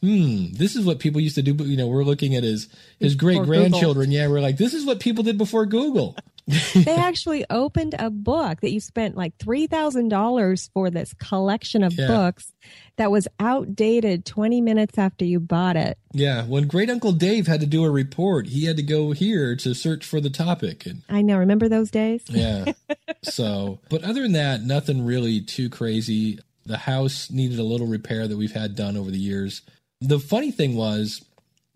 hmm, 0.00 0.52
this 0.52 0.76
is 0.76 0.84
what 0.84 0.98
people 0.98 1.20
used 1.20 1.36
to 1.36 1.42
do. 1.42 1.54
But 1.54 1.66
you 1.66 1.76
know, 1.76 1.88
we're 1.88 2.04
looking 2.04 2.34
at 2.34 2.42
his 2.42 2.68
his 2.98 3.14
great 3.14 3.42
grandchildren. 3.42 4.10
Yeah, 4.10 4.28
we're 4.28 4.40
like, 4.40 4.56
this 4.56 4.74
is 4.74 4.84
what 4.84 5.00
people 5.00 5.24
did 5.24 5.38
before 5.38 5.66
Google. 5.66 6.16
they 6.74 6.96
actually 6.96 7.44
opened 7.50 7.94
a 7.98 8.10
book 8.10 8.60
that 8.62 8.72
you 8.72 8.80
spent 8.80 9.16
like 9.16 9.36
$3,000 9.38 10.70
for 10.72 10.90
this 10.90 11.14
collection 11.14 11.82
of 11.82 11.92
Yeah. 11.94 12.08
books 12.08 12.52
that 12.96 13.10
was 13.10 13.28
outdated 13.40 14.24
20 14.24 14.60
minutes 14.60 14.98
after 14.98 15.24
you 15.24 15.40
bought 15.40 15.76
it. 15.76 15.98
Yeah, 16.12 16.44
when 16.44 16.66
Great 16.66 16.90
Uncle 16.90 17.12
Dave 17.12 17.46
had 17.46 17.60
to 17.60 17.66
do 17.66 17.84
a 17.84 17.90
report, 17.90 18.48
he 18.48 18.64
had 18.64 18.76
to 18.76 18.82
go 18.82 19.12
here 19.12 19.56
to 19.56 19.74
search 19.74 20.04
for 20.04 20.20
the 20.20 20.30
topic, 20.30 20.84
and 20.86 21.02
I 21.08 21.22
know. 21.22 21.38
Remember 21.38 21.68
those 21.68 21.90
days? 21.90 22.22
yeah. 22.28 22.72
so, 23.22 23.80
but 23.88 24.02
other 24.04 24.22
than 24.22 24.32
that, 24.32 24.62
nothing 24.62 25.04
really 25.04 25.40
too 25.40 25.70
crazy. 25.70 26.38
The 26.66 26.76
house 26.78 27.30
needed 27.30 27.58
a 27.58 27.64
little 27.64 27.86
repair 27.86 28.28
that 28.28 28.36
we've 28.36 28.52
had 28.52 28.76
done 28.76 28.96
over 28.96 29.10
the 29.10 29.18
years. 29.18 29.62
The 30.00 30.18
funny 30.20 30.50
thing 30.50 30.76
was, 30.76 31.24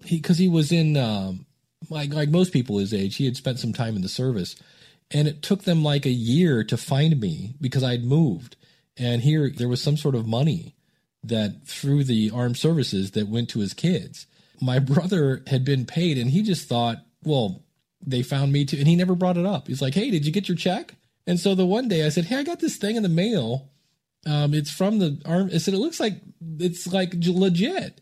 he 0.05 0.16
because 0.16 0.38
he 0.38 0.48
was 0.48 0.70
in 0.72 0.96
um, 0.96 1.46
like 1.91 2.12
like 2.12 2.29
most 2.29 2.53
people 2.53 2.79
his 2.79 2.95
age, 2.95 3.17
he 3.17 3.25
had 3.25 3.37
spent 3.37 3.59
some 3.59 3.73
time 3.73 3.97
in 3.97 4.03
the 4.03 4.09
service, 4.09 4.57
and 5.11 5.29
it 5.29 5.43
took 5.43 5.65
them 5.65 5.83
like 5.83 6.07
a 6.07 6.11
year 6.11 6.65
to 6.65 6.77
find 6.77 7.21
me 7.21 7.55
because 7.61 7.83
I'd 7.83 8.05
moved, 8.05 8.57
and 8.97 9.23
here 9.23 9.51
there 9.55 9.69
was 9.69 9.83
some 9.83 9.97
sort 9.97 10.15
of 10.15 10.27
money 10.27 10.75
that 11.23 11.67
through 11.67 12.05
the 12.05 12.31
armed 12.33 12.57
services 12.57 13.12
that 13.12 13.29
went 13.29 13.49
to 13.51 13.61
his 13.61 13.75
kids. 13.75 14.27
My 14.61 14.79
brother 14.79 15.43
had 15.49 15.65
been 15.65 15.85
paid, 15.85 16.19
and 16.19 16.31
he 16.31 16.43
just 16.43 16.69
thought, 16.69 17.05
well, 17.23 17.62
they 18.05 18.23
found 18.23 18.53
me 18.53 18.65
too, 18.65 18.79
and 18.79 18.89
he 18.89 18.97
never 18.97 19.15
brought 19.15 19.37
it 19.37 19.47
up. 19.47 19.69
He's 19.69 19.83
like, 19.83 19.95
"Hey, 19.95 20.11
did 20.11 20.25
you 20.25 20.33
get 20.33 20.49
your 20.49 20.57
check?" 20.57 20.95
And 21.27 21.41
so 21.41 21.55
the 21.55 21.67
one 21.67 21.89
day 21.89 22.07
I 22.07 22.09
said, 22.09 22.27
"Hey, 22.27 22.37
I 22.37 22.43
got 22.43 22.61
this 22.61 22.77
thing 22.77 22.97
in 22.97 23.03
the 23.03 23.09
mail. 23.09 23.69
Um, 24.25 24.55
it's 24.55 24.71
from 24.71 24.99
the 24.99 25.21
arm." 25.25 25.51
I 25.53 25.59
said, 25.59 25.75
"It 25.75 25.79
looks 25.79 26.01
like 26.01 26.21
it's 26.59 26.87
like 26.87 27.15
legit." 27.15 28.01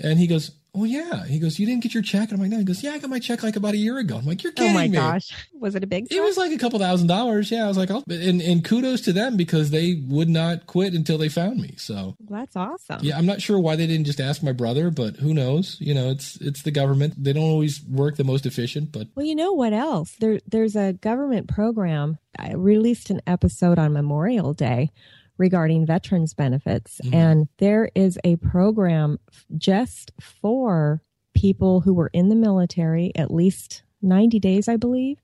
And 0.00 0.18
he 0.18 0.26
goes, 0.26 0.52
"Oh 0.74 0.84
yeah." 0.84 1.24
He 1.26 1.38
goes, 1.38 1.58
"You 1.58 1.66
didn't 1.66 1.82
get 1.82 1.94
your 1.94 2.02
check?" 2.02 2.30
And 2.30 2.34
I'm 2.34 2.40
like, 2.40 2.50
"No." 2.50 2.58
He 2.58 2.64
goes, 2.64 2.82
"Yeah, 2.82 2.92
I 2.92 2.98
got 2.98 3.10
my 3.10 3.18
check 3.18 3.42
like 3.42 3.56
about 3.56 3.74
a 3.74 3.78
year 3.78 3.98
ago." 3.98 4.16
I'm 4.16 4.24
like, 4.24 4.42
"You're 4.42 4.52
oh, 4.52 4.60
kidding 4.60 4.72
me. 4.72 4.78
Oh 4.78 4.80
my 4.80 4.88
me." 4.88 4.96
gosh. 4.96 5.32
Was 5.58 5.74
it 5.74 5.82
a 5.82 5.86
big 5.86 6.06
It 6.12 6.20
was 6.22 6.36
like 6.36 6.52
a 6.52 6.58
couple 6.58 6.78
thousand 6.78 7.08
dollars. 7.08 7.50
Yeah, 7.50 7.64
I 7.64 7.68
was 7.68 7.76
like, 7.76 7.90
oh, 7.90 8.04
and 8.08 8.40
and 8.40 8.64
kudos 8.64 9.00
to 9.02 9.12
them 9.12 9.36
because 9.36 9.70
they 9.70 10.02
would 10.06 10.28
not 10.28 10.66
quit 10.66 10.94
until 10.94 11.18
they 11.18 11.28
found 11.28 11.60
me. 11.60 11.74
So 11.76 12.16
That's 12.20 12.54
awesome. 12.54 13.00
yeah, 13.02 13.18
I'm 13.18 13.26
not 13.26 13.42
sure 13.42 13.58
why 13.58 13.74
they 13.74 13.86
didn't 13.86 14.06
just 14.06 14.20
ask 14.20 14.42
my 14.42 14.52
brother, 14.52 14.90
but 14.90 15.16
who 15.16 15.34
knows? 15.34 15.76
You 15.80 15.94
know, 15.94 16.10
it's 16.10 16.36
it's 16.36 16.62
the 16.62 16.70
government. 16.70 17.14
They 17.22 17.32
don't 17.32 17.42
always 17.42 17.82
work 17.84 18.16
the 18.16 18.24
most 18.24 18.46
efficient, 18.46 18.92
but 18.92 19.08
Well, 19.16 19.26
you 19.26 19.34
know 19.34 19.52
what 19.52 19.72
else? 19.72 20.14
There, 20.20 20.40
there's 20.46 20.76
a 20.76 20.92
government 20.92 21.48
program. 21.48 22.18
I 22.38 22.52
released 22.54 23.10
an 23.10 23.20
episode 23.26 23.78
on 23.80 23.92
Memorial 23.92 24.52
Day 24.52 24.92
regarding 25.38 25.86
veterans 25.86 26.34
benefits, 26.34 27.00
Mhm. 27.04 27.14
and 27.14 27.48
there 27.58 27.90
is 27.94 28.18
a 28.24 28.36
program 28.36 29.18
just 29.56 30.10
for 30.20 31.02
people 31.34 31.80
who 31.80 31.94
were 31.94 32.10
in 32.12 32.28
the 32.28 32.34
military 32.34 33.12
at 33.14 33.32
least 33.32 33.82
90 34.02 34.38
days, 34.38 34.68
I 34.68 34.76
believe, 34.76 35.18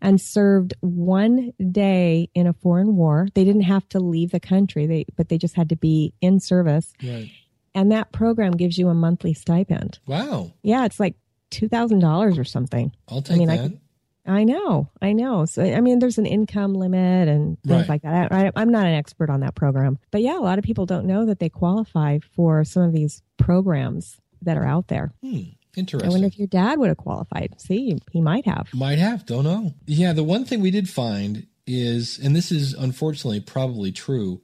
and 0.00 0.20
served 0.20 0.74
one 0.80 1.52
day 1.72 2.28
in 2.34 2.46
a 2.46 2.52
foreign 2.52 2.96
war. 2.96 3.28
They 3.34 3.44
didn't 3.44 3.62
have 3.62 3.88
to 3.90 4.00
leave 4.00 4.30
the 4.32 4.40
country, 4.40 4.86
they, 4.86 5.04
but 5.16 5.28
they 5.28 5.38
just 5.38 5.54
had 5.54 5.68
to 5.70 5.76
be 5.76 6.12
in 6.20 6.40
service. 6.40 6.92
Right. 7.02 7.30
And 7.74 7.92
that 7.92 8.10
program 8.12 8.52
gives 8.52 8.78
you 8.78 8.88
a 8.88 8.94
monthly 8.94 9.34
stipend. 9.34 9.98
Wow. 10.06 10.52
Yeah, 10.62 10.86
it's 10.86 10.98
like 10.98 11.14
$2,000 11.50 12.38
or 12.38 12.44
something. 12.44 12.92
I'll 13.08 13.22
take 13.22 13.38
mean, 13.38 13.50
I 13.50 13.56
that. 13.56 13.62
could- 13.70 13.80
I 14.26 14.44
know, 14.44 14.90
I 15.00 15.12
know. 15.12 15.44
So, 15.44 15.62
I 15.62 15.80
mean, 15.80 15.98
there's 16.00 16.18
an 16.18 16.26
income 16.26 16.74
limit 16.74 17.28
and 17.28 17.56
things 17.62 17.80
Right. 17.80 17.88
like 17.88 18.02
that. 18.02 18.32
I, 18.32 18.50
I'm 18.56 18.70
not 18.70 18.86
an 18.86 18.94
expert 18.94 19.30
on 19.30 19.40
that 19.40 19.54
program, 19.54 19.98
but 20.10 20.20
yeah, 20.22 20.38
a 20.38 20.40
lot 20.40 20.58
of 20.58 20.64
people 20.64 20.84
don't 20.86 21.06
know 21.06 21.24
that 21.26 21.38
they 21.38 21.48
qualify 21.48 22.18
for 22.34 22.64
some 22.64 22.82
of 22.82 22.92
these 22.92 23.22
programs 23.38 24.20
that 24.42 24.56
are 24.58 24.66
out 24.66 24.88
there. 24.88 25.12
hmm. 25.22 25.40
Interesting. 25.76 26.08
I 26.08 26.10
wonder 26.10 26.26
if 26.26 26.38
your 26.38 26.48
dad 26.48 26.78
would 26.78 26.88
have 26.88 26.96
qualified. 26.96 27.60
See, 27.60 27.98
he 28.10 28.20
might 28.22 28.46
have. 28.46 28.72
Might 28.72 28.96
have, 28.98 29.26
don't 29.26 29.44
know. 29.44 29.74
Yeah, 29.86 30.14
the 30.14 30.24
one 30.24 30.46
thing 30.46 30.62
we 30.62 30.70
did 30.70 30.88
find 30.88 31.46
is, 31.66 32.18
and 32.18 32.34
this 32.34 32.50
is 32.50 32.72
unfortunately 32.72 33.40
probably 33.40 33.92
true, 33.92 34.40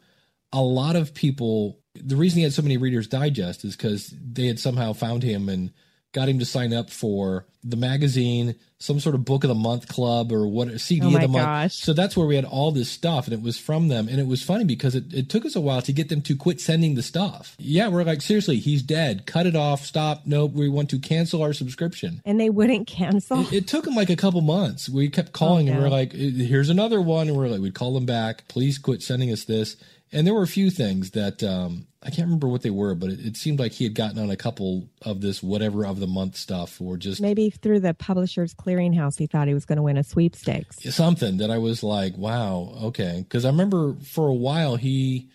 a 0.53 0.61
lot 0.61 0.95
of 0.95 1.15
people, 1.15 1.79
the 1.95 2.17
reason 2.17 2.37
he 2.37 2.43
had 2.43 2.53
so 2.53 2.61
many 2.61 2.77
Reader's 2.77 3.07
Digest 3.07 3.65
is 3.65 3.75
because 3.75 4.13
they 4.23 4.47
had 4.47 4.61
somehow 4.61 4.93
found 4.93 5.23
him 5.23 5.49
and 5.49 5.73
got 6.13 6.29
him 6.29 6.39
to 6.39 6.45
sign 6.45 6.73
up 6.73 6.91
for 6.91 7.47
the 7.65 7.77
magazine, 7.77 8.55
some 8.79 8.99
sort 8.99 9.15
of 9.15 9.25
book 9.25 9.45
of 9.45 9.49
the 9.49 9.55
month 9.55 9.87
club 9.87 10.33
or 10.33 10.47
what 10.49 10.81
CD 10.81 11.07
Oh 11.07 11.15
of 11.15 11.21
the 11.23 11.29
month. 11.29 11.45
gosh. 11.47 11.75
So 11.77 11.93
that's 11.93 12.17
where 12.17 12.27
we 12.27 12.35
had 12.35 12.45
all 12.45 12.73
this 12.73 12.91
stuff 12.91 13.27
and 13.27 13.33
it 13.35 13.41
was 13.41 13.57
from 13.59 13.87
them. 13.89 14.09
And 14.09 14.19
it 14.19 14.27
was 14.27 14.43
funny 14.43 14.65
because 14.65 14.95
it, 14.97 15.15
it 15.15 15.29
took 15.29 15.47
us 15.47 15.55
a 15.55 15.61
while 15.61 15.81
to 15.83 15.93
get 15.93 16.09
them 16.09 16.21
to 16.23 16.35
quit 16.37 16.61
sending 16.61 16.97
the 16.97 17.03
stuff. 17.03 17.55
Yeah, 17.59 17.87
we're 17.89 18.03
like, 18.03 18.21
seriously, 18.21 18.57
he's 18.59 18.83
dead. 18.83 19.27
Cut 19.27 19.47
it 19.47 19.55
off. 19.55 19.85
Stop. 19.87 20.23
Nope. 20.27 20.53
We 20.55 20.69
want 20.69 20.91
to 20.91 20.99
cancel 20.99 21.41
our 21.43 21.53
subscription. 21.53 22.21
And 22.25 22.41
they 22.41 22.51
wouldn't 22.51 22.89
cancel. 22.89 23.43
It, 23.43 23.53
it 23.53 23.69
took 23.69 23.85
them 23.85 23.95
like 23.95 24.11
a 24.11 24.17
couple 24.17 24.41
months. 24.41 24.89
We 24.89 25.09
kept 25.09 25.33
calling 25.33 25.69
and 25.69 25.79
Oh, 25.79 25.81
no. 25.81 25.87
we're 25.87 25.91
like, 25.97 26.13
here's 26.13 26.69
another 26.69 27.01
one. 27.01 27.29
And 27.29 27.37
we're 27.37 27.49
like, 27.49 27.61
we'd 27.61 27.75
call 27.75 27.95
them 27.95 28.07
back. 28.07 28.49
Please 28.49 28.77
quit 28.79 29.03
sending 29.03 29.31
us 29.31 29.45
this. 29.45 29.77
And 30.11 30.27
there 30.27 30.35
were 30.35 30.43
a 30.43 30.49
few 30.49 30.71
things 30.71 31.13
that 31.13 31.43
um, 31.45 31.87
I 32.05 32.11
can't 32.11 32.27
remember 32.27 32.49
what 32.49 32.63
they 32.63 32.71
were, 32.71 32.95
but 32.95 33.11
it, 33.11 33.25
it 33.25 33.37
seemed 33.37 33.61
like 33.61 33.73
he 33.73 33.85
had 33.85 33.95
gotten 33.95 34.19
on 34.19 34.31
a 34.31 34.37
couple 34.37 34.89
of 35.03 35.21
this 35.21 35.43
whatever 35.43 35.87
of 35.87 36.01
the 36.01 36.07
month 36.07 36.37
stuff 36.37 36.81
or 36.81 36.97
just 36.97 37.21
Maybe 37.21 37.51
through 37.51 37.81
the 37.81 37.95
publisher's 37.95 38.55
clearinghouse, 38.55 39.19
he 39.19 39.27
thought 39.27 39.47
he 39.47 39.55
was 39.55 39.65
going 39.65 39.77
to 39.77 39.83
win 39.83 39.97
a 39.97 40.03
sweepstakes. 40.03 40.83
something 40.95 41.37
that 41.37 41.51
I 41.51 41.59
was 41.59 41.83
like, 41.83 42.17
wow, 42.17 42.75
okay. 42.85 43.21
Because 43.23 43.45
I 43.45 43.51
remember 43.51 43.95
for 44.03 44.27
a 44.27 44.35
while 44.35 44.77
he 44.77 45.29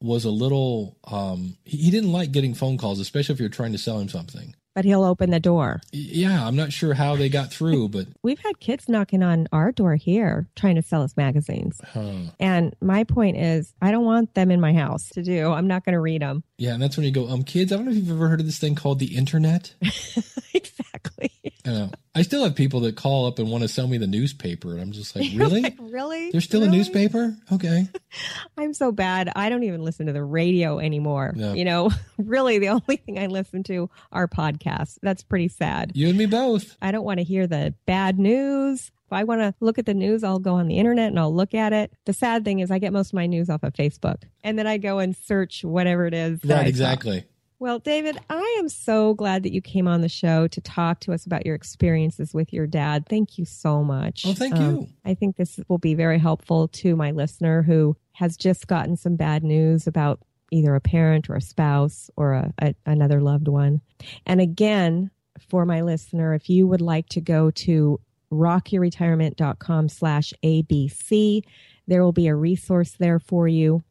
was 0.00 0.24
a 0.24 0.30
little, 0.30 0.96
um, 1.04 1.56
he, 1.64 1.78
he 1.78 1.90
didn't 1.90 2.12
like 2.12 2.30
getting 2.30 2.54
phone 2.54 2.78
calls, 2.78 3.00
especially 3.00 3.32
if 3.32 3.40
you're 3.40 3.48
trying 3.48 3.72
to 3.72 3.78
sell 3.78 3.98
him 3.98 4.08
something. 4.08 4.54
But 4.74 4.84
he'll 4.84 5.04
open 5.04 5.30
the 5.30 5.40
door. 5.40 5.80
Yeah, 5.92 6.46
I'm 6.46 6.56
not 6.56 6.72
sure 6.72 6.94
how 6.94 7.14
they 7.16 7.28
got 7.28 7.52
through, 7.52 7.88
but 7.90 8.06
We've 8.22 8.40
had 8.40 8.58
kids 8.60 8.88
knocking 8.88 9.22
on 9.22 9.46
our 9.52 9.70
door 9.70 9.94
here 9.94 10.48
trying 10.56 10.74
to 10.74 10.82
sell 10.82 11.02
us 11.02 11.16
magazines. 11.16 11.80
huh. 11.92 12.12
And 12.40 12.74
my 12.80 13.04
point 13.04 13.36
is, 13.36 13.72
I 13.80 13.90
don't 13.92 14.04
want 14.04 14.34
them 14.34 14.50
in 14.50 14.60
my 14.60 14.72
house 14.72 15.08
to 15.10 15.22
do. 15.22 15.52
I'm 15.52 15.66
not 15.68 15.84
going 15.84 15.92
to 15.92 16.00
read 16.00 16.22
them. 16.22 16.42
Yeah, 16.58 16.74
and 16.74 16.82
that's 16.82 16.96
when 16.96 17.06
you 17.06 17.12
go, 17.12 17.28
um, 17.28 17.42
kids, 17.44 17.72
I 17.72 17.76
don't 17.76 17.84
know 17.84 17.92
if 17.92 17.96
you've 17.98 18.10
ever 18.10 18.28
heard 18.28 18.40
of 18.40 18.46
this 18.46 18.58
thing 18.58 18.74
called 18.74 18.98
the 18.98 19.16
internet. 19.16 19.74
exactly. 20.54 21.30
I 21.66 21.70
know. 21.70 21.90
I 22.14 22.22
still 22.22 22.44
have 22.44 22.54
people 22.54 22.80
that 22.80 22.94
call 22.96 23.26
up 23.26 23.38
and 23.38 23.50
want 23.50 23.62
to 23.62 23.68
sell 23.68 23.86
me 23.86 23.96
the 23.96 24.06
newspaper, 24.06 24.72
and 24.72 24.80
I'm 24.80 24.92
just 24.92 25.16
like, 25.16 25.30
really? 25.34 25.62
Like, 25.62 25.76
really? 25.80 26.30
There's 26.30 26.44
still 26.44 26.62
a 26.62 26.68
newspaper? 26.68 27.34
Okay. 27.50 27.88
I'm 28.58 28.74
so 28.74 28.92
bad. 28.92 29.32
I 29.34 29.48
don't 29.48 29.62
even 29.64 29.82
listen 29.82 30.06
to 30.06 30.12
the 30.12 30.22
radio 30.22 30.78
anymore. 30.78 31.32
No. 31.34 31.54
You 31.54 31.64
know, 31.64 31.90
really, 32.18 32.58
the 32.58 32.68
only 32.68 32.96
thing 32.96 33.18
I 33.18 33.26
listen 33.26 33.62
to 33.64 33.88
are 34.12 34.28
podcasts. 34.28 34.98
That's 35.02 35.22
pretty 35.22 35.48
sad. 35.48 35.92
You 35.94 36.08
and 36.08 36.18
me 36.18 36.26
both. 36.26 36.76
I 36.82 36.92
don't 36.92 37.04
want 37.04 37.18
to 37.18 37.24
hear 37.24 37.46
the 37.46 37.74
bad 37.86 38.18
news. 38.18 38.92
If 39.06 39.12
I 39.12 39.24
want 39.24 39.40
to 39.40 39.54
look 39.60 39.78
at 39.78 39.86
the 39.86 39.94
news, 39.94 40.22
I'll 40.22 40.38
go 40.38 40.54
on 40.54 40.66
the 40.66 40.78
internet 40.78 41.08
and 41.08 41.18
I'll 41.18 41.34
look 41.34 41.54
at 41.54 41.72
it. 41.72 41.92
The 42.04 42.12
sad 42.12 42.44
thing 42.44 42.60
is, 42.60 42.70
I 42.70 42.78
get 42.78 42.92
most 42.92 43.08
of 43.08 43.14
my 43.14 43.26
news 43.26 43.50
off 43.50 43.62
of 43.62 43.72
Facebook, 43.72 44.22
and 44.42 44.58
then 44.58 44.66
I 44.66 44.78
go 44.78 44.98
and 44.98 45.16
search 45.16 45.64
whatever 45.64 46.06
it 46.06 46.14
is. 46.14 46.44
Right, 46.44 46.66
exactly. 46.66 47.24
Well, 47.60 47.78
David, 47.78 48.18
I 48.28 48.56
am 48.58 48.68
so 48.68 49.14
glad 49.14 49.42
that 49.44 49.52
you 49.52 49.62
came 49.62 49.86
on 49.88 50.00
the 50.00 50.08
show 50.08 50.48
to 50.48 50.60
talk 50.60 51.00
to 51.00 51.12
us 51.12 51.24
about 51.24 51.46
your 51.46 51.54
experiences 51.54 52.34
with 52.34 52.52
your 52.52 52.66
dad. 52.66 53.06
Thank 53.08 53.38
you 53.38 53.44
so 53.44 53.82
much. 53.82 54.24
Oh, 54.26 54.34
thank 54.34 54.54
Um, 54.56 54.62
you. 54.76 54.88
I 55.04 55.14
think 55.14 55.36
this 55.36 55.60
will 55.68 55.78
be 55.78 55.94
very 55.94 56.18
helpful 56.18 56.68
to 56.68 56.96
my 56.96 57.12
listener 57.12 57.62
who 57.62 57.96
has 58.12 58.36
just 58.36 58.66
gotten 58.66 58.96
some 58.96 59.16
bad 59.16 59.44
news 59.44 59.86
about 59.86 60.20
either 60.50 60.74
a 60.74 60.80
parent 60.80 61.30
or 61.30 61.36
a 61.36 61.40
spouse 61.40 62.10
or 62.16 62.32
a, 62.32 62.52
a, 62.58 62.74
another 62.86 63.20
loved 63.20 63.48
one. 63.48 63.80
And 64.26 64.40
again, 64.40 65.10
for 65.48 65.64
my 65.64 65.80
listener, 65.80 66.34
if 66.34 66.48
you 66.50 66.66
would 66.66 66.80
like 66.82 67.08
to 67.10 67.20
go 67.20 67.50
to 67.50 67.98
rockyourretirement.com 68.32 69.88
slash 69.88 70.32
ABC, 70.44 71.42
there 71.86 72.02
will 72.02 72.12
be 72.12 72.26
a 72.28 72.34
resource 72.34 72.92
there 72.98 73.18
for 73.18 73.46
you 73.48 73.82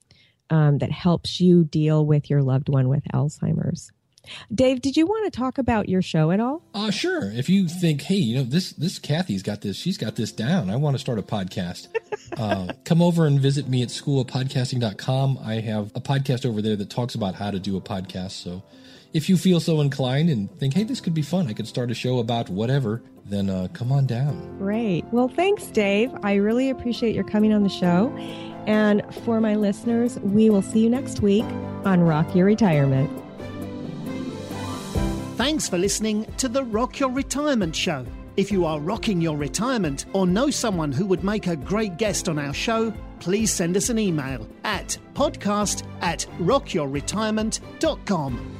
um, 0.54 0.78
that 0.78 0.92
helps 0.92 1.42
you 1.42 1.64
deal 1.64 2.06
with 2.06 2.30
your 2.30 2.44
loved 2.44 2.70
one 2.70 2.88
with 2.88 3.04
Alzheimer's. 3.12 3.92
Dave, 4.54 4.82
did 4.82 4.96
you 4.96 5.06
want 5.06 5.26
to 5.26 5.38
talk 5.38 5.58
about 5.58 5.90
your 5.90 6.02
show 6.02 6.32
at 6.32 6.40
all? 6.40 6.62
Uh, 6.74 6.92
sure. 6.92 7.24
If 7.32 7.50
you 7.50 7.68
think, 7.68 8.04
hey, 8.04 8.16
you 8.16 8.38
know, 8.38 8.44
this 8.44 8.72
this 8.74 8.98
Kathy's 9.00 9.44
got 9.44 9.62
this, 9.62 9.76
she's 9.76 9.98
got 9.98 10.16
this 10.16 10.32
down. 10.32 10.70
I 10.70 10.78
want 10.78 10.94
to 10.94 11.00
start 11.00 11.20
a 11.20 11.24
podcast. 11.24 11.88
uh, 12.38 12.72
come 12.86 13.02
over 13.02 13.26
and 13.26 13.40
visit 13.40 13.68
me 13.68 13.82
at 13.82 13.90
schoolofpodcasting.com. 13.90 15.40
I 15.44 15.56
have 15.56 15.92
a 15.96 16.00
podcast 16.00 16.46
over 16.46 16.62
there 16.62 16.78
that 16.78 16.90
talks 16.90 17.16
about 17.16 17.36
how 17.36 17.52
to 17.52 17.60
do 17.60 17.76
a 17.76 17.82
podcast. 17.82 18.32
So 18.32 18.64
if 19.12 19.28
you 19.28 19.36
feel 19.36 19.60
so 19.60 19.82
inclined 19.82 20.30
and 20.30 20.50
think, 20.60 20.74
hey, 20.76 20.84
this 20.84 21.02
could 21.02 21.14
be 21.14 21.22
fun, 21.22 21.48
I 21.48 21.54
could 21.54 21.68
start 21.68 21.92
a 21.92 21.96
show 21.96 22.20
about 22.20 22.50
whatever, 22.50 23.02
then 23.26 23.50
uh, 23.50 23.68
come 23.74 23.92
on 23.92 24.06
down. 24.06 24.58
Great. 24.58 25.04
Well, 25.12 25.28
thanks, 25.28 25.66
Dave. 25.68 26.12
I 26.24 26.36
really 26.36 26.70
appreciate 26.70 27.14
your 27.14 27.26
coming 27.26 27.52
on 27.52 27.64
the 27.64 27.70
show. 27.70 28.16
And 28.68 29.04
for 29.24 29.42
my 29.42 29.56
listeners, 29.56 30.20
we 30.20 30.50
will 30.50 30.62
see 30.62 30.80
you 30.80 30.90
next 30.90 31.22
week 31.22 31.46
on 31.86 32.02
Rock 32.02 32.36
Your 32.36 32.46
Retirement. 32.46 33.10
Thanks 35.36 35.68
for 35.68 35.78
listening 35.78 36.26
to 36.38 36.48
the 36.48 36.64
Rock 36.64 37.00
Your 37.00 37.10
Retirement 37.10 37.76
Show. 37.76 38.06
If 38.38 38.52
you 38.52 38.66
are 38.66 38.80
rocking 38.80 39.22
your 39.22 39.38
retirement 39.38 40.06
or 40.14 40.26
know 40.26 40.50
someone 40.50 40.92
who 40.92 41.06
would 41.06 41.24
make 41.24 41.46
a 41.48 41.56
great 41.56 41.98
guest 41.98 42.28
on 42.28 42.40
our 42.40 42.54
show, 42.54 42.92
please 43.20 43.52
send 43.52 43.78
us 43.78 43.90
an 43.90 44.00
email 44.00 44.48
at 44.64 44.98
podcast 45.14 45.86
at 46.02 46.26
rockyourretirement.com. 46.40 48.53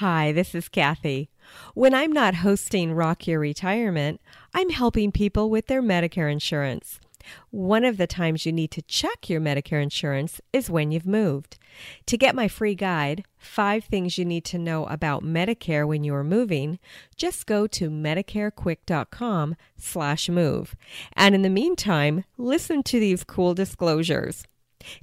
Hi, 0.00 0.30
this 0.30 0.54
is 0.54 0.68
Kathy. 0.68 1.30
When 1.72 1.94
I'm 1.94 2.12
not 2.12 2.34
hosting 2.34 2.92
Rock 2.92 3.26
Your 3.26 3.40
Retirement, 3.40 4.20
I'm 4.52 4.68
helping 4.68 5.10
people 5.10 5.48
with 5.48 5.68
their 5.68 5.80
Medicare 5.80 6.30
insurance. 6.30 7.00
One 7.48 7.82
of 7.82 7.96
the 7.96 8.06
times 8.06 8.44
you 8.44 8.52
need 8.52 8.70
to 8.72 8.82
check 8.82 9.30
your 9.30 9.40
Medicare 9.40 9.82
insurance 9.82 10.38
is 10.52 10.68
when 10.68 10.90
you've 10.92 11.06
moved. 11.06 11.56
To 12.04 12.18
get 12.18 12.34
my 12.34 12.46
free 12.46 12.74
guide, 12.74 13.24
Five 13.38 13.84
Things 13.84 14.18
You 14.18 14.26
Need 14.26 14.44
to 14.44 14.58
Know 14.58 14.84
About 14.84 15.24
Medicare 15.24 15.88
When 15.88 16.04
You 16.04 16.14
Are 16.14 16.22
Moving, 16.22 16.78
just 17.16 17.46
go 17.46 17.66
to 17.68 17.88
medicarequick.com 17.88 19.56
slash 19.78 20.28
move. 20.28 20.76
And 21.14 21.34
in 21.34 21.40
the 21.40 21.48
meantime, 21.48 22.24
listen 22.36 22.82
to 22.82 23.00
these 23.00 23.24
cool 23.24 23.54
disclosures. 23.54 24.44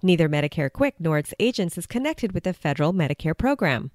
Neither 0.01 0.29
Medicare 0.29 0.71
Quick 0.71 0.95
nor 0.99 1.17
its 1.17 1.33
agents 1.39 1.77
is 1.77 1.85
connected 1.85 2.31
with 2.31 2.43
the 2.43 2.53
federal 2.53 2.93
Medicare 2.93 3.37
program. 3.37 3.91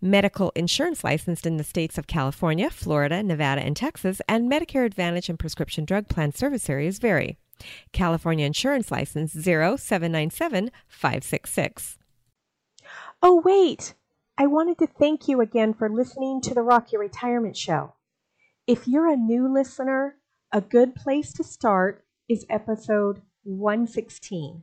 Medical 0.00 0.52
insurance 0.54 1.04
licensed 1.04 1.46
in 1.46 1.56
the 1.56 1.64
states 1.64 1.98
of 1.98 2.06
California, 2.06 2.70
Florida, 2.70 3.22
Nevada, 3.22 3.62
and 3.62 3.76
Texas, 3.76 4.22
and 4.28 4.50
Medicare 4.50 4.86
Advantage 4.86 5.28
and 5.28 5.38
prescription 5.38 5.84
drug 5.84 6.08
plan 6.08 6.32
service 6.32 6.70
areas 6.70 6.98
vary. 6.98 7.38
California 7.92 8.46
Insurance 8.46 8.90
License 8.90 9.34
0797566. 9.34 11.98
Oh, 13.22 13.42
wait! 13.44 13.94
I 14.38 14.46
wanted 14.46 14.78
to 14.78 14.86
thank 14.86 15.26
you 15.26 15.40
again 15.40 15.74
for 15.74 15.90
listening 15.90 16.40
to 16.42 16.54
the 16.54 16.62
Rock 16.62 16.92
Your 16.92 17.00
Retirement 17.00 17.56
Show. 17.56 17.94
If 18.68 18.86
you're 18.86 19.10
a 19.10 19.16
new 19.16 19.52
listener, 19.52 20.18
a 20.52 20.60
good 20.60 20.94
place 20.94 21.32
to 21.32 21.42
start 21.42 22.04
is 22.28 22.46
episode 22.48 23.22
116. 23.42 24.62